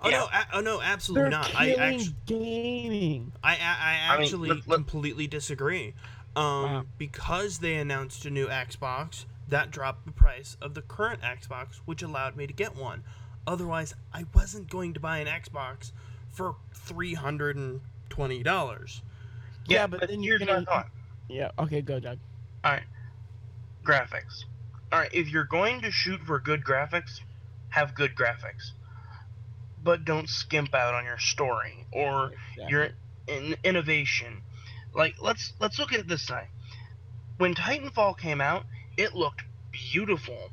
[0.00, 0.18] Oh Yeah.
[0.20, 0.24] no!
[0.32, 0.80] A- oh no!
[0.80, 1.54] Absolutely They're not.
[1.54, 2.14] I killing actually.
[2.26, 3.32] gaming.
[3.44, 5.94] I, I, I I mean, actually let- let- completely disagree.
[6.34, 6.84] Um, Wow.
[6.96, 12.02] Because they announced a new Xbox, that dropped the price of the current Xbox, which
[12.02, 13.02] allowed me to get one.
[13.46, 15.92] Otherwise, I wasn't going to buy an Xbox
[16.32, 19.02] for three hundred and twenty dollars.
[19.66, 20.88] Yeah, Yeah, but but, then you're gonna- my thought.
[21.28, 21.50] Yeah.
[21.58, 21.80] Okay.
[21.82, 22.18] Go, Doug.
[22.64, 22.82] All right.
[23.84, 24.44] Graphics.
[24.92, 27.20] All right, if you're going to shoot for good graphics,
[27.70, 28.72] have good graphics,
[29.82, 32.32] but don't skimp out on your story or
[32.68, 32.88] your
[33.26, 34.42] in- innovation.
[34.94, 36.48] Like let's let's look at it this way.
[37.38, 38.64] When Titanfall came out,
[38.98, 40.50] it looked beautiful,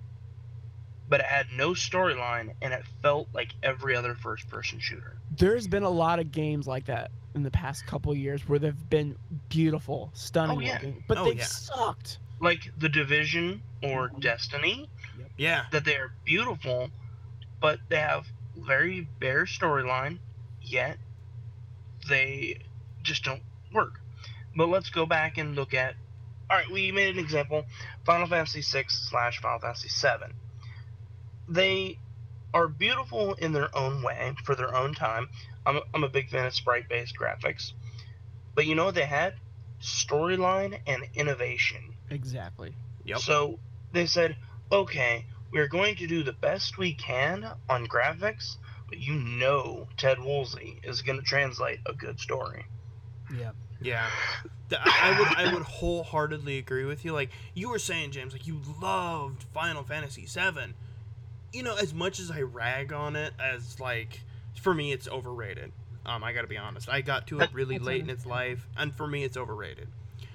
[1.09, 5.17] but it had no storyline and it felt like every other first-person shooter.
[5.35, 8.89] There's been a lot of games like that in the past couple years where they've
[8.89, 9.17] been
[9.49, 10.73] beautiful, stunning Oh, yeah.
[10.73, 11.43] looking, but Oh, they've yeah.
[11.45, 12.19] sucked.
[12.39, 14.09] Like The Division or.
[14.19, 14.87] Destiny,
[15.37, 15.65] Yeah.
[15.71, 16.89] that they are beautiful,
[17.59, 20.19] but they have very bare storyline,
[20.61, 20.97] yet
[22.07, 22.59] they
[23.03, 23.41] just don't
[23.73, 23.99] work.
[24.55, 25.95] But let's go back and look at.
[26.49, 27.65] All right, we made an example:
[28.05, 30.33] Final Fantasy VI slash Final Fantasy VII.
[31.49, 31.99] They
[32.53, 35.29] are beautiful in their own way for their own time.
[35.65, 37.73] I'm a, I'm a big fan of sprite-based graphics,
[38.55, 39.33] but you know what they had?
[39.81, 41.95] Storyline and innovation.
[42.09, 42.75] Exactly.
[43.05, 43.19] Yep.
[43.19, 43.59] So
[43.91, 44.35] they said,
[44.71, 50.19] okay, we're going to do the best we can on graphics, but you know Ted
[50.19, 52.65] Woolsey is going to translate a good story.
[53.35, 53.51] Yeah.
[53.81, 54.09] Yeah,
[54.71, 57.13] I I would I would wholeheartedly agree with you.
[57.13, 60.73] Like you were saying, James, like you loved Final Fantasy VII.
[61.51, 64.21] You know, as much as I rag on it, as like
[64.59, 65.71] for me, it's overrated.
[66.05, 66.89] Um, I got to be honest.
[66.89, 69.87] I got to it really that's late in its life, and for me, it's overrated.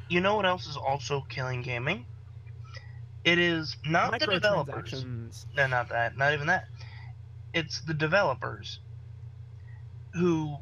[0.08, 2.06] You know what else is also killing gaming?
[3.24, 5.04] It is not the developers.
[5.56, 6.16] No, not that.
[6.16, 6.66] Not even that.
[7.54, 8.80] It's the developers
[10.12, 10.58] who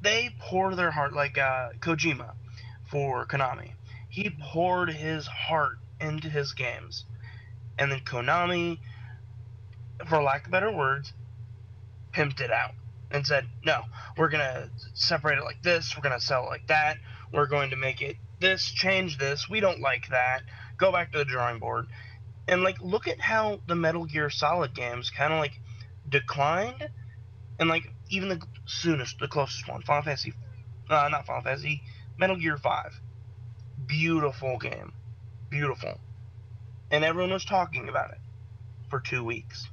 [0.00, 2.32] they pour their heart like uh, Kojima
[2.90, 3.72] for Konami.
[4.08, 7.04] He poured his heart into his games,
[7.78, 8.78] and then Konami,
[10.06, 11.12] for lack of better words,
[12.12, 12.72] pimped it out
[13.10, 13.84] and said, "No,
[14.16, 15.96] we're gonna separate it like this.
[15.96, 16.98] We're gonna sell it like that.
[17.32, 18.70] We're going to make it this.
[18.70, 19.48] Change this.
[19.48, 20.42] We don't like that.
[20.76, 21.86] Go back to the drawing board."
[22.46, 25.58] And like, look at how the Metal Gear Solid games kind of like
[26.08, 26.88] declined,
[27.58, 30.34] and like even the soonest, the closest one, Final Fantasy,
[30.90, 31.82] uh, not Final Fantasy,
[32.18, 33.00] Metal Gear Five,
[33.86, 34.92] beautiful game,
[35.48, 36.00] beautiful,
[36.90, 38.18] and everyone was talking about it
[38.90, 39.68] for two weeks,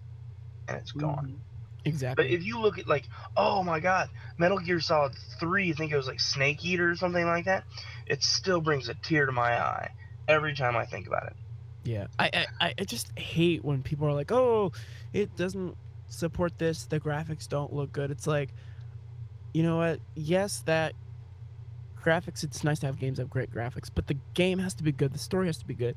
[0.67, 1.27] and it's gone.
[1.27, 1.37] Mhm.
[1.83, 2.25] Exactly.
[2.25, 5.91] But if you look at like, oh my god, Metal Gear Solid 3, I think
[5.91, 7.63] it was like Snake Eater or something like that,
[8.05, 9.89] it still brings a tear to my eye
[10.27, 11.35] every time I think about it.
[11.83, 14.71] Yeah, I, I I just hate when people are like, "Oh,
[15.13, 15.75] it doesn't
[16.09, 16.85] support this.
[16.85, 18.49] The graphics don't look good." It's like,
[19.53, 19.99] you know what?
[20.15, 20.93] Yes, that
[22.03, 22.43] graphics.
[22.43, 25.13] It's nice to have games have great graphics, but the game has to be good.
[25.13, 25.95] The story has to be good.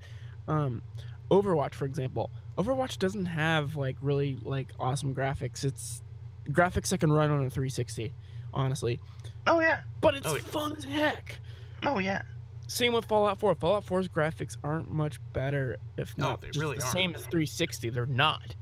[0.49, 0.83] Um,
[1.31, 5.65] Overwatch, for example, Overwatch doesn't have like really like awesome graphics.
[5.65, 6.03] It's
[6.49, 8.13] graphics that can run on a 360,
[8.53, 9.01] honestly,
[9.47, 9.81] Oh yeah.
[10.01, 10.43] but it's Oh, yeah.
[10.43, 11.39] fun as heck.
[11.83, 12.23] Oh yeah.
[12.67, 13.55] Same with Fallout 4.
[13.57, 16.93] Fallout 4's graphics aren't much better, if No, not they just really the aren't.
[16.93, 17.91] same as 360.
[17.91, 18.55] They're not,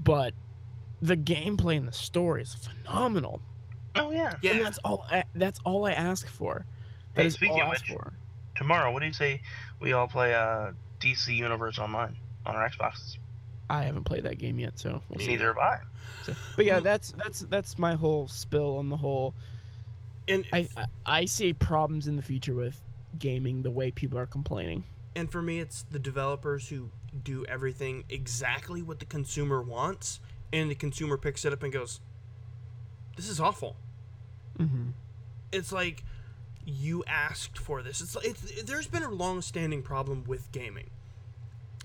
[0.00, 0.34] but
[1.00, 3.40] the gameplay and the story is phenomenal.
[3.94, 4.34] Oh yeah.
[4.42, 4.52] Yeah.
[4.52, 5.06] And that's all.
[5.10, 6.66] I, that's all I ask for.
[7.14, 8.12] That Hey, is speaking all I of ask which- for.
[8.56, 9.40] Tomorrow, what do you say
[9.80, 13.16] we all play uh DC Universe Online on our Xboxes?
[13.70, 15.28] I haven't played that game yet, so we'll see.
[15.28, 15.80] Neither have I.
[16.24, 19.34] So- but yeah, that's that's that's my whole spill on the whole.
[20.26, 22.80] And I, I I see problems in the future with
[23.18, 24.84] gaming the way people are complaining.
[25.16, 26.90] and for me it's the developers who
[27.24, 30.20] do everything exactly what the consumer wants
[30.52, 32.00] and the consumer picks it up and goes
[33.16, 33.76] this is awful
[34.58, 34.90] Mm-hmm.
[35.52, 36.04] it's like
[36.66, 40.90] you asked for this it's, it's there's been a long-standing problem with gaming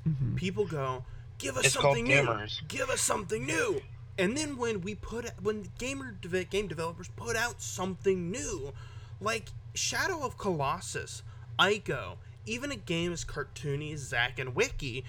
[0.08, 0.36] Mm-hmm.
[0.36, 1.06] people go
[1.44, 2.24] give us It's called something new.
[2.24, 2.68] gamers.
[2.68, 3.82] give us something new.
[4.18, 8.74] And then when we put when gamer deve- game developers put out something new
[9.22, 11.24] like shadow of colossus
[11.60, 15.04] ico even a game as cartoony as zack and wiki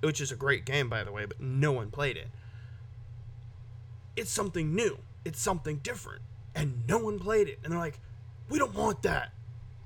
[0.00, 2.28] which is a great game by the way but no one played it.
[4.16, 4.98] It's something new.
[5.24, 6.22] It's something different.
[6.54, 7.58] And no one played it.
[7.62, 8.00] And they're like
[8.48, 9.32] we don't want that.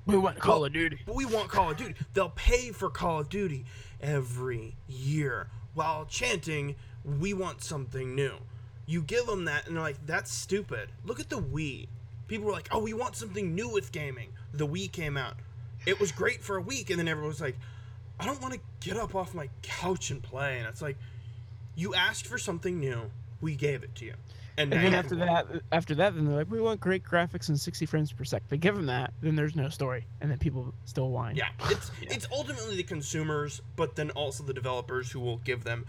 [0.05, 0.99] We want Call Well, of Duty.
[1.13, 1.95] we want Call of Duty.
[2.13, 3.65] They'll pay for Call of Duty
[4.03, 8.35] every year while chanting, "We want something new."
[8.85, 11.87] You give them that, and they're like, "That's stupid." Look at the Wii.
[12.27, 15.37] People were like, "Oh, we want something new with gaming." The Wii came out.
[15.85, 17.57] It was great for a week, and then everyone was like,
[18.19, 20.97] "I don't want to get up off my couch and play." And it's like,
[21.75, 24.13] you asked for something new, we gave it to you.
[24.57, 27.59] And, And then after that, after that, then they're like, "We want great graphics and
[27.59, 30.73] 60 frames per second." They give them that, then there's no story, and then people
[30.85, 31.35] still whine.
[31.35, 35.85] Yeah, it's it's ultimately the consumers, but then also the developers who will give them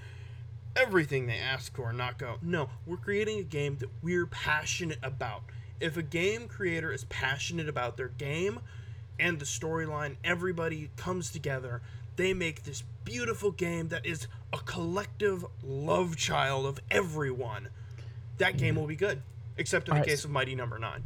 [0.76, 4.98] everything they ask for and not go, no, we're creating a game that we're passionate
[5.02, 5.42] about.
[5.80, 8.60] If a game creator is passionate about their game
[9.18, 11.82] and the storyline, everybody comes together,
[12.16, 17.68] they make this beautiful game that is a collective love child of everyone.
[18.38, 19.22] That game will be good.
[19.56, 21.04] Except in the Alright, case of Mighty Number Nine.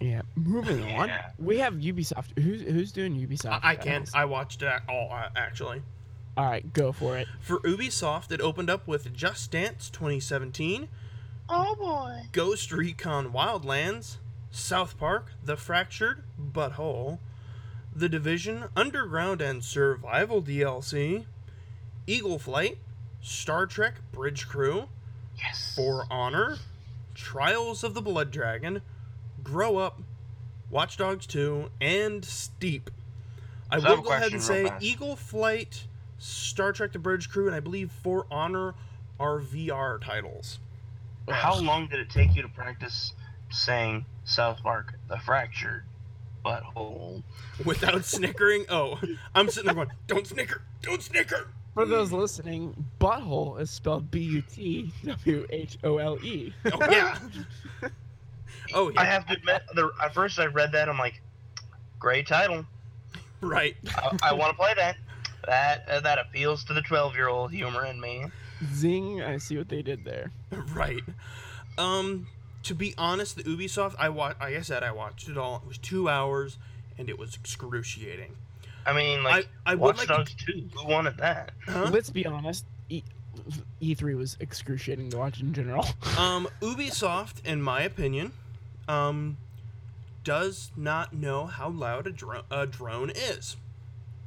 [0.00, 0.22] Yeah.
[0.36, 1.30] Moving on, Yeah.
[1.38, 2.38] we have Ubisoft.
[2.38, 3.60] Who's who's doing Ubisoft?
[3.64, 4.08] I, I can't.
[4.14, 5.82] I watched it all uh, actually.
[6.36, 7.26] All right, go for it.
[7.40, 10.86] For Ubisoft, it opened up with Just Dance 2017,
[11.48, 12.22] Oh boy.
[12.30, 14.18] Ghost Recon Wildlands,
[14.52, 17.18] South Park, The Fractured Butthole,
[17.92, 21.24] The Division Underground and Survival DLC,
[22.06, 22.78] Eagle Flight,
[23.20, 24.88] Star Trek Bridge Crew,
[25.38, 25.72] Yes.
[25.74, 26.58] For Honor,
[27.14, 28.82] Trials of the Blood Dragon,
[29.42, 30.00] Grow Up,
[30.70, 32.90] Watch Dogs 2, and Steep.
[33.70, 34.82] I So will go ahead and say fast.
[34.84, 35.86] Eagle Flight,
[36.18, 38.74] Star Trek The Bridge Crew, and I believe For Honor
[39.20, 40.58] are VR titles.
[41.28, 43.12] How long did it take you to practice
[43.50, 45.84] saying South Park, the fractured
[46.44, 47.22] butthole?
[47.64, 48.64] Without snickering?
[48.70, 48.98] Oh,
[49.34, 51.48] I'm sitting there going, don't snicker, don't snicker.
[51.78, 56.52] For those listening, butthole is spelled B U T W H O L E.
[56.72, 57.16] Oh, yeah.
[58.74, 61.22] Oh, I have to admit, the, at first I read that, I'm like,
[62.00, 62.66] great title.
[63.40, 63.76] right.
[63.94, 64.96] I, I want to play that.
[65.46, 68.24] That uh, that appeals to the 12 year old humor in me.
[68.74, 69.22] Zing!
[69.22, 70.32] I see what they did there.
[70.74, 71.04] Right.
[71.78, 72.26] Um,
[72.64, 75.62] to be honest, the Ubisoft, I wa- like I said, I watched it all.
[75.62, 76.58] It was two hours,
[76.98, 78.34] and it was excruciating.
[78.88, 80.70] I mean, like, I, I would Watch like Dogs 2.
[80.74, 81.52] Who wanted that?
[81.66, 81.90] huh?
[81.92, 82.64] Let's be honest.
[82.88, 83.02] E-
[83.82, 85.86] E3 was excruciating to watch in general.
[86.18, 88.32] Um, Ubisoft, in my opinion,
[88.88, 89.36] um,
[90.24, 93.56] does not know how loud a, dro- a drone is.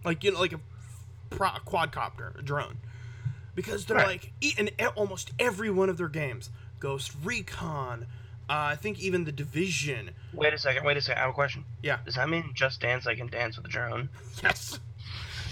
[0.06, 0.60] Like you know, like a
[1.30, 2.78] pro- quadcopter, a drone,
[3.56, 4.08] because they're Right.
[4.08, 6.50] like in almost every one of their games,
[6.80, 8.06] Ghost Recon.
[8.52, 10.10] Uh, I think even the Division.
[10.34, 11.20] Wait a second, wait a second.
[11.20, 11.64] I have a question.
[11.82, 12.00] Yeah.
[12.04, 14.10] Does that mean Just Dance I can dance with a drone?
[14.44, 14.78] Yes.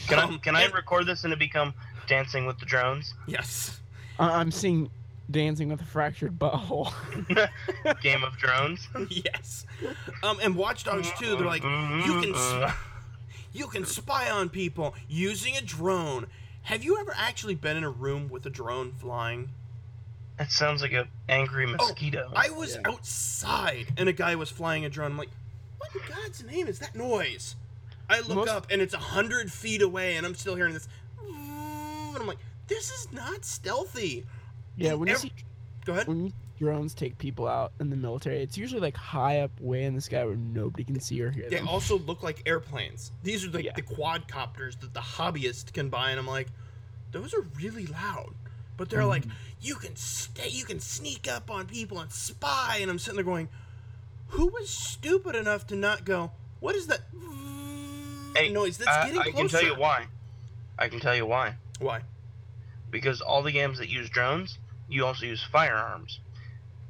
[0.10, 1.74] Can, I, Um, can I and- record this and it become
[2.08, 3.14] Dancing with the Drones?
[3.26, 3.80] Yes.
[4.20, 4.90] I- I'm seeing
[5.32, 6.92] Dancing with a Fractured Butthole.
[8.02, 8.86] Game of Drones?
[9.10, 9.66] yes.
[10.22, 12.78] Um, and Watch Dogs 2, they're like, you can Uh, sp-
[13.54, 16.28] you can spy on people using a drone.
[16.64, 19.50] Have you ever actually been in a room with a drone flying?
[20.40, 22.30] That sounds like a angry oh, mosquito.
[22.32, 25.12] Oh, I was outside and a guy was flying a drone.
[25.12, 25.30] I'm like,
[25.78, 27.56] what in God's name is that noise?
[28.10, 30.88] I look Most- up and it's a hundred feet away and I'm still hearing this.
[31.28, 34.26] And I'm like, this is not stealthy.
[34.78, 35.32] Yeah, when you Ev- see
[35.86, 36.08] Go ahead.
[36.08, 39.84] when you, drones take people out in the military, it's usually like high up, way
[39.84, 41.68] in the sky where nobody can see or hear They them.
[41.68, 43.12] also look like airplanes.
[43.24, 43.72] These are the, Yeah.
[43.76, 46.48] the quadcopters that the hobbyist can buy, and I'm like,
[47.12, 48.34] those are really loud.
[48.80, 49.32] But they're like, Mhm.
[49.62, 53.26] you can stay, you can sneak up on people and spy, and I'm sitting there
[53.26, 53.50] going,
[54.30, 56.32] who was stupid enough to not go?
[56.62, 57.02] What is that
[58.36, 58.78] Hey, noise?
[58.78, 59.38] That's I, getting I closer.
[59.38, 60.06] I can tell you why.
[60.78, 61.56] I can tell you why.
[61.80, 62.04] Why?
[62.90, 64.58] Because all the games that use drones,
[64.88, 66.20] you also use firearms,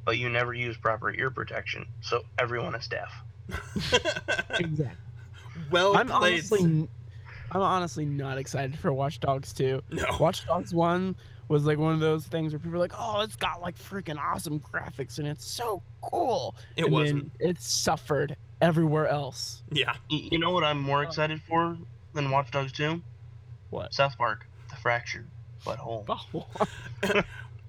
[0.04, 3.12] but you never use proper ear protection, so everyone is deaf.
[4.60, 4.96] exactly.
[5.72, 6.34] well I'm played.
[6.34, 6.88] honestly, n-
[7.50, 9.82] I'm honestly not excited for Watch Dogs 2.
[9.90, 10.04] no.
[10.20, 11.16] Watch Dogs 1
[11.50, 14.18] was like one of those things where people are like, oh, it's got like freaking
[14.18, 16.54] awesome graphics and it's so cool.
[16.76, 17.38] It and wasn't.
[17.40, 19.62] Then it suffered everywhere else.
[19.72, 19.94] Yeah.
[20.08, 21.76] You know what I'm more excited for
[22.14, 23.02] than Watch Dogs 2?
[23.70, 23.92] What?
[23.92, 25.26] South Park, The Fractured
[25.66, 26.06] Butthole.
[27.02, 27.22] Oh.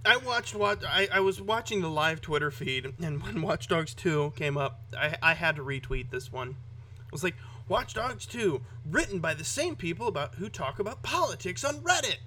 [0.03, 3.93] I watched what I, I was watching the live Twitter feed, and when Watch Dogs
[3.93, 6.49] 2 came up, I, I had to retweet this one.
[6.49, 7.35] It was like,
[7.67, 12.17] Watch Dogs 2, written by the same people about who talk about politics on Reddit.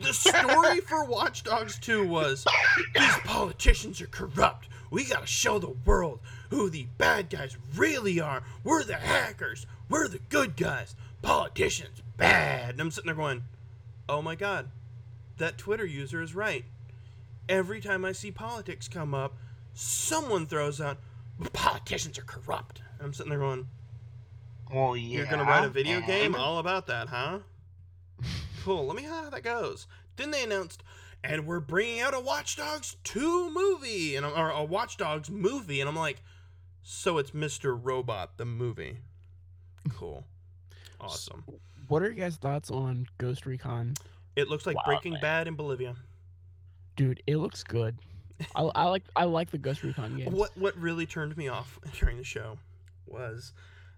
[0.00, 2.46] The story for Watch Dogs 2 was
[2.94, 4.68] these politicians are corrupt.
[4.90, 6.20] We gotta show the world
[6.50, 8.42] who the bad guys really are.
[8.64, 9.66] We're the hackers.
[9.88, 10.94] We're the good guys.
[11.20, 12.70] Politicians, bad.
[12.70, 13.44] And I'm sitting there going,
[14.08, 14.70] oh my god,
[15.38, 16.64] that Twitter user is right.
[17.48, 19.34] Every time I see politics come up,
[19.74, 20.98] someone throws out,
[21.52, 22.80] politicians are corrupt.
[22.98, 23.66] And I'm sitting there going,
[24.72, 25.18] Well, yeah.
[25.18, 27.40] you're gonna write a video game all about that, huh?
[28.62, 28.86] Cool.
[28.86, 29.86] Let me know how that goes.
[30.16, 30.82] Then they announced,
[31.24, 35.30] and we're bringing out a Watch Dogs 2 movie, and I'm- or a Watch Dogs
[35.30, 36.22] movie, and I'm like,
[36.82, 37.78] so it's Mr.
[37.80, 38.98] Robot the movie.
[39.90, 40.24] Cool.
[41.00, 41.44] Awesome.
[41.88, 43.94] what are your guys' thoughts on Ghost Recon?
[44.36, 45.20] It looks like Wow, Breaking man.
[45.20, 45.96] Bad in Bolivia.
[46.96, 47.98] Dude, it looks good.
[48.54, 50.32] I, I like I like the Ghost Recon games.
[50.32, 52.58] What what really turned me off during the show
[53.06, 53.52] was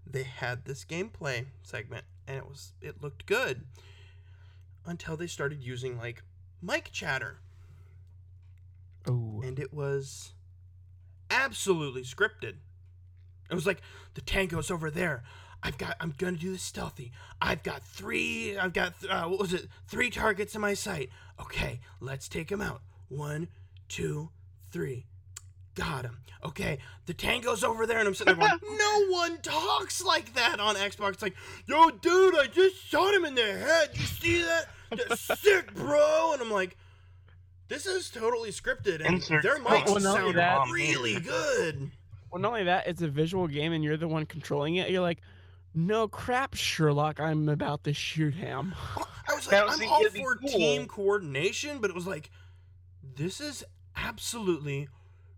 [0.07, 3.62] they had this gameplay segment and it was it looked good
[4.87, 6.22] until they started using like
[6.62, 7.39] mic chatter
[9.07, 10.32] Oh, and it was
[11.30, 12.55] absolutely scripted.
[13.51, 13.82] It was like
[14.14, 15.22] the tango's over there.
[15.62, 15.97] I've got.
[16.01, 17.12] I'm gonna do this stealthy.
[17.41, 18.57] I've got three.
[18.57, 18.99] I've got.
[19.01, 19.68] th- Uh, what was it?
[19.87, 21.11] Three targets in my sight.
[21.41, 22.80] Okay, let's take them out.
[23.09, 23.49] One,
[23.89, 24.30] two,
[24.70, 25.07] three.
[25.75, 26.18] Got him.
[26.45, 30.61] Okay, the tango's over there, and I'm sitting there going, no one talks like that
[30.61, 31.14] on Xbox.
[31.14, 31.35] It's like,
[31.66, 33.91] yo, dude, I just shot him in the head.
[33.95, 34.66] You see that?
[35.09, 36.33] That's sick, bro.
[36.35, 36.77] And I'm like,
[37.68, 41.91] this is totally scripted, and Insert their mics well, not only sound that- really good.
[42.31, 44.91] well, not only that, it's a visual game, and you're the one controlling it.
[44.91, 45.22] You're like,
[45.75, 47.18] no crap, Sherlock.
[47.20, 48.75] I'm about to shoot him.
[49.29, 50.49] I was like, Now, I'm see, all for cool.
[50.51, 52.31] team coordination, but it was like,
[53.16, 53.64] this is
[53.97, 54.89] absolutely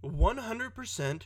[0.05, 1.23] 100%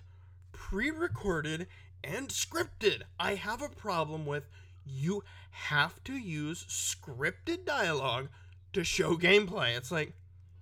[0.52, 1.66] pre recorded
[2.02, 3.02] and scripted.
[3.18, 4.44] I have a problem with
[4.84, 8.28] you have to use scripted dialogue
[8.72, 9.76] to show gameplay.
[9.76, 10.14] It's like,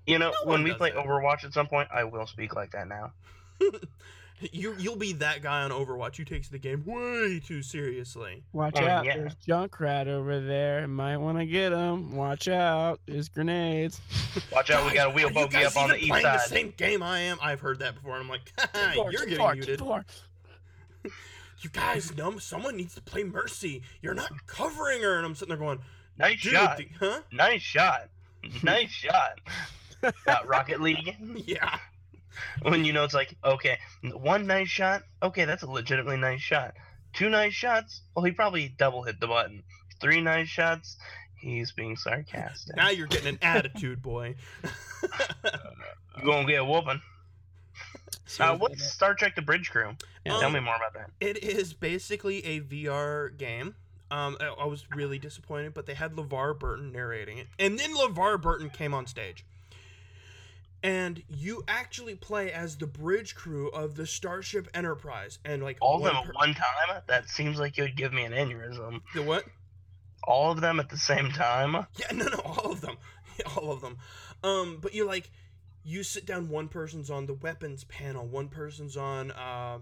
[0.06, 1.04] You know, No when we play that.
[1.04, 3.12] Overwatch at some point, I will speak like that now.
[4.52, 8.42] you, you'll be that guy on Overwatch who takes the game way too seriously.
[8.52, 9.16] Watch Oh, out, yeah.
[9.16, 10.86] there's Junkrat over there.
[10.88, 12.14] Might want to get him.
[12.14, 14.00] Watch out, there's grenades.
[14.52, 16.34] Watch out, we got a wheel are bogey up on the even east playing side.
[16.40, 17.38] the same game I am.
[17.42, 18.52] I've heard that before, and I'm like,
[18.94, 19.80] Four, you're getting four, two, muted.
[21.60, 23.82] You guys know someone needs to play Mercy.
[24.00, 25.80] You're not covering her, and I'm sitting there going,
[26.16, 26.76] Nice dude, shot.
[26.76, 27.20] the- huh?
[27.32, 28.08] Nice shot.
[28.62, 29.40] nice shot.
[30.24, 31.16] Got Rocket League.
[31.46, 31.78] Yeah.
[32.62, 33.78] When you know it's like, okay,
[34.12, 35.02] one nice shot.
[35.22, 36.74] Okay, that's a legitimately nice shot.
[37.12, 38.02] Two nice shots.
[38.14, 39.62] Well, he probably double hit the button.
[40.00, 40.96] Three nice shots.
[41.36, 42.76] He's being sarcastic.
[42.76, 44.36] Now you're getting an attitude, boy.
[46.18, 47.00] You gonna get a whooping.
[48.26, 49.94] So Uh, is what's Star Trek: The Bridge Crew?
[50.24, 50.38] Yeah.
[50.40, 51.10] Tell me more about that.
[51.20, 53.76] It is basically a VR game.
[54.10, 57.94] Um, I, I was really disappointed, but they had LeVar Burton narrating it, and then
[57.94, 59.44] LeVar Burton came on stage,
[60.82, 65.96] and you actually play as the bridge crew of the Starship Enterprise, and like All
[65.98, 67.02] of them per- at one time?
[67.06, 69.00] That seems like it would give me an aneurysm.
[69.14, 69.44] the what?
[70.24, 71.86] All of them at the same time?
[71.96, 72.96] Yeah, no, no, all of them,
[73.56, 73.98] all of them.
[74.42, 75.30] Um, but you like,
[75.84, 76.48] you sit down.
[76.48, 78.26] One person's on the weapons panel.
[78.26, 79.78] One person's on uh,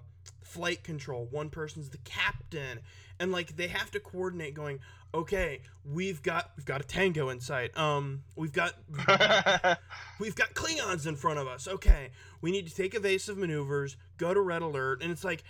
[0.47, 1.26] flight control.
[1.30, 2.80] One person's the captain,
[3.18, 4.55] and like they have to coordinate.
[4.55, 4.80] Going,
[5.14, 7.76] okay, we've got we've got a tango in sight.
[7.76, 8.74] Um, we've got
[10.20, 11.68] we've got Klingons in front of us.
[11.68, 13.97] Okay, we need to take evasive maneuvers.
[14.18, 15.44] Go to red alert, and it's like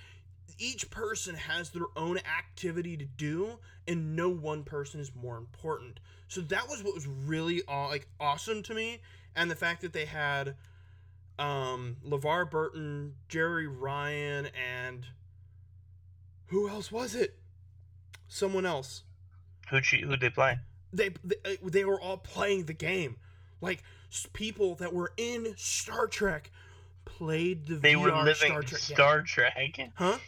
[0.59, 6.01] each person has their own activity to do and no one person is more important
[6.29, 8.99] so that was what was really aw- like awesome to me
[9.35, 10.55] and the fact that they had
[11.39, 15.07] um, LeVar Burton, Jeri Ryan, and
[16.47, 17.39] who else was it?
[18.29, 19.03] Someone else.
[19.71, 20.59] Who'd who'd they play?
[20.93, 23.17] They, they uh, they were all playing the game,
[23.61, 23.83] like
[24.33, 26.51] people that were in Star Trek
[27.05, 28.81] played the They VR were living Star Trek.
[28.81, 29.91] Star Trek.
[29.95, 30.19] Huh?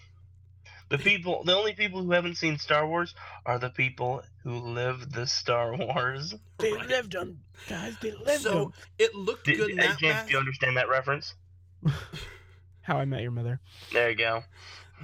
[0.89, 3.15] The people, the only people who haven't seen Star Wars
[3.45, 6.35] are the people who live the Star Wars.
[6.59, 6.89] They Right.
[6.89, 7.97] lived them, guys.
[8.01, 8.73] They lived So them.
[8.99, 11.35] it looked Did, good in hey, James, do you understand that reference?
[12.83, 13.61] How I Met Your Mother.
[13.93, 14.43] There you go.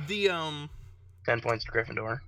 [0.09, 0.71] The um
[1.27, 2.21] Ten points to Gryffindor.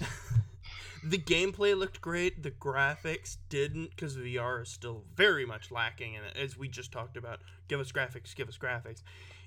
[1.02, 2.42] the gameplay looked great.
[2.42, 6.36] The graphics didn't because VR is still very much lacking in it.
[6.36, 9.02] As we just talked about, give us graphics, give us graphics.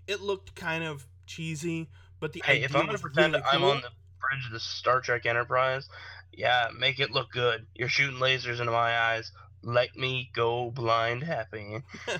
[0.08, 1.90] It looked kind of cheesy,
[2.22, 3.72] but the Hey, if I'm gonna pretend really I'm cool.
[3.72, 3.90] on the
[4.22, 5.90] bridge of the Star Trek Enterprise,
[6.32, 7.66] yeah, make it look good.
[7.76, 9.34] You're shooting lasers into my eyes.
[9.64, 11.80] Let me go blind happy.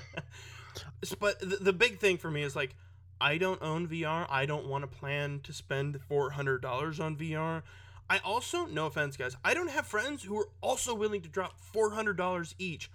[1.18, 2.74] But the, the big thing for me is like
[3.20, 4.26] I don't own VR.
[4.30, 7.62] I don't want to plan to spend four hundred dollars on VR.
[8.08, 11.58] I also, no offense, guys, I don't have friends who are also willing to drop
[11.60, 12.90] four hundred dollars each,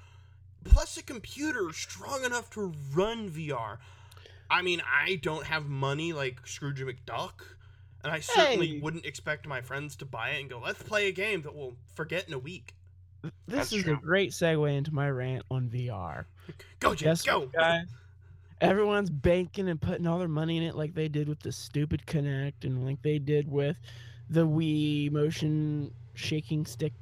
[0.63, 3.77] plus a computer strong enough to run VR.
[4.49, 7.41] I mean, I don't have money like Scrooge McDuck,
[8.03, 8.79] and I certainly Hey.
[8.79, 11.75] wouldn't expect my friends to buy it and go, "Let's play a game that we'll
[11.95, 12.75] forget in a week."
[13.23, 13.93] This That's is true.
[13.93, 16.25] a great segue into my rant on VR.
[16.79, 17.45] Go, James, Guess go!
[17.47, 17.87] guys?
[18.61, 22.03] Everyone's banking and putting all their money in it like they did with the stupid
[22.07, 23.77] Kinect and like they did with
[24.29, 26.93] the Wii motion shaking stick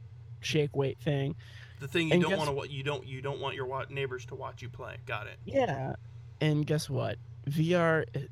[0.41, 1.35] shake weight thing.
[1.79, 4.25] The thing you And don't want to what you don't you don't want your neighbors
[4.27, 4.97] to watch you play.
[5.05, 5.37] Got it.
[5.45, 5.95] Yeah.
[6.41, 7.17] And guess what?
[7.49, 8.29] VR it,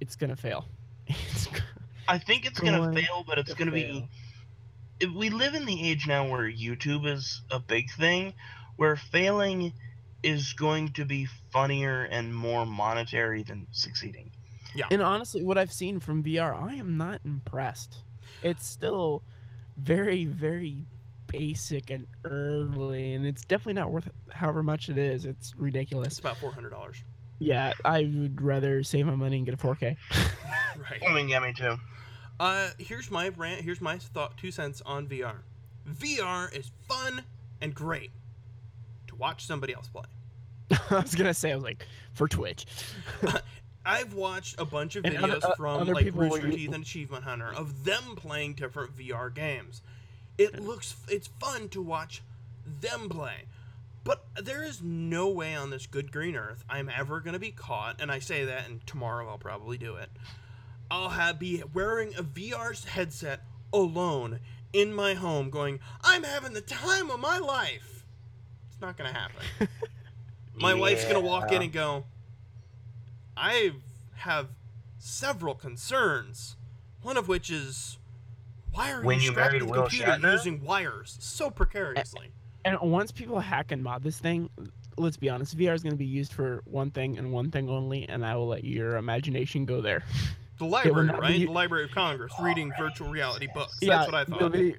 [0.00, 0.66] it's going to fail.
[1.08, 1.60] It's g-
[2.08, 4.00] I think it's gonna Going fail, but it's to gonna fail.
[4.00, 4.08] be.
[5.00, 8.32] if We live in the age now where YouTube is a big thing,
[8.76, 9.72] where failing
[10.22, 14.30] is going to be funnier and more monetary than succeeding.
[14.74, 14.86] Yeah.
[14.90, 17.98] And honestly, what I've seen from VR, I am not impressed.
[18.42, 19.22] It's still
[19.76, 20.84] very, very
[21.26, 25.24] basic and early, and it's definitely not worth however much it is.
[25.24, 25.56] It's ridiculous.
[25.56, 26.18] It's ridiculous.
[26.18, 27.02] about four hundred dollars.
[27.38, 29.96] Yeah, I would rather save my money and get a 4K.
[30.90, 31.02] Right.
[31.08, 31.76] I mean, yeah, me too.
[32.38, 33.62] Uh, here's my rant.
[33.62, 34.36] Here's my thought.
[34.36, 35.36] Two cents on VR.
[35.90, 37.22] VR is fun
[37.62, 38.10] and great
[39.06, 40.04] to watch somebody else play.
[40.90, 42.66] I was gonna say, I was like, for Twitch.
[43.86, 46.74] I've watched a bunch of And videos other- uh, from like people Rooster use- Teeth
[46.74, 49.80] and Achievement Hunter of them playing different VR games.
[50.36, 52.22] It looks it's fun to watch
[52.82, 53.44] them play.
[54.06, 57.50] But there is no way on this good green earth I'm ever going to be
[57.50, 60.08] caught and I say that and tomorrow I'll probably do it.
[60.90, 63.40] I'll have be wearing a VR headset
[63.72, 64.38] alone
[64.72, 68.04] in my home going, "I'm having the time of my life."
[68.70, 69.68] It's not going to happen.
[70.58, 72.04] My wife's gonna walk in and go,
[73.36, 73.72] I
[74.16, 74.48] have
[74.98, 76.56] several concerns.
[77.02, 77.98] One of which is,
[78.72, 80.32] why are When you you married to the computer Shatner?
[80.32, 82.32] using wires so precariously?
[82.66, 84.50] And once people hack and mod this thing,
[84.98, 87.68] let's be honest, VR is going to be used for one thing and one thing
[87.70, 90.02] only, and I will let your imagination go there.
[90.58, 91.28] The library, right?
[91.38, 93.78] be- The Library of Congress, reading virtual reality books.
[93.80, 94.52] yeah, That's what I thought.
[94.52, 94.74] be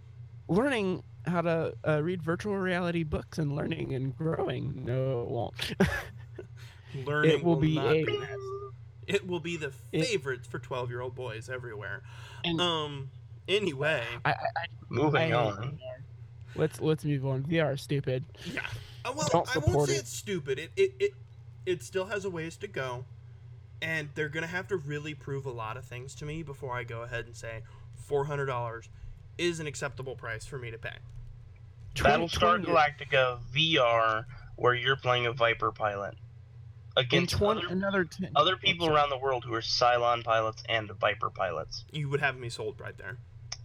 [0.50, 4.84] learning how to uh, read virtual reality books and learning and growing.
[4.86, 5.74] No, it won't.
[7.06, 8.20] Learning it will be not a- be-
[9.08, 12.04] It will be the It- favorites for twelve-year-old boys everywhere.
[12.44, 13.12] And- um.
[13.50, 15.80] Anyway, I, I, I, Moving I hate on.
[16.54, 16.60] VR.
[16.60, 17.44] Let's let's move on.
[17.44, 18.24] VR is stupid.
[18.52, 18.62] Yeah.
[19.06, 20.00] Uh, well, Don't I won't say it.
[20.00, 20.60] it's stupid.
[20.60, 21.12] It, it it
[21.66, 23.06] it still has a ways to go,
[23.82, 26.84] and they're gonna have to really prove a lot of things to me before I
[26.84, 27.64] go ahead and say
[27.96, 28.90] four hundred dollars
[29.38, 30.96] is an acceptable price for me to pay.
[31.96, 34.26] Battlestar 20 Galactica VR,
[34.56, 36.16] where you're playing a Viper pilot
[36.96, 40.92] against twenty other, another ten, other people around the world who are Cylon pilots and
[40.92, 41.86] Viper pilots.
[41.92, 43.18] You would have me sold right there.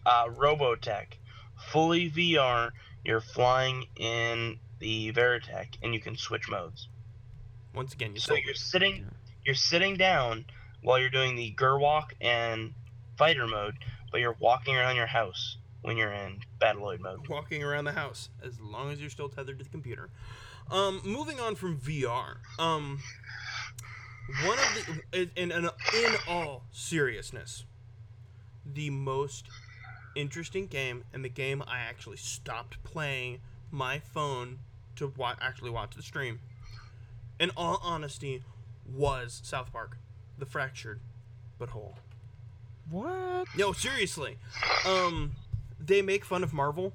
[0.05, 1.07] Uh, Robotech,
[1.71, 2.71] fully VR.
[3.05, 6.89] You're flying in the Veritech, and you can switch modes.
[7.75, 9.07] Once again, you're So you're sitting,
[9.45, 10.45] you're sitting down
[10.83, 12.75] while you're doing the Gerwalk and
[13.17, 13.75] fighter mode,
[14.11, 17.29] but you're walking around your house when you're in Battloid mode.
[17.29, 20.11] walking around the house as long as you're still tethered to the computer.
[20.71, 22.37] Um, moving on from VR.
[22.59, 23.01] Um,
[24.45, 27.65] one of the in, in, in all seriousness,
[28.65, 29.49] the most
[30.15, 33.41] interesting game and the game I actually stopped playing
[33.71, 34.59] my phone
[34.97, 36.41] to wa- actually watch the stream.
[37.41, 38.43] In all honesty,
[38.87, 39.97] was South Park,
[40.39, 41.01] the fractured
[41.59, 41.97] but whole.
[42.91, 43.47] What?
[43.57, 44.37] No, seriously.
[44.87, 45.33] Um,
[45.79, 46.93] they make fun of Marvel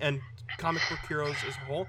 [0.00, 0.20] and
[0.58, 1.88] comic book heroes as a whole.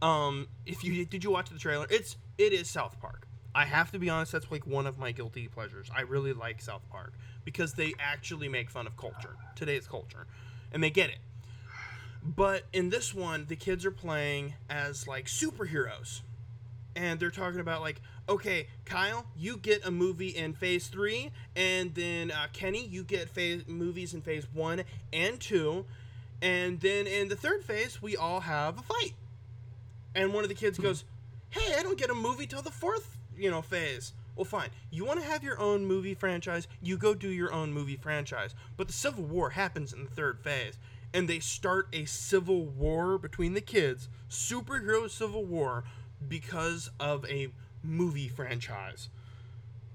[0.00, 1.86] Um, if you did you watch the trailer?
[1.90, 3.26] It's it is South Park.
[3.54, 5.90] I have to be honest, that's like one of my guilty pleasures.
[5.94, 7.12] I really like South Park
[7.44, 10.26] because they actually make fun of culture, today's culture,
[10.72, 11.18] and they get it.
[12.22, 16.20] But in this one, the kids are playing as like superheroes.
[16.94, 21.94] And they're talking about like, okay, Kyle, you get a movie in Phase Three, and
[21.94, 25.86] then uh, Kenny, you get phase movies in Phase One and Two,
[26.42, 29.14] and then in the third phase, we all have a fight.
[30.14, 31.04] And one of the kids goes,
[31.48, 34.70] "Hey, I don't get a movie till the fourth, you know, phase." Well, fine.
[34.90, 36.66] You want to have your own movie franchise?
[36.80, 38.54] You go do your own movie franchise.
[38.76, 40.78] But the Civil War happens in the third phase,
[41.12, 45.84] and they start a civil war between the kids, superhero civil war,
[46.26, 47.48] because of a
[47.82, 49.08] movie franchise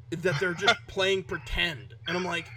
[0.10, 1.96] that they're just playing pretend.
[2.08, 2.48] And I'm like,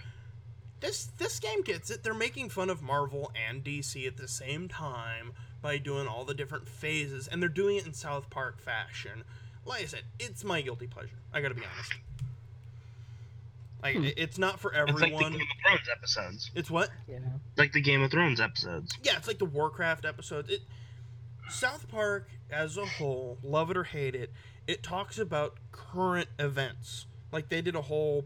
[0.80, 2.02] this this game gets it.
[2.02, 6.34] They're making fun of Marvel and DC at the same time by doing all the
[6.34, 9.24] different phases, and they're doing it in South Park fashion.
[9.64, 11.16] Like I said, it's my guilty pleasure.
[11.32, 11.92] I gotta be honest.
[13.82, 14.04] Like Hmm.
[14.16, 15.02] it's not for everyone.
[15.02, 15.32] It's like the everyone.
[15.32, 16.50] Game of Thrones episodes.
[16.54, 16.90] It's what?
[17.08, 17.18] Yeah.
[17.56, 18.92] Like the Game of Thrones episodes.
[19.02, 20.50] Yeah, it's like the Warcraft episodes.
[20.50, 20.60] It
[21.48, 24.32] South Park as a whole, love it or hate it,
[24.66, 27.06] it talks about current events.
[27.32, 28.24] Like they did a whole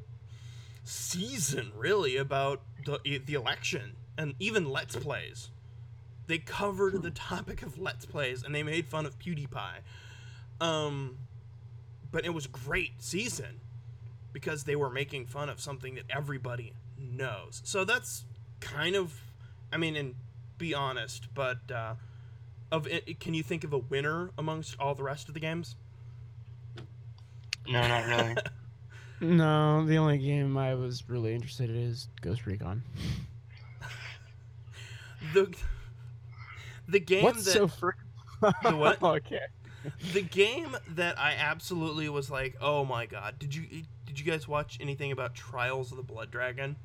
[0.83, 5.51] season really about the the election and even let's plays.
[6.27, 9.79] They covered the topic of let's plays and they made fun of PewDiePie.
[10.61, 11.19] Um
[12.11, 13.61] but it was great season
[14.33, 17.61] because they were making fun of something that everybody knows.
[17.65, 18.25] So that's
[18.61, 19.15] kind of
[19.73, 20.15] I mean and
[20.59, 21.95] be honest, but uh
[22.73, 25.77] of it, can you think of a winner amongst all the rest of the games?
[27.69, 28.37] No, not really.
[29.21, 32.83] No, the only game I was really interested in is Ghost Recon.
[35.33, 35.55] The
[36.89, 37.91] the game What's that so fr-
[38.63, 39.03] The what?
[39.03, 39.41] okay.
[40.13, 44.47] The game that I absolutely was like, "Oh my god." Did you did you guys
[44.49, 46.77] watch anything about Trials of the Blood Dragon?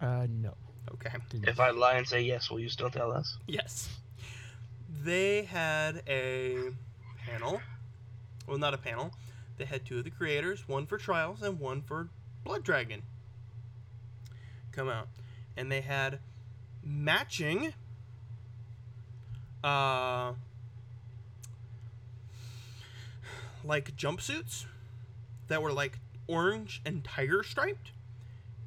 [0.00, 0.54] Uh, no.
[0.94, 1.10] Okay.
[1.30, 1.48] Didn't.
[1.48, 3.36] if I lie and say yes, will you still tell us?
[3.46, 3.88] Yes.
[5.04, 6.70] They had a
[7.26, 7.60] panel.
[8.46, 9.12] Well, not a panel.
[9.58, 12.08] They had two of the creators, one for Trials and one for
[12.44, 13.02] Blood Dragon,
[14.72, 15.08] come out.
[15.56, 16.18] And they had
[16.84, 17.72] matching
[19.62, 20.32] uh
[23.64, 24.66] like jumpsuits
[25.48, 27.90] that were like orange and tiger striped.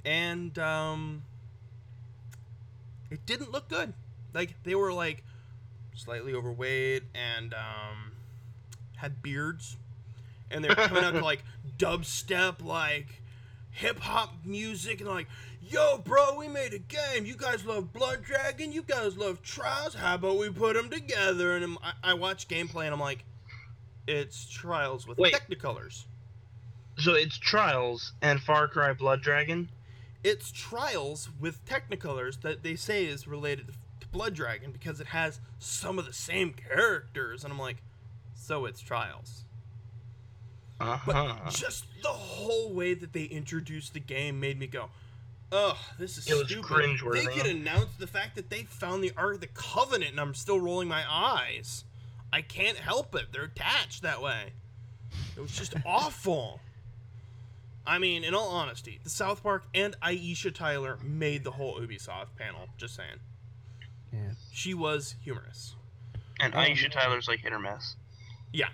[0.05, 1.23] And um
[3.11, 3.93] it didn't look good.
[4.33, 5.23] Like they were like
[5.95, 8.11] slightly overweight and um,
[8.97, 9.77] had beards,
[10.51, 11.43] and they were coming out to like
[11.77, 13.21] dubstep, like
[13.71, 15.27] hip hop music, and like,
[15.61, 17.25] "Yo, bro, we made a game.
[17.25, 18.71] You guys love Blood Dragon.
[18.71, 19.93] You guys love Trials.
[19.95, 23.23] How about we put them together?" And I'm- I, I watched gameplay, and I'm like,
[24.07, 25.33] "It's Trials with Wait.
[25.33, 26.05] Technicolors."
[26.97, 29.69] So it's Trials and Far Cry Blood Dragon.
[30.23, 33.67] it's Trials with Technicolors that they say is related
[33.99, 37.83] to Blood Dragon because it has some of the same characters, and I'm like,
[38.33, 39.43] so it's Trials.
[40.79, 41.35] Uh-huh.
[41.45, 44.89] But just the whole way that they introduced the game made me go,
[45.51, 47.01] ugh, this is It stupid.
[47.13, 50.33] They could announce the fact that they found the Ark of the Covenant, and I'm
[50.33, 51.83] still rolling my eyes.
[52.35, 53.27] I can't help it.
[53.31, 54.51] They're attached that way.
[55.37, 56.59] It was just awful.
[57.87, 62.35] I mean, in all honesty, the South Park and Aisha Tyler made the whole Ubisoft
[62.37, 62.67] panel.
[62.77, 63.19] Just saying.
[64.11, 64.31] Yeah.
[64.51, 65.75] She was humorous.
[66.41, 66.91] And Aisha.
[66.91, 67.95] Tyler's like hit or miss.
[68.51, 68.67] Yeah.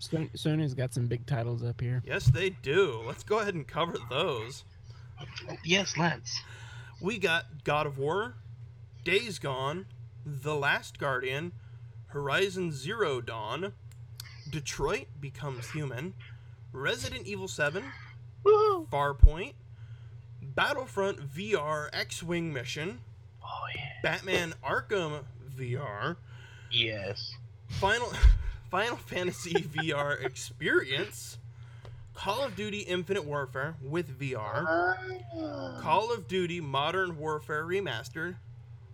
[0.00, 2.02] Son- Sony's got some big titles up here.
[2.04, 3.00] Yes, they do.
[3.06, 4.64] Let's go ahead and cover those.
[5.64, 6.42] Yes, let's.
[7.00, 8.34] We got God of War,
[9.02, 9.86] Days Gone,
[10.26, 11.52] The Last Guardian,
[12.14, 13.72] Horizon Zero Dawn,
[14.48, 16.14] Detroit Becomes Human,
[16.72, 17.82] Resident Evil 7,
[18.44, 18.88] Woohoo!
[18.88, 19.54] Farpoint,
[20.40, 23.00] Battlefront VR X Wing Mission,
[23.42, 23.82] Oh yeah.
[24.04, 25.24] Batman Arkham
[25.58, 26.14] VR,
[26.70, 27.34] Yes.
[27.66, 28.12] Final
[28.70, 31.38] Final Fantasy VR Experience,
[32.14, 34.64] Call of Duty Infinite Warfare with VR,
[35.36, 35.78] ah.
[35.80, 38.36] Call of Duty Modern Warfare Remastered,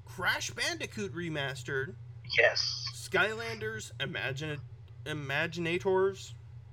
[0.06, 1.92] Crash Bandicoot Remastered,
[2.38, 2.84] Yes.
[2.94, 4.58] Skylanders Imagine
[5.06, 6.32] Imaginators,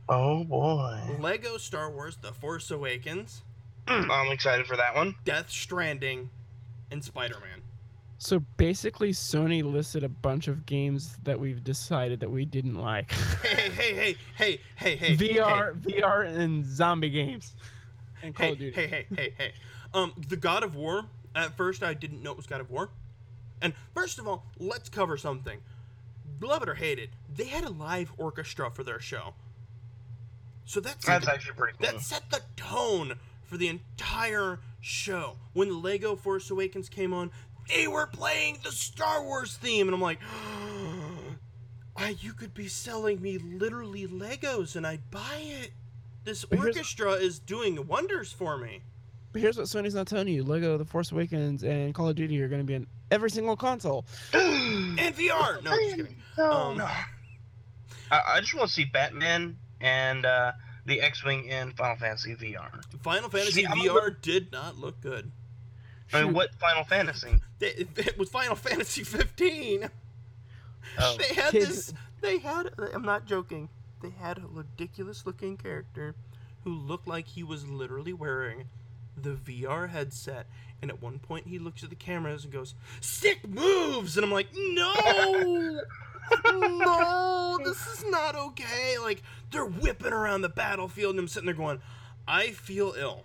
[0.10, 1.00] Oh boy.
[1.20, 3.44] Lego Star Wars The Force Awakens,
[3.88, 5.16] I'm excited for that one.
[5.24, 6.30] Death Stranding,
[6.92, 7.62] and Spider-Man.
[8.20, 13.12] So basically, Sony listed a bunch of games that we've decided that we didn't like.
[13.44, 15.16] Hey, hey, hey, hey, hey, hey, hey.
[15.16, 17.56] VR, VR, and zombie games.
[18.24, 18.76] And Call Hey, of Duty.
[18.82, 19.52] hey, hey, hey, hey.
[19.94, 21.06] Um, the God of War.
[21.36, 22.90] At first, I didn't know it was God of War.
[23.62, 25.60] And first of all, let's cover something.
[26.40, 29.34] Love it or hate it, they had a live orchestra for their show.
[30.66, 31.88] So that's That's actually pretty cool.
[31.88, 33.14] that set the tone
[33.46, 35.38] for the entire show.
[35.54, 37.32] When the Lego Force Awakens came on,
[37.70, 40.20] they were playing the Star Wars theme, and I'm like,
[41.96, 45.72] I, you could be selling me literally Legos, and I'd buy it.
[46.26, 48.82] This But orchestra is doing wonders for me.
[49.32, 52.42] But here's what Sony's not telling you: Lego, The Force Awakens, and Call of Duty
[52.42, 54.06] are going to be in every single console.
[54.34, 55.64] And VR.
[55.64, 56.16] No, just kidding.
[56.40, 56.86] Um, no.
[58.12, 60.52] I, I just want to see Batman and uh,
[60.86, 62.70] the X-wing in Final Fantasy VR.
[63.04, 65.32] Final Fantasy See, VR little- did not look good.
[66.14, 67.40] I mean, what Final Fantasy?
[67.60, 69.90] It, it was Final Fantasy 15.
[71.00, 71.94] Oh, They had Kids- this.
[72.22, 72.72] They had.
[72.94, 73.70] I'm not joking.
[74.02, 76.16] They had a ridiculous looking character
[76.64, 78.70] who looked like he was literally wearing
[79.16, 80.48] the VR headset.
[80.82, 84.32] And at one point, he looks at the cameras and goes, "Sick moves!" And I'm
[84.32, 85.82] like, "No,
[86.46, 91.56] no, this is not okay." Like they're whipping around the battlefield, and I'm sitting there
[91.56, 91.82] going,
[92.28, 93.24] "I feel ill."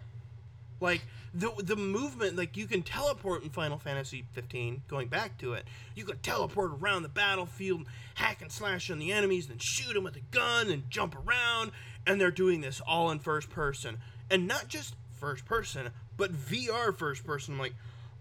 [0.81, 1.03] Like
[1.35, 4.83] the the movement, like you can teleport in Final Fantasy 15.
[4.89, 5.65] Going back to it,
[5.95, 10.05] you can teleport around the battlefield, hack and slash on the enemies, then shoot them
[10.05, 11.73] with a gun, and jump around.
[12.07, 13.99] And they're doing this all in first person,
[14.31, 17.55] and not just first person, but VR first person.
[17.55, 17.75] I'm like,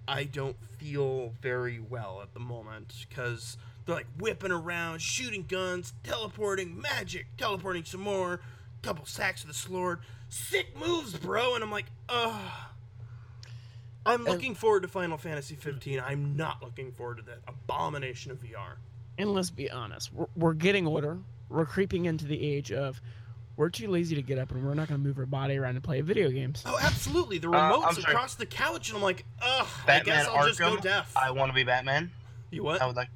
[0.07, 5.93] I don't feel very well at the moment because they're like whipping around, shooting guns,
[6.03, 8.41] teleporting, magic, teleporting some more,
[8.81, 9.99] couple sacks of the sword,
[10.29, 11.55] sick moves, bro.
[11.55, 12.51] And I'm like, ugh.
[14.05, 15.99] I'm And- looking forward to Final Fantasy 15.
[15.99, 18.77] I'm not looking forward to that abomination of VR.
[19.17, 21.19] And let's be honest, we're, we're getting older.
[21.49, 23.01] We're creeping into the age of
[23.57, 25.75] we're too lazy to get up and we're not going to move our body around
[25.75, 26.63] and play video games.
[26.65, 27.37] Oh, absolutely.
[27.37, 28.13] The Uh, remote's sorry.
[28.13, 30.81] across the couch, and I'm like, ugh, I Batman guess I'll just go Arkham.
[30.81, 31.13] deaf.
[31.15, 32.11] I want to be Batman.
[32.49, 32.81] You what?
[32.81, 33.09] I would like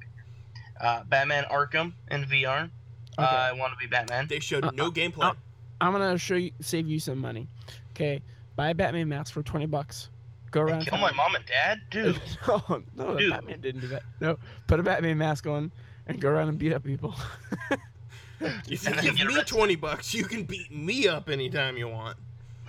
[0.80, 2.70] uh, Batman Arkham in VR.
[3.18, 3.26] Okay.
[3.26, 4.26] I want to be Batman.
[4.28, 5.24] They showed Uh, no uh, gameplay.
[5.24, 5.34] uh,
[5.80, 7.48] I'm going to show you, save you some money.
[7.92, 8.22] Okay,
[8.56, 10.10] buy a Batman mask for 20 bucks.
[10.50, 10.86] Go And around.
[10.86, 12.20] kill my mom and dad, dude.
[12.48, 13.30] no, no, Dude.
[13.30, 14.02] Batman didn't do that.
[14.20, 15.72] No, put a Batman mask on
[16.06, 17.14] and go around and beat up people.
[18.68, 19.46] If you And give me arrested.
[19.46, 22.16] 20 bucks, you can beat me up anytime you want.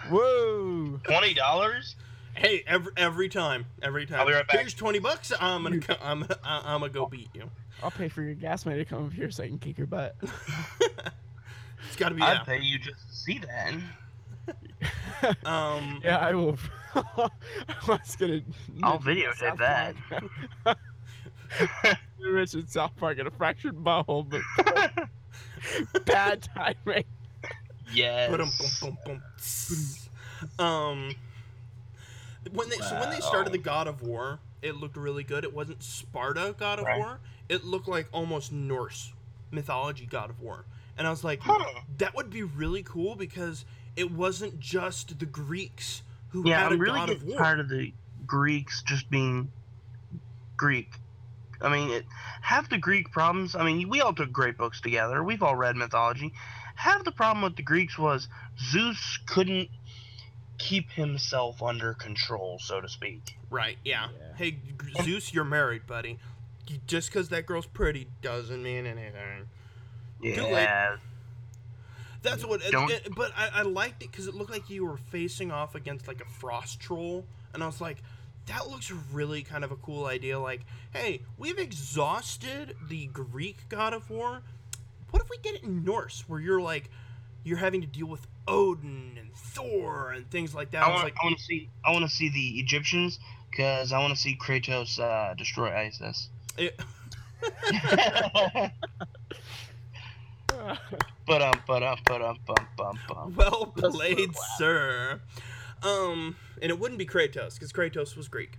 [0.10, 1.00] Whoa!
[1.04, 1.96] Twenty dollars?
[2.36, 4.20] Hey, every every time, every time.
[4.20, 4.60] I'll be right back.
[4.60, 5.34] Here's 20 bucks.
[5.42, 7.50] I'm gonna co- I'm gonna, I'm gonna go beat you.
[7.84, 9.88] I'll pay for your gas money to come over here so I can kick your
[9.88, 10.16] butt.
[10.22, 12.46] it's got to be I'd that.
[12.46, 13.74] pay you just to see that.
[15.46, 16.58] Um, Yeah, I will.
[16.96, 17.04] I'm
[17.88, 18.42] was gonna.
[18.84, 19.96] I'll mention videotape South that.
[20.64, 20.78] Park.
[22.20, 25.10] You mentioned South Park and a fractured butthole, but
[26.06, 27.04] bad timing.
[27.94, 28.30] yes.
[28.36, 28.50] Boom,
[28.82, 29.22] boom, boom,
[29.70, 30.66] boom.
[30.66, 31.16] Um,
[32.52, 35.44] when they so when they started the God of War, it looked really good.
[35.44, 36.98] It wasn't Sparta God of Right.
[36.98, 37.20] War.
[37.50, 39.14] It looked like almost Norse
[39.52, 40.66] mythology God of War,
[40.98, 41.82] and I was like, Huh.
[41.98, 43.66] that would be really cool because
[43.96, 47.38] it wasn't just the Greeks who Yeah, had a I'm really God of getting War.
[47.40, 47.94] tired of the
[48.26, 49.52] Greeks just being
[50.58, 50.92] Greek.
[51.62, 52.06] I mean, it,
[52.42, 53.56] half the Greek problems.
[53.56, 55.24] I mean, we all took great books together.
[55.24, 56.34] We've all read mythology.
[56.76, 58.28] Half the problem with the Greeks was
[58.60, 59.70] Zeus couldn't
[60.60, 63.38] keep himself under control, so to speak.
[63.50, 63.78] Right?
[63.84, 64.08] Yeah.
[64.20, 64.36] Yeah.
[64.36, 64.60] Hey,
[65.04, 66.20] Zeus, you're married, buddy.
[66.68, 69.48] You- Just because that girl's pretty doesn't mean anything.
[70.22, 70.52] Too late.
[70.52, 70.98] Yeah.
[72.24, 72.62] That's what.
[72.62, 75.76] It, it- but I, I liked it because it looked like you were facing off
[75.76, 77.98] against like a frost troll, and I was like,
[78.48, 80.40] that looks really kind of a cool idea.
[80.40, 80.62] Like,
[80.94, 84.42] hey, we've exhausted the Greek god of war.
[85.12, 86.90] What if we did it in Norse, where you're like,
[87.44, 90.84] you're having to deal with Odin and Thor and things like that?
[90.84, 91.70] I I was want, like, I want to see.
[91.86, 93.20] I want to see the Egyptians
[93.50, 96.30] because I want to see Kratos uh, destroy ISIS.
[96.58, 96.80] it,
[101.26, 103.34] But um, but um, but um, bum bum bum.
[103.36, 104.36] well played, loud.
[104.58, 105.22] sir.
[105.84, 108.58] Um, and it wouldn't be Kratos because Kratos was Greek.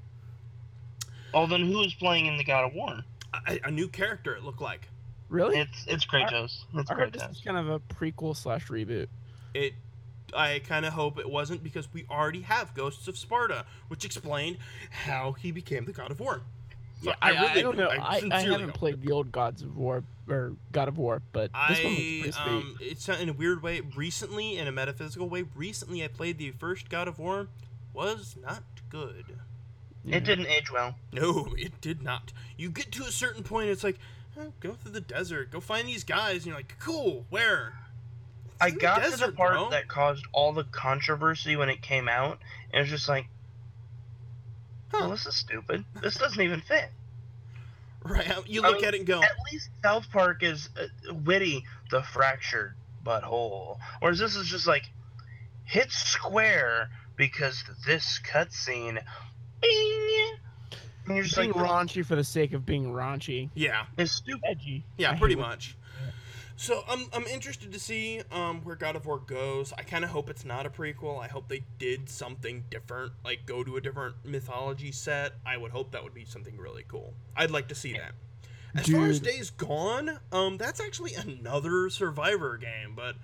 [1.35, 3.05] Oh, then who is playing in the God of War?
[3.47, 4.89] A, a new character, it looked like.
[5.28, 5.59] really?
[5.59, 6.65] It's it's Kratos.
[6.74, 9.09] It's I heard this is kind of a prequel slash reboot.
[9.55, 9.74] it
[10.35, 14.59] I kind of hope it wasn't because we already have Ghosts of Sparta, which explained
[14.90, 16.43] how he became the god of war.
[17.03, 17.89] So Yeah, I, I, don't know.
[17.89, 18.75] I I, I, haven't hope.
[18.75, 22.03] played the old Gods of War or God of War, but this one was I
[22.03, 22.37] pretty sweet.
[22.37, 23.81] um, it's not in a weird way.
[23.81, 27.49] Recently, in a metaphysical way, recently I played the first God of War.
[27.95, 29.25] Was not good.
[30.05, 30.16] Yeah.
[30.16, 30.95] It didn't age well.
[31.12, 32.33] No, it did not.
[32.57, 33.99] You get to a certain point, it's like,
[34.39, 37.75] eh, go through the desert, go find these guys, and you're like, cool, where?
[38.47, 39.70] It's I in the got to the part bro.
[39.70, 42.39] that caused all the controversy when it came out,
[42.73, 43.27] and it's just like,
[44.90, 44.98] Huh.
[45.01, 45.85] well, this is stupid.
[46.02, 46.90] This doesn't even fit.
[48.05, 51.15] Right, you I look mean, at it and go, At least South Park is uh,
[51.15, 51.65] witty.
[51.90, 52.74] The fractured
[53.05, 53.78] butthole.
[54.01, 54.85] Whereas this is just like
[55.65, 59.02] hit square because this cutscene,
[59.60, 60.31] bing.
[61.06, 63.51] And you're just being like, raunchy for the sake of being raunchy.
[63.55, 64.43] Yeah, it's stupid.
[64.47, 64.85] Edgy.
[64.97, 65.77] yeah, I pretty when- much.
[66.59, 69.72] So I'm I'm interested to see um, where God of War goes.
[69.78, 71.22] I kind of hope it's not a prequel.
[71.22, 75.35] I hope they did something different, like go to a different mythology set.
[75.47, 77.14] I would hope that would be something really cool.
[77.36, 78.10] I'd like to see that.
[78.74, 83.14] As far as Days Gone, um, that's actually another Survivor game, but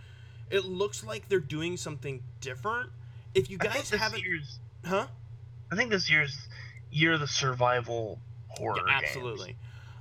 [0.49, 2.91] it looks like they're doing something different.
[3.35, 5.09] If you guys haven't, year's, huh?
[5.73, 6.39] I think this year's
[6.93, 8.77] year of the survival horror.
[8.77, 9.09] Yeah, games.
[9.09, 9.57] absolutely.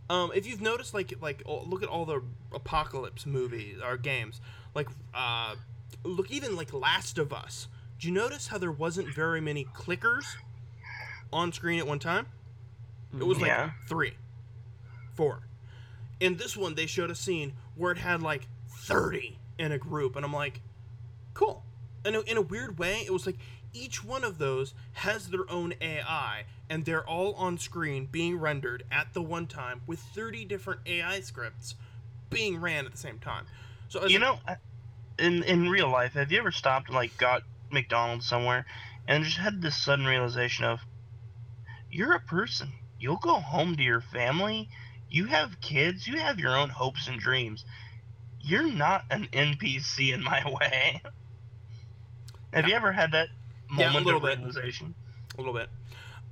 [0.09, 2.21] Um, if you've noticed, like, like oh, look at all the
[2.53, 4.41] apocalypse movies or games,
[4.75, 5.55] like, uh,
[6.03, 7.67] look even like Last of Us.
[7.99, 10.23] Did you notice how there wasn't very many clickers
[11.31, 12.27] on screen at one time?
[13.13, 13.71] It was like Yeah.
[13.87, 14.13] three,
[15.13, 15.43] four.
[16.19, 20.15] In this one, they showed a scene where it had like thirty in a group,
[20.15, 20.61] and I'm like,
[21.33, 21.63] cool.
[22.05, 23.37] And in a weird way, it was like
[23.73, 28.83] each one of those has their own AI, and they're all on screen being rendered
[28.91, 31.75] at the one time with 30 different AI scripts
[32.33, 33.45] being ran at the same time.
[33.89, 34.39] So You know,
[35.19, 38.65] in in real life, have you ever stopped and like got McDonald's somewhere
[39.07, 40.79] and just had this sudden realization of
[41.89, 42.69] you're a person.
[42.99, 44.69] You'll go home to your family.
[45.09, 46.07] You have kids.
[46.07, 47.65] You have your own hopes and dreams.
[48.41, 51.01] You're not an NPC in my way.
[52.51, 53.27] have you ever had that
[53.69, 54.37] Yeah, a moment little of bit.
[54.39, 54.95] realization?
[55.37, 55.69] a little bit.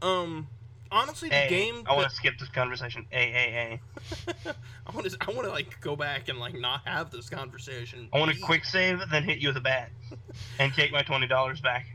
[0.02, 0.48] Um,
[0.92, 1.84] honestly, the Hey, game.
[1.88, 3.06] I want to skip this conversation.
[3.12, 3.80] A A
[4.46, 4.52] A.
[4.88, 5.18] I want to.
[5.22, 8.10] I want to like go back and like not have this conversation.
[8.14, 9.90] I want to quick save, then hit you with a bat,
[10.60, 11.86] and take my twenty dollars back.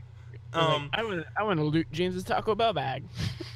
[0.53, 3.03] Um, I want I want to loot James's Taco Bell bag.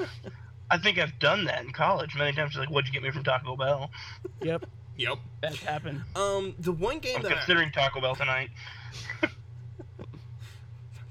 [0.72, 2.56] I think I've done that in college many times.
[2.56, 3.92] Like, what'd you get me from Taco Bell?
[4.42, 4.66] Yep,
[4.98, 5.18] yep.
[5.42, 6.02] that's happened.
[6.16, 8.50] Um, the one game I'm that I- considering Taco Bell tonight.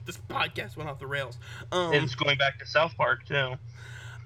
[0.06, 1.38] this podcast went off the rails.
[1.72, 3.54] Um, and it's going back to South Park too.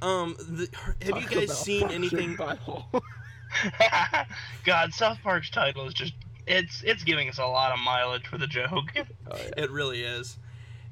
[0.05, 0.69] Um, the,
[1.03, 2.37] have you guys seen anything?
[4.65, 6.13] God, South Park's title is just
[6.47, 8.93] it's it's giving us a lot of mileage for the joke.
[9.31, 9.65] Oh, yeah.
[9.65, 10.37] It really is.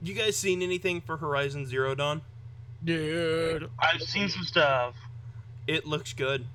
[0.03, 2.23] You guys seen anything for Horizon Zero Dawn?
[2.83, 4.95] Dude, I've seen some stuff.
[5.67, 6.47] It looks good.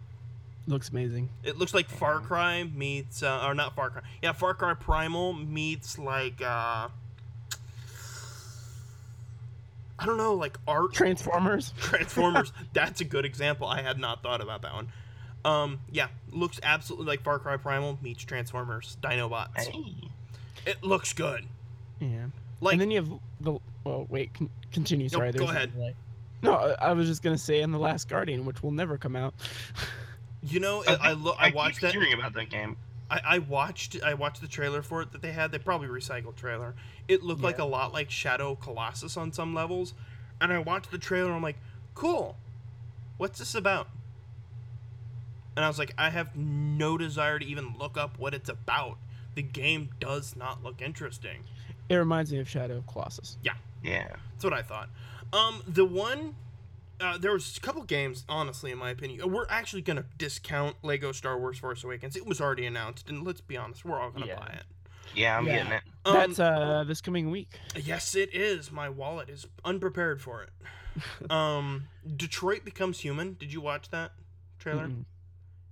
[0.65, 1.29] looks amazing.
[1.43, 4.01] It looks like Far Cry meets, uh, or not Far Cry.
[4.23, 6.87] Yeah, Far Cry Primal meets like, uh,
[9.99, 11.73] I don't know, like art Transformers.
[11.79, 12.51] Transformers.
[12.73, 13.67] That's a good example.
[13.67, 14.89] I had not thought about that one.
[15.45, 19.55] Um, yeah, looks absolutely like Far Cry Primal meets Transformers, Dinobots.
[19.57, 19.95] Hey.
[20.65, 21.45] It looks good.
[21.99, 22.25] Yeah.
[22.59, 23.57] Like, and then you have the.
[23.83, 24.33] Well, wait.
[24.33, 25.07] Con- continue.
[25.09, 25.31] Sorry.
[25.31, 25.73] go there's ahead.
[25.73, 25.95] delay.
[26.41, 29.15] No, I I was just gonna say in the Last Guardian, which will never come
[29.15, 29.33] out.
[30.43, 31.93] you know, I, I, lo- I keep watched that.
[31.93, 32.75] hearing about that game.
[33.09, 35.51] I, I watched I watched the trailer for it that they had.
[35.51, 36.75] They probably recycled trailer.
[37.07, 39.93] It looked like a lot like Shadow Colossus on some levels.
[40.41, 41.57] And I watched the trailer and I'm like,
[41.95, 42.37] cool.
[43.17, 43.87] What's this about?
[45.55, 48.97] And I was like, I have no desire to even look up what it's about.
[49.33, 51.43] The game does not look interesting.
[51.89, 53.37] It reminds me of Shadow of Colossus.
[53.41, 53.53] Yeah.
[53.83, 54.07] Yeah.
[54.33, 54.89] That's what I thought.
[55.33, 56.35] Um, the one,
[56.99, 59.31] uh, there was a couple games, honestly, in my opinion.
[59.31, 62.15] We're actually gonna discount Lego Star Wars Force Awakens.
[62.15, 64.39] It was already announced, and let's be honest, we're all gonna Yeah.
[64.39, 64.63] buy it.
[65.15, 65.55] Yeah, I'm Yeah.
[65.57, 65.83] getting it.
[66.05, 67.59] Um, That's uh this coming week.
[67.75, 68.71] Yes, it is.
[68.71, 70.51] My wallet is unprepared for it.
[71.31, 73.33] um, Detroit becomes human.
[73.35, 74.13] Did you watch that
[74.59, 74.87] trailer?
[74.87, 75.05] Mm-mm.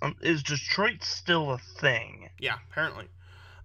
[0.01, 2.29] Um, is Detroit still a thing?
[2.37, 3.07] Yeah, apparently.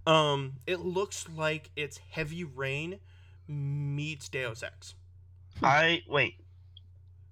[0.06, 3.00] Um, it looks like it's Heavy Rain
[3.46, 4.94] meets Deus Ex.
[5.62, 6.36] I wait.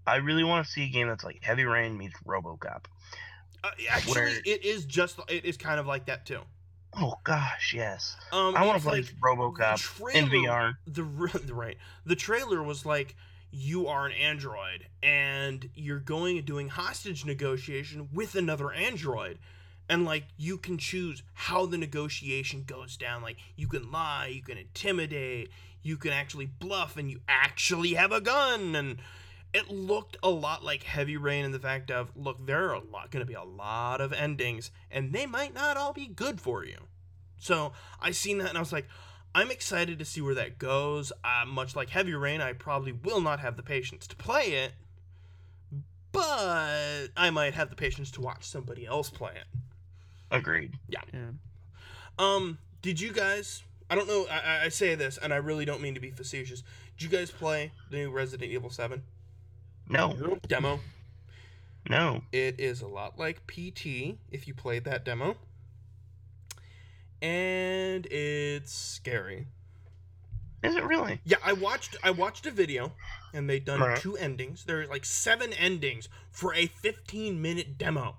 [0.09, 2.85] I really want to see a game that's like Heavy Rain meets RoboCop.
[3.65, 5.19] Uh, actually, Where- it is just.
[5.29, 6.41] It is kind of like that too.
[6.95, 8.17] Oh gosh, yes.
[8.33, 10.75] Um, I want to play like RoboCop in VR.
[10.87, 11.05] the
[11.55, 11.77] right
[12.07, 13.15] the trailer was like
[13.51, 19.39] you are an android and you're going and doing hostage negotiation with another android
[19.89, 24.43] and like you can choose how the negotiation goes down like you can lie you
[24.43, 25.51] can intimidate
[25.83, 28.99] you can actually bluff and you actually have a gun and
[29.55, 32.85] it looked a lot like heavy rain in the fact of look there are a
[32.85, 36.41] lot going to be a lot of endings and they might not all be good
[36.41, 36.77] for you
[37.39, 38.87] so i seen that and i was like
[39.35, 41.13] I'm excited to see where that goes.
[41.23, 44.73] Uh, much like Heavy Rain, I probably will not have the patience to play it,
[46.13, 49.45] but I might have the patience to watch somebody else play it.
[50.31, 50.75] Agreed.
[50.89, 51.01] Yeah.
[52.19, 53.63] Um, did you guys?
[53.91, 54.27] I don't know.
[54.31, 56.63] I, I- I say this, and I really don't mean to be facetious.
[56.97, 59.03] Did you guys play the new Resident Evil Seven
[59.89, 60.81] No, demo?
[61.89, 62.23] no.
[62.33, 65.37] It is a lot like PT if you played that demo.
[67.21, 69.47] and it's scary.
[70.63, 71.21] Is it really?
[71.25, 72.93] Yeah, I watched I watched a video
[73.33, 73.99] and they'd done Right.
[74.01, 74.65] two endings.
[74.65, 78.19] There's like seven endings for a 15 minute demo.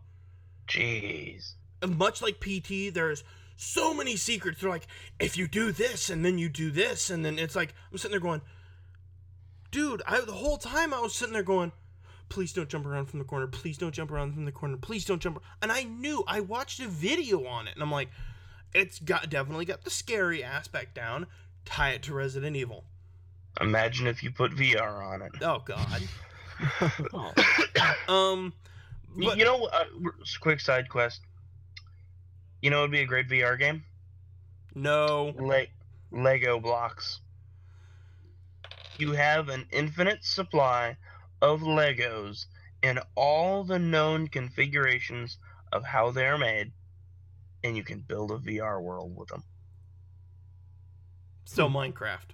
[0.67, 1.53] Jeez.
[1.81, 3.23] And much like PT, there's
[3.57, 4.61] so many secrets.
[4.61, 4.87] They're like,
[5.19, 8.11] if you do this and then you do this, and then it's like I'm sitting
[8.11, 8.41] there going,
[9.71, 11.71] dude, I the whole time I was sitting there going,
[12.29, 13.47] please don't jump around from the corner.
[13.47, 14.77] Please don't jump around from the corner.
[14.77, 15.41] Please don't jump.
[15.61, 18.09] And I knew I watched a video on it, and I'm like,
[18.73, 21.25] it's got definitely got the scary aspect down.
[21.65, 22.83] Tie it to Resident Evil.
[23.61, 25.31] Imagine if you put VR on it.
[25.41, 26.01] Oh God.
[27.13, 27.33] Oh,
[28.09, 28.51] Um,
[29.15, 29.85] but you know, uh,
[30.41, 31.21] quick side quest.
[32.61, 33.83] You know, it'd be a great VR game.
[34.75, 35.33] no.
[35.37, 35.67] Le-
[36.11, 37.21] Lego blocks.
[38.99, 40.97] You have an infinite supply
[41.41, 42.45] of Legos
[42.83, 45.37] in all the known configurations
[45.71, 46.73] of how they are made,
[47.63, 49.43] and you can build a VR world with them.
[51.45, 52.31] So Minecraft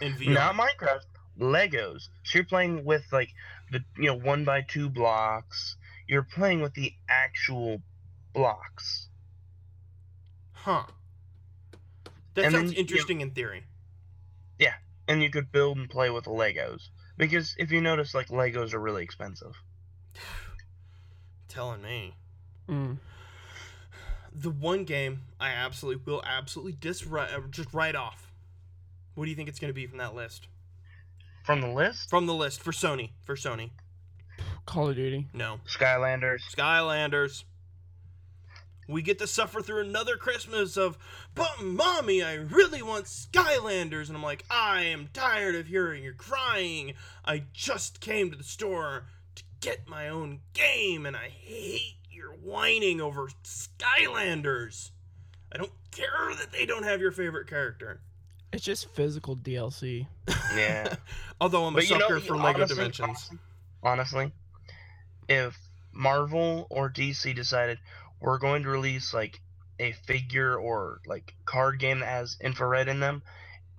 [0.00, 0.32] in VR.
[0.34, 1.04] Not Minecraft,
[1.38, 2.08] Legos.
[2.24, 3.28] So you're playing with like
[3.70, 5.76] the you know one by two blocks.
[6.08, 7.82] You're playing with the actual
[8.32, 9.08] blocks.
[10.52, 10.84] Huh.
[12.34, 13.64] That And then, sounds you know- interesting in theory.
[15.08, 16.88] And you could build and play with Legos.
[17.16, 19.54] Because if you notice, like Legos are really expensive.
[21.48, 22.14] Telling me.
[22.68, 22.98] Mm.
[24.34, 28.30] The one game I absolutely will absolutely dis uh, just write off.
[29.14, 30.48] What do you think it's going to be from that list?
[31.44, 33.10] From the list, From the list for Sony.
[33.24, 33.70] For Sony.
[34.66, 35.28] Call of Duty.
[35.32, 35.60] No.
[35.66, 36.40] Skylanders.
[36.54, 37.44] Skylanders.
[38.88, 40.96] We get to suffer through another Christmas of,
[41.34, 44.06] but mommy, I really want Skylanders.
[44.08, 46.94] And I'm like, I am tired of hearing you crying.
[47.24, 52.30] I just came to the store to get my own game, and I hate your
[52.32, 54.90] whining over Skylanders.
[55.52, 58.00] I don't care that they don't have your favorite character.
[58.52, 60.06] It's just physical DLC.
[60.54, 60.94] Yeah.
[61.40, 63.30] Although I'm a But you know- sucker for know, Lego honestly- Dimensions.
[63.82, 64.32] Honestly,
[65.28, 65.56] if
[65.92, 67.78] Marvel or DC decided
[68.20, 69.40] we're going to release like
[69.78, 73.22] a figure or like card game that has infrared in them,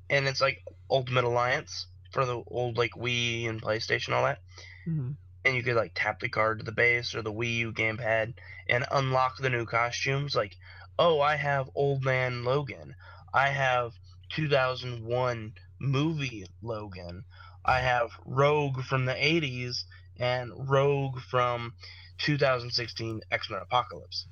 [0.09, 4.39] and it's like Ultimate Alliance for the old like Wii and PlayStation all that,
[4.87, 5.15] Mhm.
[5.45, 8.33] and you could like tap the card to the base or the Wii U gamepad
[8.69, 10.35] and unlock the new costumes.
[10.35, 10.55] Like,
[10.99, 12.95] oh, I have Old Man Logan.
[13.33, 13.93] I have
[14.29, 17.23] 2001 movie Logan.
[17.65, 19.83] I have Rogue from the 80s
[20.19, 21.73] and Rogue from
[22.19, 24.27] 2016 X Men Apocalypse.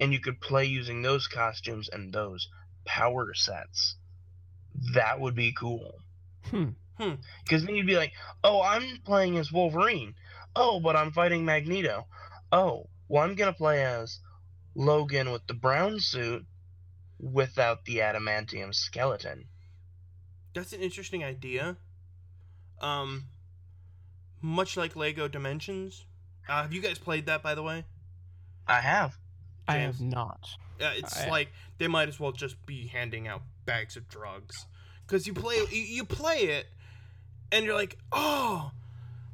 [0.00, 2.48] And you could play using those costumes and those
[2.84, 3.96] power sets.
[4.94, 6.00] That would be cool.
[6.50, 6.70] Hmm.
[7.44, 8.12] Because then you'd be like,
[8.44, 10.14] oh, I'm playing as Wolverine.
[10.54, 12.06] Oh, but I'm fighting Magneto.
[12.50, 14.20] Oh, well, I'm going to play as
[14.74, 16.44] Logan with the brown suit
[17.18, 19.48] without the adamantium skeleton.
[20.54, 21.76] That's an interesting idea.
[22.80, 23.24] Um,
[24.40, 26.04] much like Lego Dimensions.
[26.48, 27.84] Uh, have you guys played that, by the way?
[28.66, 29.16] I have.
[29.68, 30.48] I have not.
[30.80, 34.66] Uh, it's I- like they might as well just be handing out bags of drugs,
[35.06, 36.66] because you play you, you play it,
[37.52, 38.72] and you're like, oh,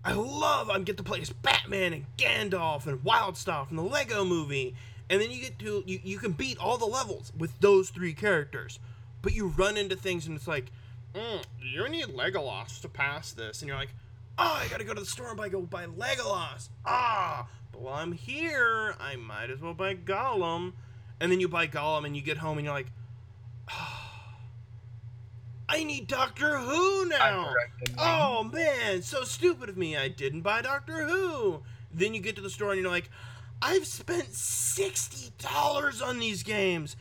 [0.05, 4.25] I love I get to play as Batman and Gandalf and Wyldstyle and the Lego
[4.25, 4.75] Movie,
[5.09, 8.13] and then you get to you, you can beat all the levels with those three
[8.13, 8.79] characters,
[9.23, 10.71] but you run into things and it's like,
[11.15, 13.95] mm, you need Legolas to pass this, and you're like,
[14.39, 17.95] oh, I gotta go to the store and buy go buy Legolas, ah, but while
[17.95, 20.73] I'm here, I might as well buy Gollum.
[21.21, 22.93] And then you buy Gollum and you get home and you're like,
[25.69, 27.41] I need Doctor Who now.
[27.41, 27.95] I corrected you.
[27.99, 29.97] Oh man, so stupid of me.
[29.97, 31.63] I didn't buy Doctor Who.
[31.93, 33.11] Then you get to the store and you're like,
[33.61, 36.97] I've spent $60 on these games.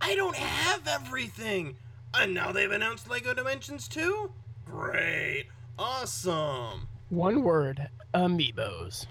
[0.00, 1.76] I don't have everything.
[2.14, 4.32] And now they've announced Lego Dimensions 2?
[4.64, 5.46] Great.
[5.78, 6.88] Awesome.
[7.08, 9.06] One word: amiibos.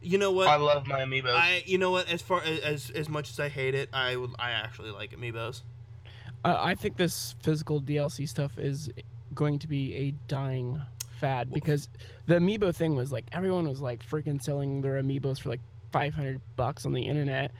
[0.00, 0.48] You know what?
[0.48, 1.34] I love my amiibos.
[1.34, 2.08] I you know what?
[2.08, 5.62] As far as as much as I hate it, I would I actually like amiibos.
[6.44, 8.90] Uh, I think this physical DLC stuff is
[9.34, 10.80] going to be a dying
[11.20, 11.88] fad because
[12.26, 15.60] the amiibo thing was like everyone was like freaking selling their amiibos for like
[15.92, 17.52] 500 bucks on the internet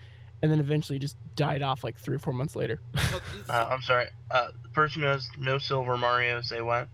[0.42, 2.80] and then eventually just died off like three or four months later.
[3.48, 4.06] Uh, I'm sorry.
[4.30, 6.88] Uh, the person who has no silver Mario, say what?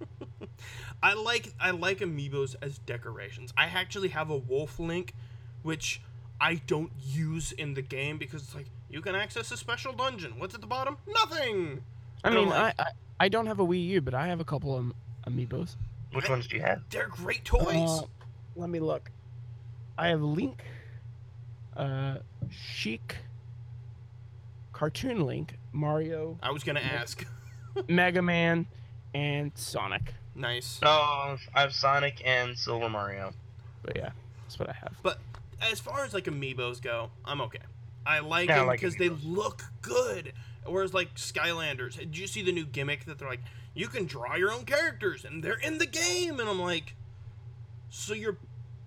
[1.02, 3.52] I like I like amiibos as decorations.
[3.56, 5.14] I actually have a wolf link,
[5.62, 6.00] which
[6.40, 10.38] I don't use in the game because it's like you can access a special dungeon.
[10.38, 10.96] What's at the bottom?
[11.06, 11.82] Nothing.
[12.24, 12.86] I And mean, like- I, I
[13.20, 14.92] I don't have a Wii U, but I have a couple of
[15.26, 15.76] amiibos.
[16.12, 16.82] Which I- ones do you have?
[16.90, 17.88] They're great toys.
[17.90, 18.02] Uh,
[18.56, 19.10] let me look.
[19.98, 20.62] I have Link,
[21.76, 22.16] uh,
[22.50, 23.16] Sheik,
[24.72, 26.92] Cartoon Link, Mario, I was gonna Nope.
[26.92, 27.26] ask.
[27.88, 28.66] Mega Man,
[29.14, 30.14] and Sonic.
[30.34, 30.80] Nice.
[30.82, 33.32] Oh, I have Sonic and Silver Mario.
[33.82, 34.10] But yeah,
[34.44, 34.94] that's what I have.
[35.02, 35.18] But
[35.60, 37.58] as far as like amiibos go, I'm okay.
[38.04, 40.32] I like Yeah, I them like because they look good.
[40.64, 43.42] Whereas like Skylanders, did you see the new gimmick that they're like,
[43.74, 46.94] you can draw your own characters and they're in the game, and I'm like,
[47.90, 48.36] so you're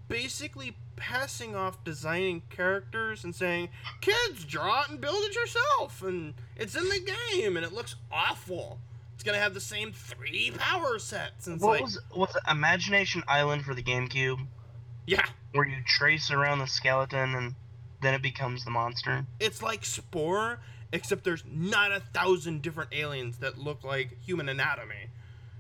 [0.08, 3.70] basically passing off designing characters and saying,
[4.00, 7.96] kids, draw it and build it yourself, and it's in the game and it looks
[8.12, 8.80] awful.
[9.16, 13.24] It's gonna have the same 3D power sets, and What like, was was it Imagination
[13.28, 14.46] Island for the GameCube,
[15.08, 17.56] yeah, where you trace around the skeleton and
[18.02, 19.26] then it becomes the monster?
[19.40, 20.60] It's like Spore,
[20.92, 25.10] except there's not a thousand different aliens that look like human anatomy.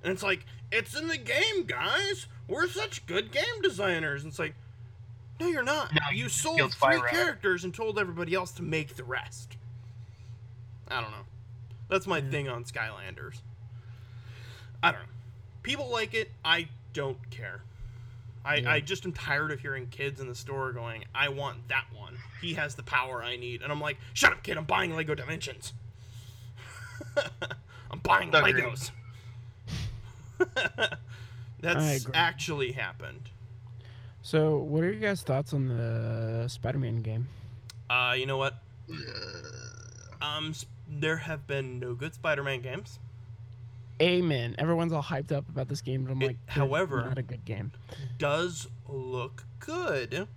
[0.04, 2.28] And it's like, it's in the game, guys.
[2.48, 4.24] We're such good game designers.
[4.24, 4.54] And it's like,
[5.40, 5.94] no, you're not.
[5.94, 9.58] No, you you sold three characters and told everybody else to make the rest.
[10.88, 11.26] I don't know.
[11.90, 12.30] That's my Yeah.
[12.32, 13.42] thing on Skylanders.
[14.84, 15.08] I don't know.
[15.64, 16.32] People like it.
[16.44, 17.62] I don't care.
[18.44, 18.72] I, Yeah.
[18.72, 22.18] I just am tired of hearing kids in the store going, I want that one.
[22.42, 23.62] He has the power I need.
[23.64, 24.58] And I'm like, shut up, kid.
[24.58, 25.74] I'm buying Lego Dimensions.
[27.92, 28.56] I'm buying Agreed.
[28.56, 28.92] Legos.
[31.60, 33.30] That's actually happened.
[34.22, 37.28] So, what are your guys' thoughts on the Spider-Man game?
[37.90, 38.56] Uh, you know what?
[40.22, 43.00] Um, s- there have been no good Spider-Man games.
[44.02, 44.56] Amen.
[44.58, 47.46] Everyone's all hyped up about this game, but I'm It- like, however- not a good
[47.46, 47.72] game.
[48.18, 50.28] Does look good,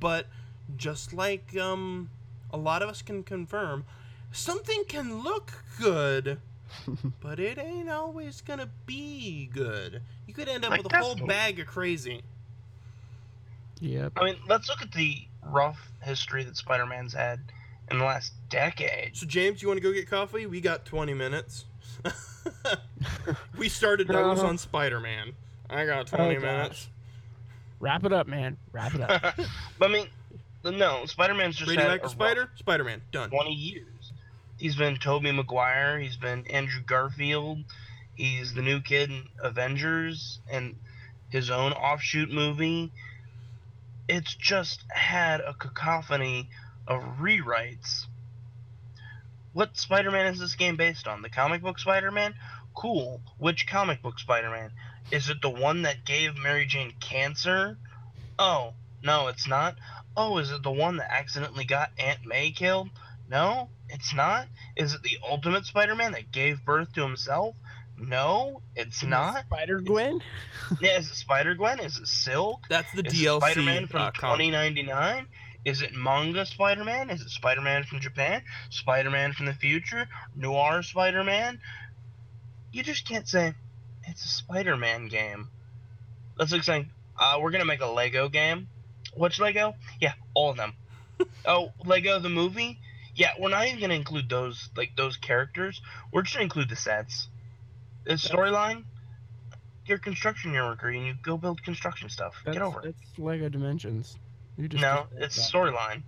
[0.00, 0.26] but
[0.76, 2.08] just like um,
[2.50, 3.84] a lot of us can confirm,
[4.32, 6.40] something can look good,
[7.20, 10.00] but it ain't always gonna be good.
[10.26, 11.28] You could end up Like with a whole Deathloop.
[11.28, 12.22] bag of crazy.
[13.80, 14.12] Yep.
[14.16, 17.40] I mean, let's look at the rough history that Spider-Man's had
[17.90, 19.16] in the last decade.
[19.16, 20.46] So, James, you want to go get coffee?
[20.46, 21.66] We got 20 minutes.
[23.58, 24.46] we started those No.
[24.48, 25.32] on Spider Man.
[25.70, 26.42] I got 20 gosh.
[26.42, 26.88] minutes.
[27.80, 28.56] Wrap it up, man.
[28.72, 29.34] Wrap it up.
[29.78, 30.06] but I mean,
[30.64, 32.50] no, Spider-Man's just had a Radioactive rough Spider?
[32.56, 33.02] Spider Man.
[33.12, 33.30] Done.
[33.30, 34.12] 20 years.
[34.58, 35.98] He's been Tobey Maguire.
[35.98, 37.58] He's been Andrew Garfield.
[38.14, 40.76] He's the new kid in Avengers and
[41.28, 42.92] his own offshoot movie.
[44.08, 46.48] It's just had a cacophony
[46.86, 48.06] of rewrites.
[49.52, 51.22] What Spider Man is this game based on?
[51.22, 52.34] The comic book Spider Man?
[52.74, 53.20] Cool.
[53.38, 54.72] Which comic book Spider Man?
[55.10, 57.78] Is it the one that gave Mary Jane cancer?
[58.38, 59.76] Oh, no, it's not.
[60.16, 62.90] Oh, is it the one that accidentally got Aunt May killed?
[63.30, 64.46] No, it's not.
[64.76, 67.54] Is it the Ultimate Spider Man that gave birth to himself?
[67.96, 69.44] No, it's not.
[69.46, 70.20] Spider Gwen.
[70.80, 71.78] Yeah, is it Spider Gwen?
[71.78, 72.60] Is it Silk?
[72.68, 73.38] That's the Is DLC.
[73.38, 74.46] Spider Man from uh, comic.
[74.46, 75.26] 2099?
[75.64, 77.08] Is it manga Spider Man?
[77.10, 78.42] Is it Spider Man from Japan?
[78.70, 80.08] Spider Man from the future?
[80.36, 81.60] Noir Spider Man?
[82.72, 83.54] You just can't say
[84.06, 85.48] it's a Spider Man game.
[86.36, 88.68] That's like saying, uh, we're gonna make a Lego game.
[89.16, 89.74] Which Lego?
[90.00, 90.74] Yeah, all of them.
[91.46, 92.78] oh, Lego the movie?
[93.14, 95.80] Yeah, we're not even gonna include those like those characters.
[96.12, 97.28] We're just gonna include the sets.
[98.04, 98.84] The storyline.
[99.86, 102.34] You're a construction worker and you go build construction stuff.
[102.44, 102.96] That's, Get over it.
[103.02, 104.18] It's Lego Dimensions.
[104.56, 106.02] You just No, it's storyline.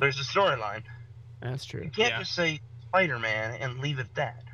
[0.00, 0.82] There's a storyline.
[1.40, 1.82] That's true.
[1.84, 2.18] You can't Yeah.
[2.18, 4.44] just say Spider Man and leave it at that.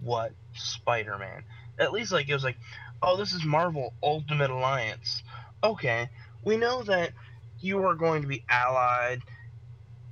[0.00, 1.44] What Spider Man?
[1.78, 2.58] At least like it was like,
[3.02, 5.22] oh, this is Marvel Ultimate Alliance.
[5.62, 6.10] Okay,
[6.42, 7.12] we know that
[7.60, 9.22] you are going to be allied,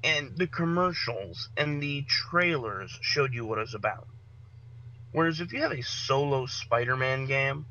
[0.02, 4.08] and the commercials and the trailers showed you what it's about.
[5.12, 7.66] Whereas if you have a solo Spider Man game,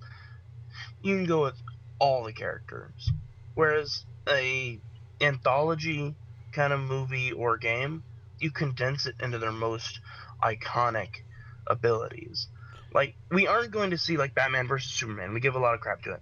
[1.02, 1.56] you can go with
[1.98, 3.12] all the characters.
[3.56, 4.80] Whereas a
[5.20, 6.16] anthology
[6.52, 8.04] kind of movie or game,
[8.40, 10.00] you condense it into their most
[10.44, 11.22] iconic
[11.68, 12.48] abilities.
[12.94, 15.34] Like we aren't going to see like Batman versus Superman.
[15.34, 16.22] We give a lot of crap to it.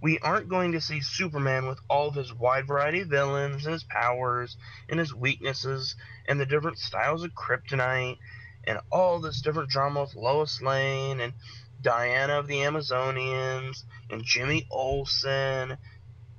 [0.00, 3.72] We aren't going to see Superman with all of his wide variety of villains and
[3.72, 4.56] his powers
[4.88, 5.96] and his weaknesses
[6.28, 8.18] and the different styles of kryptonite
[8.64, 11.32] and all this different drama with Lois Lane and
[11.80, 15.76] Diana of the Amazonians and Jimmy Olsen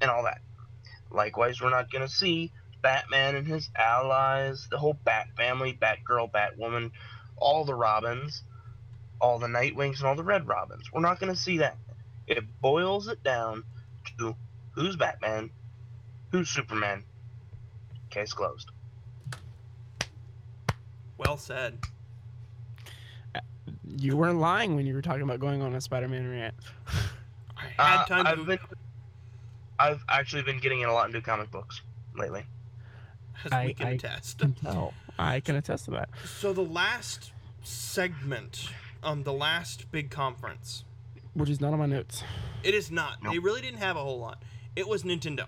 [0.02, 0.40] and all that.
[1.12, 6.32] Likewise, we're not going to see Batman and his allies, the whole Bat family, Batgirl,
[6.32, 6.92] Batwoman,
[7.38, 8.44] all the Robins,
[9.20, 10.92] all the Nightwings, and all the Red Robins.
[10.94, 11.78] We're not going to see that.
[12.28, 13.64] It boils it down
[14.18, 14.36] to
[14.72, 15.50] who's Batman,
[16.32, 17.04] who's Superman.
[18.10, 18.70] Case closed.
[21.18, 21.78] Well said.
[23.98, 26.54] You weren't lying when you were talking about going on a Spider-Man rant.
[27.78, 28.32] I had Uh, time to.
[28.32, 28.60] I've been,
[29.80, 31.82] I've actually been getting in a lot into comic books
[32.16, 32.44] lately.
[33.46, 34.40] as I- we can I- attest.
[34.40, 34.94] can tell.
[35.18, 36.10] I can attest to that.
[36.26, 37.32] So the last
[37.64, 38.70] segment,
[39.02, 40.84] um, the last big conference,
[41.34, 42.24] Which is not on my notes.
[42.64, 43.24] it is not.
[43.24, 43.32] Nope.
[43.34, 44.44] They really didn't have a whole lot.
[44.76, 45.48] It was Nintendo.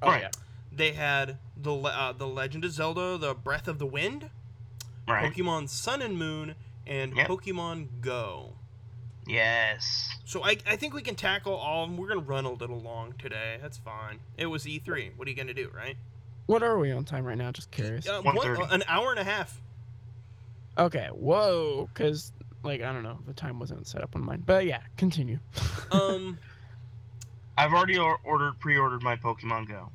[0.00, 0.22] Oh Right.
[0.22, 0.30] yeah.
[0.70, 4.30] They had the uh, the Legend of Zelda: The Breath of the Wind,
[5.08, 5.32] Right.
[5.32, 6.54] Pokemon Sun and Moon,
[6.86, 7.28] and Yep.
[7.28, 8.54] Pokemon Go.
[9.26, 10.08] Yes.
[10.24, 11.96] So I, I think we can tackle all of them.
[11.98, 13.58] We're gonna run a little long today.
[13.60, 14.18] That's fine.
[14.36, 15.16] It was E3.
[15.16, 15.96] What are you gonna do, right?
[16.46, 17.52] What are we on time right now?
[17.52, 18.08] Just curious.
[18.08, 18.72] Uh, one, 1:30.
[18.72, 19.60] an hour and a half.
[20.76, 21.06] Okay.
[21.12, 21.88] Whoa.
[21.92, 22.32] Because
[22.64, 24.42] like I don't know, the time wasn't set up on mine.
[24.44, 25.38] But yeah, continue.
[25.92, 26.38] Um.
[27.58, 29.90] I've already ordered, pre-ordered my Pokemon Go.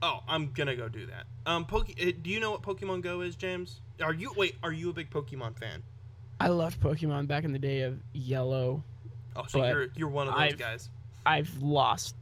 [0.00, 1.26] oh, I'm gonna go do that.
[1.46, 1.66] Um.
[1.66, 1.90] Poke.
[1.90, 3.80] uh, Do you know what Pokemon Go is, James?
[4.02, 4.56] Are you wait?
[4.62, 5.82] Are you a big Pokemon fan?
[6.40, 8.82] I loved Pokemon back in the day of Yellow.
[9.36, 10.88] Oh, so But you're you're one of those I've- guys.
[11.26, 12.14] I've lost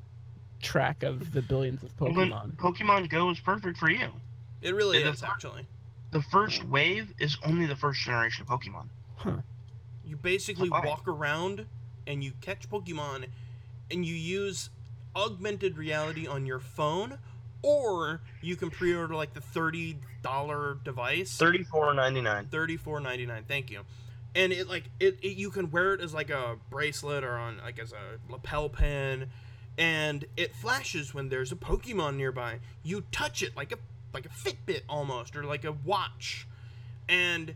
[0.61, 2.57] track of the billions of Pokemon.
[2.57, 4.11] Pokemon Go is perfect for you.
[4.61, 5.67] It really It is is- actually.
[6.11, 8.89] The first wave is only the first generation of Pokemon.
[9.17, 9.37] Huh.
[10.05, 10.85] You basically Why?
[10.85, 11.67] walk around
[12.07, 13.27] and you catch Pokemon
[13.91, 14.71] and you use
[15.15, 17.19] augmented reality on your phone
[17.63, 21.37] or you can pre-order like the $30 device.
[21.37, 22.47] Thirty-four ninety-nine.
[22.47, 23.45] $34.99.
[23.47, 23.81] Thank you.
[24.35, 27.59] And it like it, it you can wear it as like a bracelet or on
[27.59, 29.29] like as a lapel pin
[29.79, 32.59] and it flashes when there's a Pokemon nearby.
[32.83, 33.79] You touch it like a
[34.13, 36.47] like a Fitbit almost or like a watch.
[37.09, 37.55] And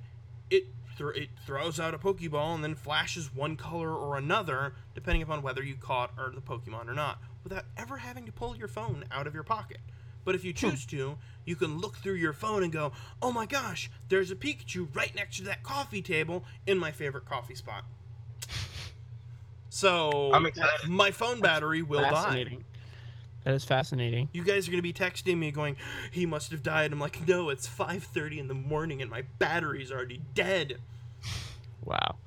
[0.51, 0.65] it
[0.99, 5.63] it throws out a Pokeball and then flashes one color or another depending upon whether
[5.63, 9.27] you caught or the Pokemon or not without ever having to pull your phone out
[9.27, 9.79] of your pocket.
[10.25, 13.47] But if you choose to, you can look through your phone and go, "Oh my
[13.47, 17.85] gosh, there's a Pikachu right next to that coffee table in my favorite coffee spot."
[19.69, 20.89] So I'm excited.
[20.89, 22.59] my phone battery will die.
[23.45, 24.29] That is fascinating.
[24.33, 25.77] You guys are gonna be texting me going,
[26.13, 29.91] "He must have died." I'm like, "No, it's 5:30 in the morning and my battery's
[29.91, 30.81] already dead."
[31.85, 32.19] Wow.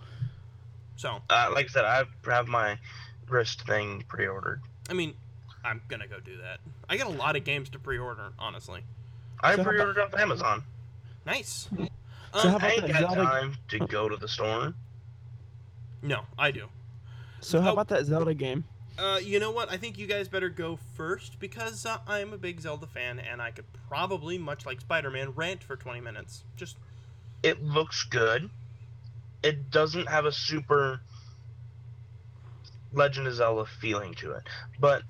[0.98, 2.78] So, Uh, like I said, I have my
[3.28, 4.62] wrist thing pre-ordered.
[4.90, 5.16] I mean,
[5.66, 6.60] I'm gonna go do that.
[6.88, 8.82] I got a lot of games to pre-order, honestly.
[9.42, 10.64] I So how pre-ordered off Amazon.
[11.26, 11.70] Nice.
[11.78, 11.80] So
[12.34, 13.24] Um, how about I ain't got Zelda?
[13.24, 14.74] time to go to the store.
[16.04, 16.68] no, I do.
[17.42, 17.74] So how Oh.
[17.74, 18.64] about that Zelda game?
[18.98, 19.70] Uh, you know what?
[19.72, 23.42] I think you guys better go first because uh, I'm a big Zelda fan and
[23.42, 26.44] I could probably, much like Spider-Man, rant for 20 minutes.
[26.56, 26.78] Just
[27.44, 28.50] It looks good.
[29.44, 31.02] It doesn't have a super
[32.94, 34.44] Legend of Zelda feeling to it,
[34.80, 35.04] but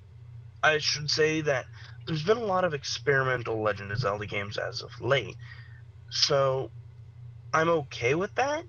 [0.65, 1.67] I should say that
[2.07, 5.35] there's been a lot of experimental Legend of Zelda games as of late.
[6.09, 6.71] So
[7.53, 8.63] I'm okay with that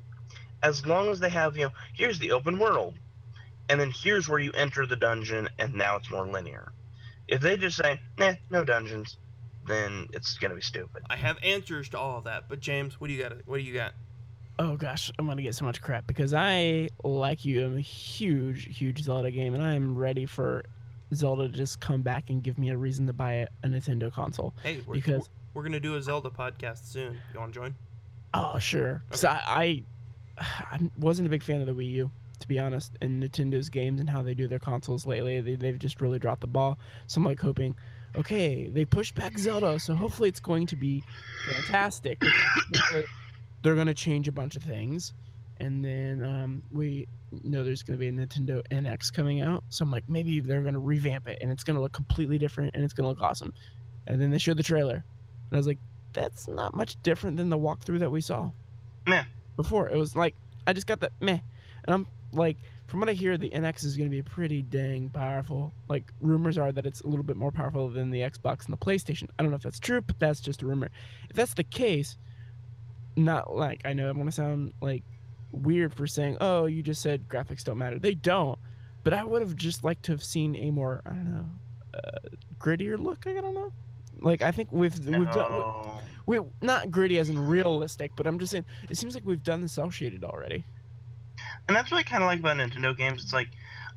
[0.62, 2.98] as long as they have, you know, here's the open world.
[3.70, 6.70] And then here's where you enter the dungeon and now it's more linear.
[7.28, 9.16] If they just say, nah, no dungeons,
[9.66, 11.02] then it's gonna be stupid.
[11.09, 12.44] I have answers to all of that.
[12.48, 13.32] But James, what do you got?
[13.47, 13.94] What do you got?
[14.59, 18.77] Oh gosh, I'm gonna get so much crap because I, like you, am a huge,
[18.77, 20.64] huge Zelda game, and I'm ready for
[21.15, 24.12] Zelda to just come back and give me a reason to buy a, a Nintendo
[24.12, 24.55] console.
[24.62, 27.19] Hey, we're, Because we're gonna do a Zelda podcast soon.
[27.33, 27.74] You want to join?
[28.35, 29.85] oh sure, so I,
[30.39, 33.69] I, I wasn't a big fan of the Wii U to be honest, and Nintendo's
[33.69, 35.41] games and how they do their consoles lately.
[35.41, 36.78] They, they've just really dropped the ball.
[37.07, 37.74] So I'm like hoping,
[38.15, 41.03] okay, they pushed back Zelda, so hopefully it's going to be
[41.51, 42.20] fantastic.
[43.62, 45.15] They're going to change a bunch of things.
[45.59, 47.09] And then um, we
[47.45, 49.65] know there's going to be a Nintendo NX coming out.
[49.70, 52.39] So I'm like, maybe they're going to revamp it and it's going to look completely
[52.39, 53.55] different and it's going to look awesome.
[54.07, 54.95] And then they showed the trailer.
[54.95, 55.78] And I was like,
[56.12, 58.51] that's not much different than the walkthrough that we saw.
[59.07, 59.24] Meh.
[59.57, 59.89] Before.
[59.89, 60.35] It was like,
[60.66, 61.39] I just got the meh.
[61.85, 62.57] And I'm like,
[62.87, 65.73] from what I hear, the NX is going to be pretty dang powerful.
[65.89, 68.77] Like, rumors are that it's a little bit more powerful than the Xbox and the
[68.77, 69.28] PlayStation.
[69.39, 70.91] I don't know if that's true, but that's just a rumor.
[71.28, 72.16] If that's the case,
[73.16, 75.03] not like, I know I want to sound like
[75.62, 77.99] weird for saying, oh, you just said graphics don't matter.
[77.99, 78.59] They don't.
[79.05, 81.47] But I would have just liked to have seen a more, I don't know,
[81.95, 82.28] uh,
[82.59, 83.27] grittier look.
[83.27, 83.73] I don't know.
[84.20, 86.01] Like, I think we've, we've done, No.
[86.27, 89.61] we, not gritty as in realistic, but I'm just saying, it seems like we've done
[89.61, 90.65] the cel shaded already.
[91.69, 93.23] And that's what I kind of like about Nintendo games.
[93.23, 93.49] It's like,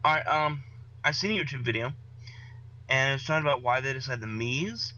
[0.04, 0.64] all right, um,
[1.04, 1.94] I seen a YouTube video,
[2.90, 4.94] and it's talking about why they decided the Mii's.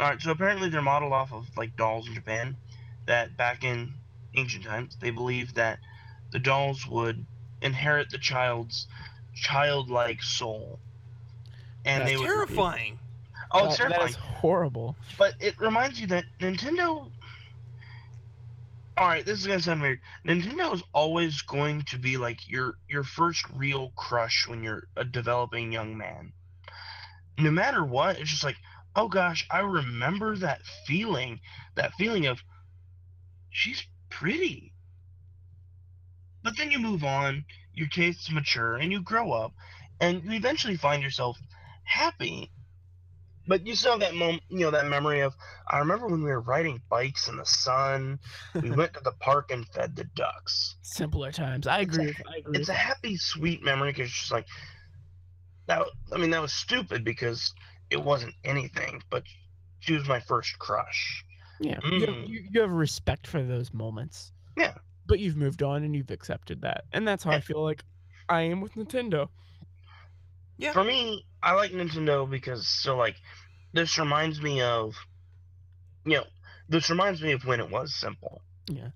[0.00, 2.56] All right, so apparently they're modeled off of like dolls in Japan.
[3.06, 3.94] That back in
[4.34, 5.78] ancient times, they believed that
[6.30, 7.24] the dolls would
[7.60, 8.86] inherit the child's
[9.34, 10.78] childlike soul,
[11.84, 12.26] and That's they would.
[12.26, 12.98] Terrifying.
[13.50, 14.08] Oh, it's That- that terrifying.
[14.10, 14.96] is horrible.
[15.18, 17.10] But it reminds you that Nintendo.
[18.96, 20.00] All right, this is gonna sound weird.
[20.24, 25.04] Nintendo is always going to be like your your first real crush when you're a
[25.04, 26.32] developing young man.
[27.38, 28.56] No matter what, it's just like,
[28.94, 31.40] oh gosh, I remember that feeling,
[31.74, 32.42] that feeling of
[33.50, 33.82] she's
[34.18, 34.72] pretty.
[36.42, 39.52] But then you move on, your tastes mature, and you grow up,
[40.00, 41.38] and you eventually find yourself
[41.84, 42.50] happy.
[43.46, 45.34] But you still have that moment, you know, that memory of
[45.68, 48.18] I remember when we were riding bikes in the sun.
[48.60, 50.76] We went to the park and fed the ducks.
[50.82, 51.66] Simpler times.
[51.66, 52.04] I agree.
[52.04, 52.58] a- with, I agree.
[52.58, 54.46] It's a happy, sweet memory because it's just like
[55.66, 55.82] that.
[56.12, 57.52] I mean, that was stupid because
[57.90, 59.24] it wasn't anything, but
[59.80, 61.24] she was my first crush.
[61.60, 62.28] Yeah, you, have, Mm.
[62.28, 64.32] you, you have respect for those moments.
[64.56, 64.74] Yeah.
[65.06, 67.84] But you've moved on and you've accepted that, and that's how I feel like
[68.28, 69.28] I am with Nintendo.
[70.58, 70.72] Yeah.
[70.72, 73.16] For me, I like Nintendo because so like
[73.72, 74.94] this reminds me of
[76.04, 76.24] you know
[76.68, 78.42] this reminds me of when it was simple.
[78.68, 78.88] Yeah.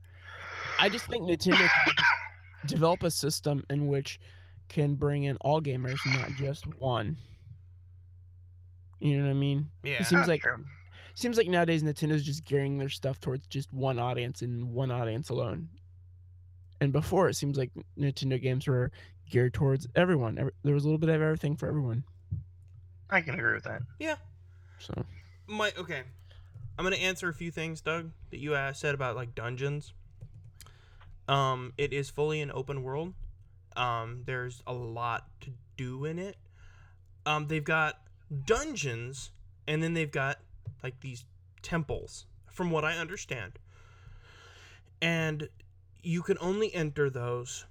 [0.79, 2.05] I just think Nintendo can just
[2.67, 4.21] develop a system in which
[4.69, 7.17] can bring in all gamers, not just one.
[9.01, 9.69] You know what I mean?
[9.83, 10.01] Yeah.
[10.01, 10.65] It seems like true.
[11.17, 15.31] Seems like nowadays Nintendo's just gearing their stuff towards just one audience and one audience
[15.31, 15.69] alone.
[16.81, 18.93] And before, it seems like Nintendo games were
[19.31, 20.39] geared towards everyone.
[20.39, 22.05] Every, there was a little bit of everything for everyone.
[23.09, 23.81] I can agree with that.
[23.99, 24.17] Yeah.
[24.79, 24.93] So
[25.47, 26.03] My okay.
[26.79, 29.95] I'm gonna answer a few things, Doug, that you uh, said about like dungeons.
[31.29, 33.15] Um, it is fully an open world.
[33.75, 36.37] Um, there's a lot to do in it.
[37.25, 38.03] Um, they've got
[38.45, 39.31] dungeons,
[39.67, 40.39] and then they've got
[40.87, 41.25] like these
[41.63, 43.59] temples, from what I understand.
[45.03, 45.49] And
[46.01, 47.67] you can only enter those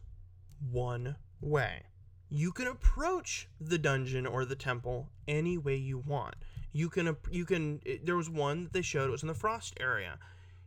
[0.69, 1.83] one way.
[2.29, 6.35] You can approach the dungeon or the temple any way you want.
[6.73, 9.77] You can you can there was one that they showed it was in the frost
[9.79, 10.19] area.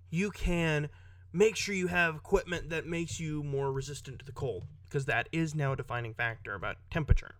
[0.08, 0.88] You can
[1.30, 5.28] make sure you have equipment that makes you more resistant to the cold because that
[5.32, 7.34] is now a defining factor about temperature.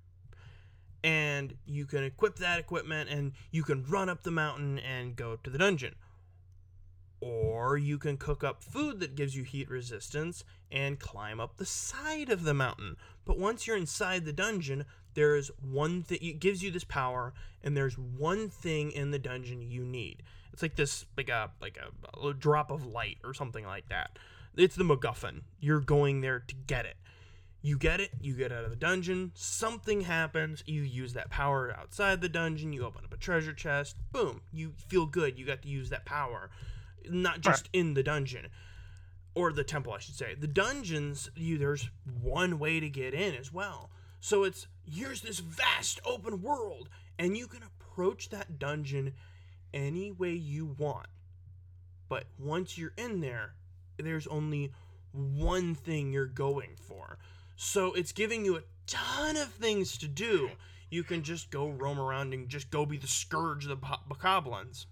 [1.04, 5.36] And you can equip that equipment and you can run up the mountain and go
[5.36, 5.94] to the dungeon.
[7.20, 11.66] Or you can cook up food that gives you heat resistance and climb up the
[11.66, 12.96] side of the mountain.
[13.24, 14.84] But once you're inside the dungeon,
[15.14, 19.18] there is one thing it gives you this power and there's one thing in the
[19.18, 20.22] dungeon you need.
[20.52, 24.18] It's like this like a like a, a drop of light or something like that.
[24.56, 25.42] It's the MacGuffin.
[25.60, 26.96] You're going there to get it.
[27.60, 31.74] You get it, you get out of the dungeon, something happens, you use that power
[31.76, 35.62] outside the dungeon, you open up a treasure chest, boom, you feel good, you got
[35.62, 36.50] to use that power.
[37.08, 38.48] Not just in the dungeon
[39.34, 40.34] or the temple, I should say.
[40.34, 41.88] The dungeons, you there's
[42.20, 43.90] one way to get in as well.
[44.20, 49.14] So it's here's this vast open world, and you can approach that dungeon
[49.72, 51.06] any way you want.
[52.08, 53.54] But once you're in there,
[53.96, 54.72] there's only
[55.12, 57.18] one thing you're going for.
[57.60, 60.52] So it's giving you a ton of things to do.
[60.90, 64.00] You can just go roam around and just go be the scourge of the bo-
[64.08, 64.86] bokoblins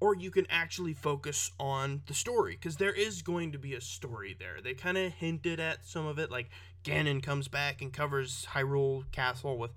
[0.00, 3.80] or you can actually focus on the story because there is going to be a
[3.80, 4.58] story there.
[4.62, 6.50] They kind of hinted at some of it, like
[6.84, 9.72] Ganon comes back and covers Hyrule Castle with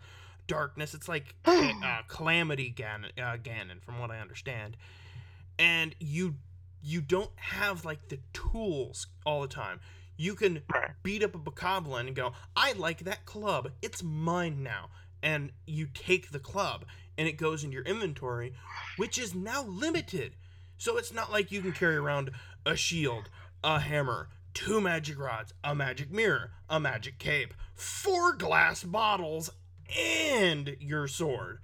[0.48, 0.94] darkness.
[0.94, 4.78] It's like uh, Calamity Ganon, uh, Ganon, from what I understand.
[5.58, 6.36] And you
[6.84, 9.80] you don't have like the tools all the time.
[10.22, 10.92] You can Right.
[11.02, 13.72] beat up a bokoblin and go, "I like that club.
[13.82, 14.92] It's mine now."
[15.24, 16.86] And you take the club
[17.18, 18.54] and it goes in your inventory,
[18.98, 20.36] which is now limited.
[20.78, 22.30] So it's not like you can carry around
[22.68, 23.32] a shield,
[23.64, 29.50] a hammer, two magic rods, a magic mirror, a magic cape, four glass bottles,
[29.90, 31.62] and your sword.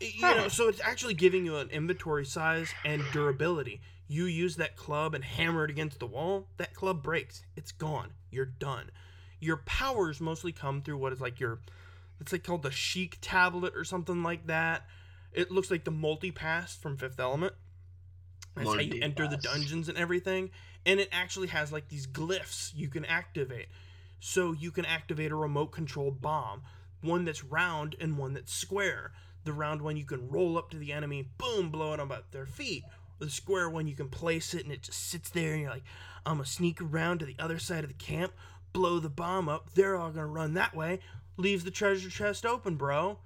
[0.00, 3.80] You know, so it's actually giving you an inventory size and durability.
[4.10, 7.44] You use that club and hammer it against the wall, that club breaks.
[7.54, 8.10] It's gone.
[8.32, 8.90] You're done.
[9.38, 11.60] Your powers mostly come through what is like your
[12.20, 14.84] it's like called the Sheik tablet or something like that.
[15.32, 17.52] It looks like the multi pass from Fifth Element.
[18.56, 20.50] That's how you enter the dungeons and everything.
[20.84, 23.68] And it actually has like these glyphs you can activate.
[24.18, 26.62] So you can activate a remote controlled bomb,
[27.00, 29.12] one that's round and one that's square.
[29.44, 32.32] The round one you can roll up to the enemy, boom, blow it up at
[32.32, 32.82] their feet.
[33.20, 35.84] The square one you can place it and it just sits there and you're like,
[36.26, 38.32] I'm gonna sneak around to the other side of the camp,
[38.72, 39.72] blow the bomb up.
[39.74, 41.00] They're all gonna run that way.
[41.36, 43.18] Leave the treasure chest open, bro.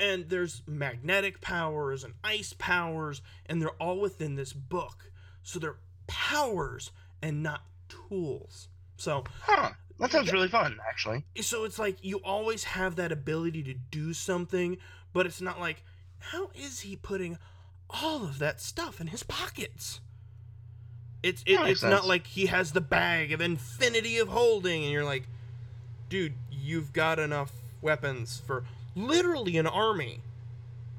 [0.00, 5.10] And there's magnetic powers and ice powers, and they're all within this book.
[5.42, 6.90] So they're powers
[7.22, 8.68] and not tools.
[8.96, 9.70] So Huh.
[9.98, 11.24] That sounds really fun, actually.
[11.40, 14.78] so it's like you always have that ability to do something,
[15.12, 15.82] but it's not like
[16.18, 17.36] how is he putting
[17.90, 20.00] all of that stuff in his pockets?
[21.22, 25.04] It's it, it's not like he has the bag of infinity of holding, and you're
[25.04, 25.26] like,
[26.08, 27.52] dude, you've got enough
[27.82, 30.20] weapons for literally an army.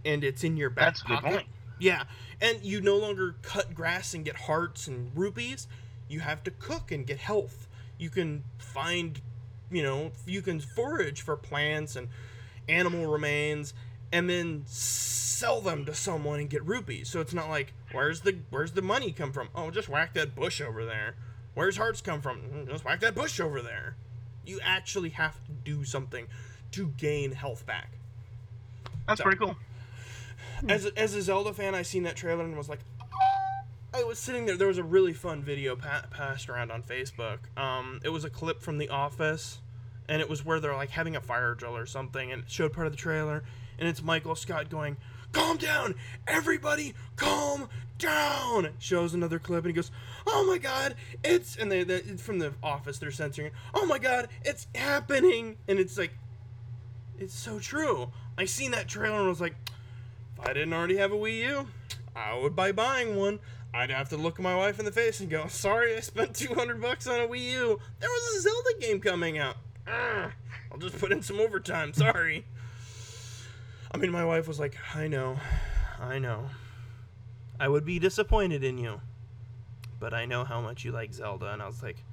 [0.06, 1.30] and it's in your back That's pocket.
[1.32, 1.48] point.
[1.80, 2.04] Yeah,
[2.42, 5.68] and you no longer cut grass and get hearts and rupees.
[6.10, 7.68] You have to cook and get health.
[7.98, 9.22] You can find,
[9.72, 12.10] you know, you can forage for plants and
[12.68, 13.74] animal remains,
[14.12, 17.10] and then sell them to someone and get rupees.
[17.10, 19.50] So it's not like where's the where's the money come from?
[19.56, 21.16] Oh, just whack that bush over there.
[21.54, 22.42] Where's hearts come from?
[22.42, 23.96] "Mm, Just whack that bush over there.
[24.46, 26.28] You actually have to do something
[26.72, 27.92] to gain health back.
[29.08, 29.56] That's So- pretty cool.
[30.68, 32.80] As a, as a Zelda fan, I seen that trailer and was like.
[33.94, 34.56] I was sitting there.
[34.58, 37.40] There was a really fun video pa- passed around on Facebook.
[37.58, 39.60] Um, it was a clip from The Office,
[40.08, 42.72] and it was where they're like having a fire drill or something, and it showed
[42.74, 43.44] part of the trailer,
[43.80, 44.98] and it's Michael Scott going,
[45.32, 45.96] "Calm down,
[46.28, 49.92] everybody, calm down." Shows another clip, and he goes,
[50.28, 53.00] "Oh my God, it's," and they, they from The Office.
[53.00, 53.54] They're censoring it.
[53.74, 56.12] Oh my God, it's happening, and it's like,
[57.18, 58.12] it's so true.
[58.38, 59.56] I seen that trailer and was like.
[60.42, 61.68] If I didn't already have a Wii U,
[62.16, 63.40] I would buy buying one.
[63.74, 66.82] I'd have to look my wife in the face and go, "Sorry, I spent 200
[66.82, 67.80] bucks on a Wii U.
[68.00, 69.58] There was a Zelda game coming out.
[69.86, 71.94] I'll just put in some overtime.
[71.94, 72.46] Sorry."
[73.92, 75.38] I mean, my wife was like, "I know,
[76.00, 76.50] I know.
[77.60, 79.02] I would be disappointed in you,
[80.00, 82.04] but I know how much you like Zelda." And I was like,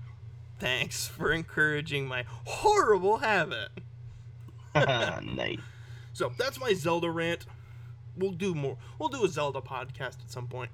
[0.59, 3.69] "Thanks for encouraging my horrible habit."
[4.75, 5.59] nice.
[6.13, 7.47] So that's my Zelda rant.
[8.17, 8.79] We'll do more.
[8.99, 10.71] We'll do a Zelda podcast at some point.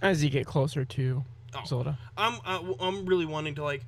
[0.00, 1.60] As you get closer to Oh.
[1.66, 1.98] Zelda.
[2.16, 3.84] I'm uh, w- I'm really wanting to like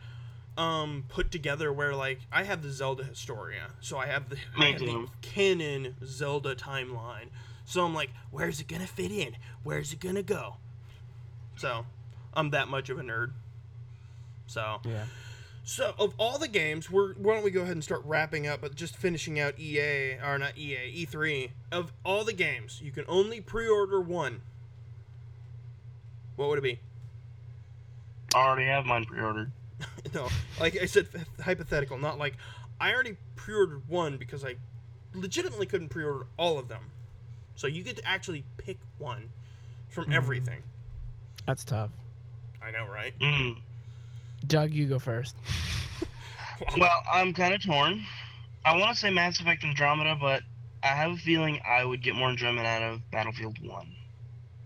[0.57, 4.67] um put together where like I have the Zelda Historia, so I have the, I
[4.67, 7.29] have the canon Zelda timeline.
[7.65, 9.37] So I'm like, where's it gonna fit in?
[9.63, 10.57] Where's it gonna go?
[11.57, 11.87] So
[12.35, 13.33] I'm that much of a nerd.
[14.47, 15.05] So Yeah.
[15.67, 18.61] So, of all the games, we're why don't we go ahead and start wrapping up,
[18.61, 21.51] but just finishing out EA or not E EA, E3.
[21.73, 24.43] Of all the games, you can only pre-order one.
[26.37, 26.81] What would it be?
[28.35, 29.53] I already have mine pre-ordered.
[30.15, 30.29] no,
[30.61, 31.09] like I said,
[31.43, 32.37] hypothetical, not like
[32.81, 34.57] I already pre-ordered one because I
[35.15, 36.91] legitimately couldn't pre-order all of them.
[37.57, 39.31] So you get to actually pick one
[39.89, 40.15] from Mhm.
[40.15, 40.63] everything.
[41.47, 41.91] That's tough.
[42.63, 43.17] I know, right?
[43.21, 43.61] Mm.
[44.47, 45.37] Doug, you go first.
[46.79, 48.05] Well, I'm kind of torn.
[48.65, 50.43] I want to say Mass Effect Andromeda, but
[50.85, 53.89] I have a feeling I would get more enjoyment out of Battlefield 1.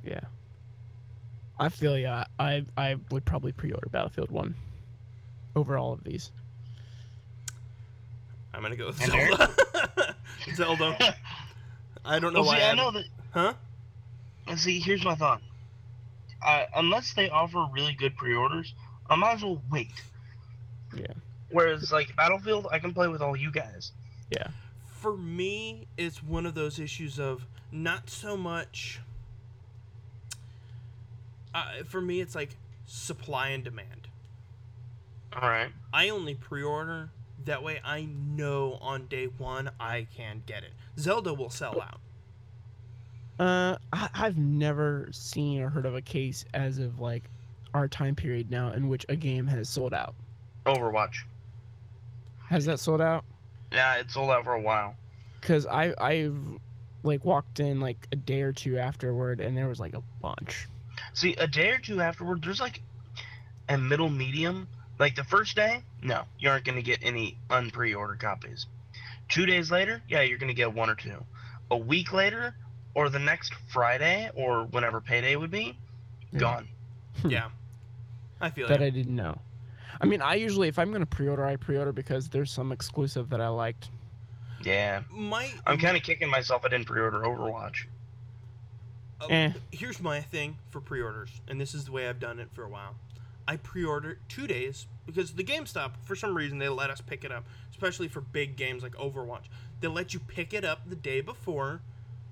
[0.04, 0.20] Yeah.
[1.58, 2.24] I feel ya.
[2.38, 4.54] I I would probably pre-order Battlefield One
[5.56, 6.30] over all of these.
[8.54, 9.36] I'm gonna go with And Eric?
[9.36, 10.16] Zelda.
[10.54, 11.16] Zelda.
[12.04, 12.58] I don't know well, why.
[12.58, 13.04] see, I I know that.
[13.32, 13.52] Huh?
[14.46, 15.42] and See, here's my thought.
[16.44, 18.72] Uh, unless they offer really good pre-orders,
[19.10, 19.90] I might as well wait.
[20.96, 21.06] Yeah.
[21.50, 23.92] Whereas, like Battlefield, I can play with all you guys.
[24.30, 24.48] Yeah.
[24.86, 29.00] For me it's one of those issues of not so much
[31.54, 32.56] uh, for me it's like
[32.86, 34.07] supply and demand
[35.34, 35.70] All right.
[35.92, 37.10] i only pre-order
[37.44, 42.00] that way i know on day one i can get it zelda will sell out
[43.38, 47.22] Uh, I, I've never seen or heard of a case as of like
[47.72, 50.14] our time period now in which a game has sold out.
[50.66, 51.18] Overwatch.
[52.48, 53.24] Has that sold out?
[53.70, 54.96] Yeah, it sold out for a while.
[55.40, 56.36] Because I I've
[57.04, 60.66] like walked in like a day or two afterward and there was like a bunch.
[61.12, 62.82] See, a day or two afterward, there's like
[63.68, 64.66] a middle medium.
[64.98, 68.66] Like the first day, no, you aren't going to get any unpre-order copies.
[69.28, 71.24] Two days later, yeah, you're going to get one or two.
[71.70, 72.54] A week later,
[72.94, 75.76] or the next Friday, or whenever payday would be,
[76.32, 76.38] Yeah.
[76.40, 76.68] gone.
[77.22, 77.30] Hmm.
[77.30, 77.48] yeah
[78.40, 78.86] i feel that you.
[78.86, 79.36] I didn't know.
[80.00, 83.40] I mean, I usually if I'm gonna pre-order, I pre-order because there's some exclusive that
[83.40, 83.90] I liked.
[84.62, 87.86] Yeah, my I'm kind of kicking myself I didn't pre-order Overwatch.
[89.20, 89.52] uh, Eh.
[89.72, 92.68] here's my thing for pre-orders and this is the way i've done it for a
[92.68, 92.94] while
[93.48, 97.32] i pre-order two days because the gamestop for some reason they let us pick it
[97.32, 99.44] up especially for big games like overwatch.
[99.80, 101.80] They let you pick it up the day before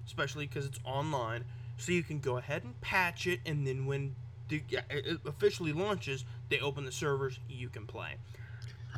[0.06, 1.44] especially because it's online
[1.78, 4.14] so you can go ahead and patch it and then when
[4.48, 8.16] the, it officially launches they open the servers you can play.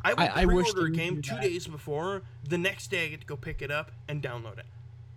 [0.03, 3.07] I would I- I wish pre-order a game two days before the next day i
[3.09, 4.65] get to go pick it up and download it.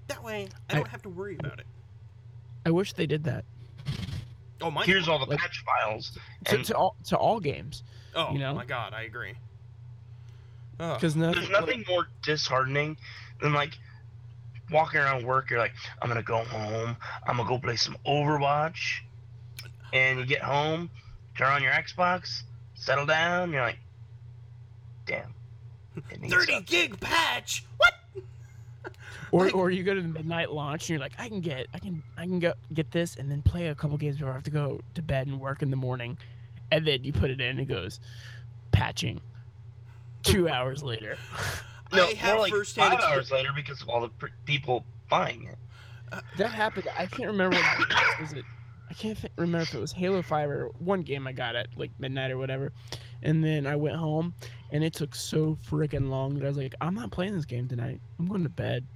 [0.08, 1.66] That way i I- don't have to worry about it.
[2.64, 3.44] I wish they did that
[4.62, 6.18] oh my Here's all the Like- patch files.
[6.47, 7.82] to, And to all to all games
[8.14, 8.55] Oh you know?
[8.55, 9.34] my god, I agree.
[10.80, 10.97] Ugh.
[10.98, 11.34] because nothing.
[11.34, 12.97] there's nothing more disheartening
[13.40, 13.78] than like
[14.70, 15.51] walking around work.
[15.51, 16.97] You're like, I'm gonna go home.
[17.26, 19.01] I'm gonna go play some Overwatch.
[19.93, 20.89] And you get home,
[21.36, 22.43] turn on your Xbox,
[22.74, 23.52] settle down.
[23.52, 23.78] You're like,
[25.06, 25.34] damn.
[26.26, 27.64] 30 gig patch.
[27.76, 27.93] What?
[29.30, 31.66] Or, Like- or you go to the midnight launch and you're like, I can get,
[31.72, 34.34] I can, I can go get this and then play a couple games before I
[34.34, 36.18] have to go to bed and work in the morning,
[36.70, 38.00] and then you put it in and it goes,
[38.72, 39.20] patching.
[40.22, 41.16] Two hours later.
[41.92, 44.26] No, I have more like firsthand five expe- hours later because of all the pr-
[44.46, 45.59] people buying it.
[46.38, 46.86] That happened.
[46.98, 48.44] I can't remember what game was it.
[48.90, 51.68] I can't th- remember if it was Halo Five or one game I got at
[51.76, 52.72] like midnight or whatever,
[53.22, 54.34] and then I went home
[54.73, 57.69] and it took so freaking long that I was like, I'm not playing this game
[57.69, 58.01] tonight.
[58.19, 58.86] I'm going to bed.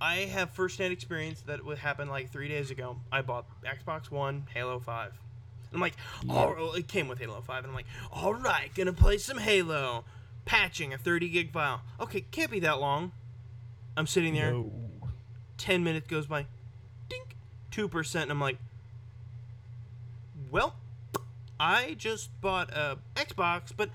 [0.00, 2.98] I have firsthand experience that would happen like three days ago.
[3.10, 5.18] I bought Xbox One, Halo Five.
[5.72, 5.96] I'm like,
[6.28, 10.04] oh, it came with Halo Five, and I'm like, all right, gonna play some Halo.
[10.44, 11.82] Patching a 30 gig file.
[12.00, 13.12] Okay, can't be that long.
[13.96, 14.52] I'm sitting there.
[14.52, 14.72] No.
[15.58, 16.46] 10 minutes goes by.
[17.10, 17.36] Dink.
[17.72, 18.22] 2%.
[18.22, 18.56] And I'm like,
[20.50, 20.76] well,
[21.60, 23.90] I just bought a Xbox, but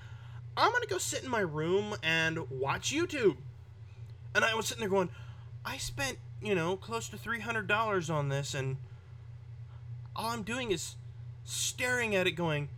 [0.56, 3.36] I'm going to go sit in my room and watch YouTube.
[4.34, 5.10] And I was sitting there going,
[5.64, 8.76] I spent, you know, close to $300 on this, and
[10.14, 10.96] all I'm doing is
[11.44, 12.68] staring at it going,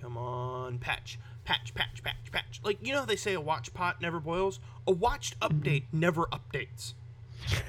[0.00, 2.60] come on, patch, patch, patch, patch, patch.
[2.62, 4.60] Like, you know how they say a watch pot never boils?
[4.86, 6.94] A watched update never updates.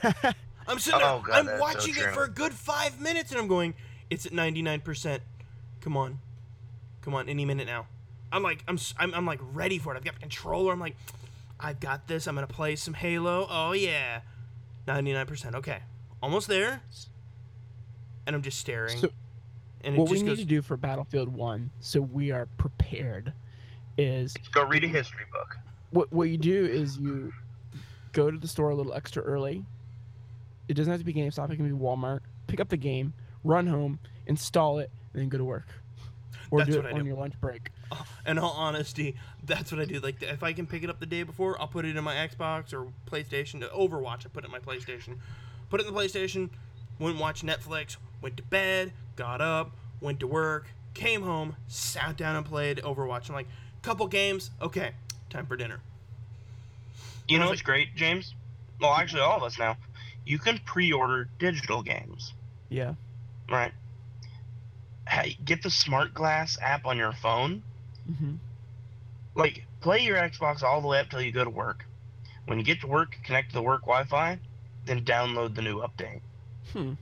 [0.68, 3.32] I'm sitting there, Oh, God, I'm that's so watching it for a good five minutes,
[3.32, 3.76] and I'm going,
[4.10, 5.20] it's at 99%.
[5.82, 6.20] Come on.
[7.02, 7.88] Come on, any minute now.
[8.36, 9.98] I'm like, I'm, s- I'm, I'm like ready for it.
[9.98, 10.74] I've got the controller.
[10.74, 10.96] I'm like,
[11.60, 12.28] I've got this.
[12.28, 13.48] I'm going to play some Halo.
[13.50, 14.22] Oh, yeah.
[14.88, 15.56] 99%.
[15.56, 15.80] Okay.
[16.22, 16.82] Almost there.
[18.28, 18.98] And I'm just staring.
[18.98, 19.10] So,
[19.84, 22.48] and it what we just need goes, to do for Battlefield One, so we are
[22.58, 23.34] prepared,
[23.98, 25.58] is Go read a history book.
[25.92, 27.32] what what you do is you
[28.12, 29.64] go to the store a little extra early.
[30.68, 31.52] It doesn't have to be GameStop.
[31.52, 32.22] It can be Walmart.
[32.48, 33.14] Pick up the game,
[33.44, 35.68] run home, install it, and then go to work.
[36.50, 37.08] Or That's do what it I on do.
[37.08, 37.70] your lunch break.
[38.26, 40.00] in all honesty, that's what I do.
[40.00, 42.16] Like, if I can pick it up the day before, I'll put it in my
[42.16, 43.60] Xbox or PlayStation.
[43.62, 45.18] To Overwatch, I put it in my PlayStation.
[45.70, 46.50] Put it in the PlayStation.
[47.00, 47.98] Went and watched Netflix.
[48.22, 48.94] Went to bed.
[49.16, 49.72] Got up.
[50.02, 50.68] Went to work.
[50.94, 51.56] Came home.
[51.68, 53.30] Sat down and played Overwatch.
[53.30, 53.48] I'm like,
[53.82, 54.50] couple games.
[54.62, 54.92] Okay,
[55.30, 55.80] time for dinner.
[57.28, 57.52] You know Perfect.
[57.52, 58.34] what's great, James?
[58.82, 59.78] Well, actually, all of us now.
[60.26, 62.34] You can pre-order digital games,
[62.70, 62.96] Yeah.
[63.50, 63.72] right?
[65.08, 67.62] Hey, get the Smart Glass app on your phone.
[68.06, 68.36] Hmm
[69.36, 71.86] Like, play your Xbox all the way up till you go to work.
[72.46, 74.40] When you get to work, connect to the work Wi-Fi,
[74.86, 76.22] then download the new update.
[76.74, 76.94] Hmm.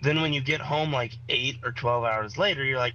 [0.00, 2.94] Then when you get home like eight or twelve hours later, you're like,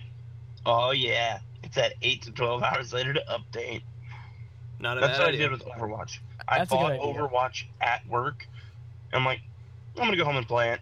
[0.66, 3.82] "Oh yeah, it's that eight to twelve hours later to update."
[4.80, 5.48] Not a That's bad what idea.
[5.48, 6.20] I did with Overwatch.
[6.48, 7.00] I That's a bought.
[7.00, 8.48] Overwatch at work.
[9.14, 9.42] I'm like,
[9.98, 10.82] I'm gonna go home and play it.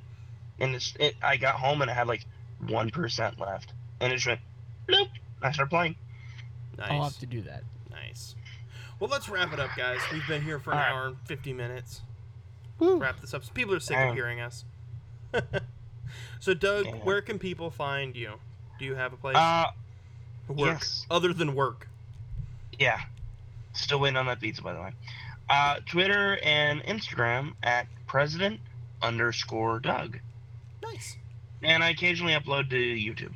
[0.59, 2.25] And it's, it, I got home and I had like
[2.67, 4.39] one percent left, and it just went,
[4.89, 5.09] nope.
[5.41, 5.95] I started playing.
[6.79, 7.11] I'll Nice.
[7.13, 7.63] have to do that.
[7.91, 8.35] Nice.
[8.99, 9.99] Well, let's wrap it up, guys.
[10.11, 10.91] We've been here for an All right.
[10.91, 12.01] hour and 50 minutes.
[12.79, 12.97] Woo.
[12.97, 13.43] Wrap this up.
[13.43, 14.09] So people are sick Damn.
[14.09, 14.65] of hearing us.
[16.39, 16.95] so, Doug, Damn.
[16.99, 18.33] where can people find you?
[18.79, 19.35] Do you have a place?
[19.37, 19.67] Uh,
[20.47, 20.57] work.
[20.59, 21.05] yes.
[21.09, 21.87] Other than work.
[22.77, 23.01] yeah.
[23.73, 24.91] Still waiting on that pizza, by the way.
[25.49, 28.61] Uh, Twitter and Instagram at president
[29.01, 30.19] underscore Doug,
[30.81, 31.17] Nice.
[31.61, 33.33] and I occasionally upload to YouTube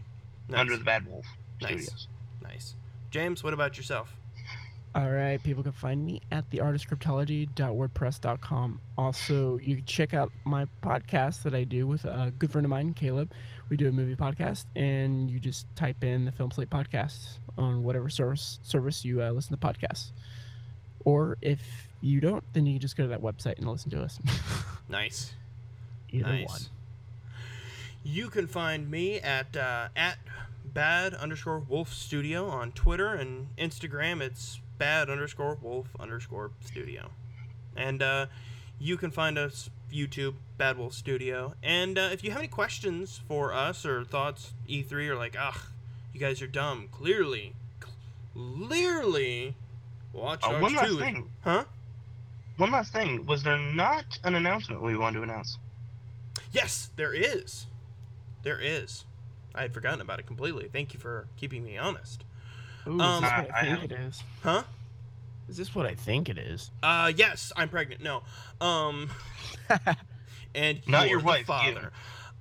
[0.48, 0.60] Nice.
[0.60, 1.26] under the Bad Wolf
[1.62, 1.84] Nice.
[1.84, 2.08] Studios.
[2.42, 2.76] Nice.
[3.12, 4.16] James, what about yourself?
[4.96, 8.82] All right, people can find me at theartistcryptology.wordpress.com.
[8.98, 12.72] Also, you can check out my podcast that I do with a good friend of
[12.72, 13.32] mine, Caleb.
[13.70, 17.84] We do a movie podcast, and you just type in the Film Slate podcast on
[17.84, 20.10] whatever service service you uh, listen to podcasts.
[21.06, 21.62] Or if
[22.02, 24.18] you don't, then you can just go to that website and listen to us.
[24.90, 25.34] Nice.
[26.12, 26.48] Either nice.
[26.48, 26.62] one.
[28.04, 30.18] You can find me at uh, at
[30.74, 34.22] bad underscore wolf studio on Twitter and Instagram.
[34.22, 37.10] It's bad underscore wolf underscore studio,
[37.76, 38.26] and uh,
[38.80, 41.54] you can find us YouTube Bad Wolf Studio.
[41.64, 45.60] And uh, if you have any questions for us or thoughts, E3 or like, ugh,
[46.14, 46.88] you guys are dumb.
[46.92, 47.54] Clearly,
[48.34, 49.56] clearly,
[50.14, 51.30] Watch Uh, one last 2 thing.
[51.44, 51.66] Huh?
[52.58, 53.26] One last thing.
[53.26, 55.58] Was there not an announcement we wanted to announce?
[56.52, 57.68] Yes, there is.
[58.44, 59.06] There is.
[59.56, 60.70] I had forgotten about it completely.
[60.72, 62.24] Thank you for keeping me honest.
[62.88, 64.24] Ooh, Um, is this what I- I I think have- it is?
[64.44, 64.64] Huh?
[65.48, 66.70] Is this what I think it is?
[66.84, 68.02] Uh, yes, I'm pregnant.
[68.02, 68.22] No.
[68.62, 69.10] Um,
[70.56, 71.46] and Not you're your the wife, you.
[71.46, 71.92] father.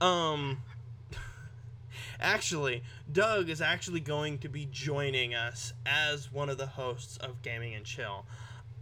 [0.00, 0.62] Um,
[2.20, 7.42] actually, Doug is actually going to be joining us as one of the hosts of
[7.42, 8.26] Gaming and Chill.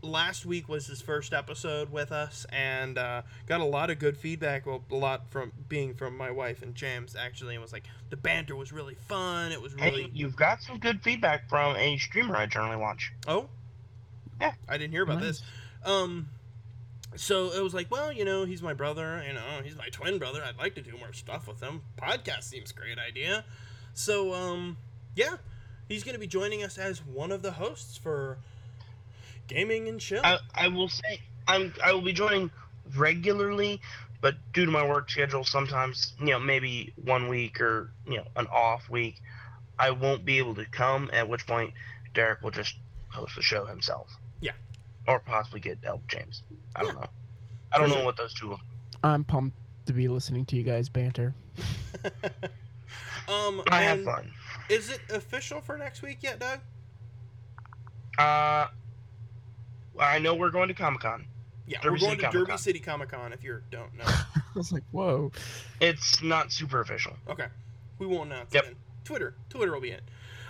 [0.07, 4.17] Last week was his first episode with us, and uh, got a lot of good
[4.17, 4.65] feedback.
[4.67, 8.17] Well, a lot from being from my wife and James actually, and was like the
[8.17, 9.53] banter was really fun.
[9.53, 13.13] It was really Hey, you've got some good feedback from a streamer I generally watch.
[13.27, 13.49] Oh?
[14.41, 14.53] Yeah.
[14.69, 15.41] I didn't hear about Nice.
[15.41, 15.43] this.
[15.85, 16.29] Um
[17.17, 19.23] so it was like, well, you know, he's my brother.
[19.27, 20.43] You know, he's my twin brother.
[20.45, 21.81] I'd like to do more stuff with him.
[22.01, 23.45] Podcast seems a great idea.
[23.95, 24.77] So, um,
[25.15, 25.37] yeah,
[25.89, 28.37] he's going to be joining us as one of the hosts for
[29.47, 30.21] Gaming and Chill.
[30.25, 32.51] I, I will say I'm I will be joining
[32.97, 33.81] regularly,
[34.21, 38.25] but due to my work schedule, sometimes you know maybe one week or you know
[38.37, 39.21] an off week,
[39.79, 41.11] I won't be able to come.
[41.13, 41.73] At which point,
[42.15, 42.75] Derek will just
[43.09, 44.11] host the show himself.
[44.41, 44.53] Yeah.
[45.07, 46.43] Or possibly get help James.
[46.75, 47.07] I don't know.
[47.73, 48.51] I don't know what those two.
[48.51, 48.61] Will.
[49.03, 49.57] I'm pumped
[49.87, 51.35] to be listening to you guys banter.
[53.29, 54.31] um, I have fun.
[54.69, 56.61] is it official for next week yet, Doug?
[58.19, 58.67] Uh,
[60.01, 61.27] I know we're going to Comic Con.
[61.67, 62.59] Yeah, Derby we're going City to Derby Comic-Con.
[62.59, 63.33] City Comic Con.
[63.33, 64.23] If you don't know, I
[64.55, 65.33] was like, whoa.
[65.81, 67.15] It's not super official.
[67.29, 67.47] okay,
[67.99, 68.63] we won't announce Yep.
[68.63, 68.67] it.
[68.67, 68.77] Then.
[69.05, 70.01] Twitter, Twitter will be in.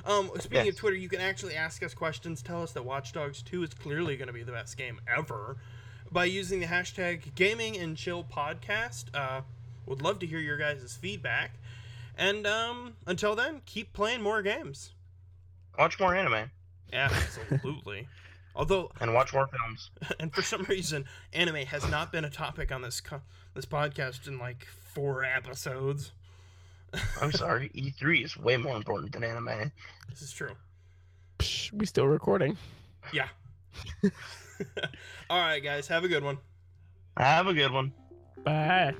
[0.05, 2.41] Um, speaking of Twitter, you can actually ask us questions.
[2.43, 5.57] Tell us that Watch Dogs 2 is clearly going to be the best game ever
[6.13, 9.07] by using the hashtag Gaming and Chill Podcast.
[9.15, 9.41] Uh,
[9.85, 11.53] would love to hear your guys' feedback.
[12.17, 14.93] And um, until then, keep playing more games.
[15.79, 16.51] Watch more anime
[16.93, 18.09] Absolutely.
[18.57, 19.91] Although, and watch more films.
[20.19, 23.21] and for some reason, anime has not been a topic on this co-
[23.55, 26.13] this podcast in like four episodes.
[27.21, 29.71] I'm sorry, E3 is way more important than anime.
[30.09, 30.57] This is true.
[31.39, 32.57] Psh, we still recording.
[33.13, 33.29] Yeah.
[35.31, 35.87] All right, guys.
[35.89, 36.39] Have a good one.
[37.19, 37.93] Have a good one.
[38.43, 38.95] Bye.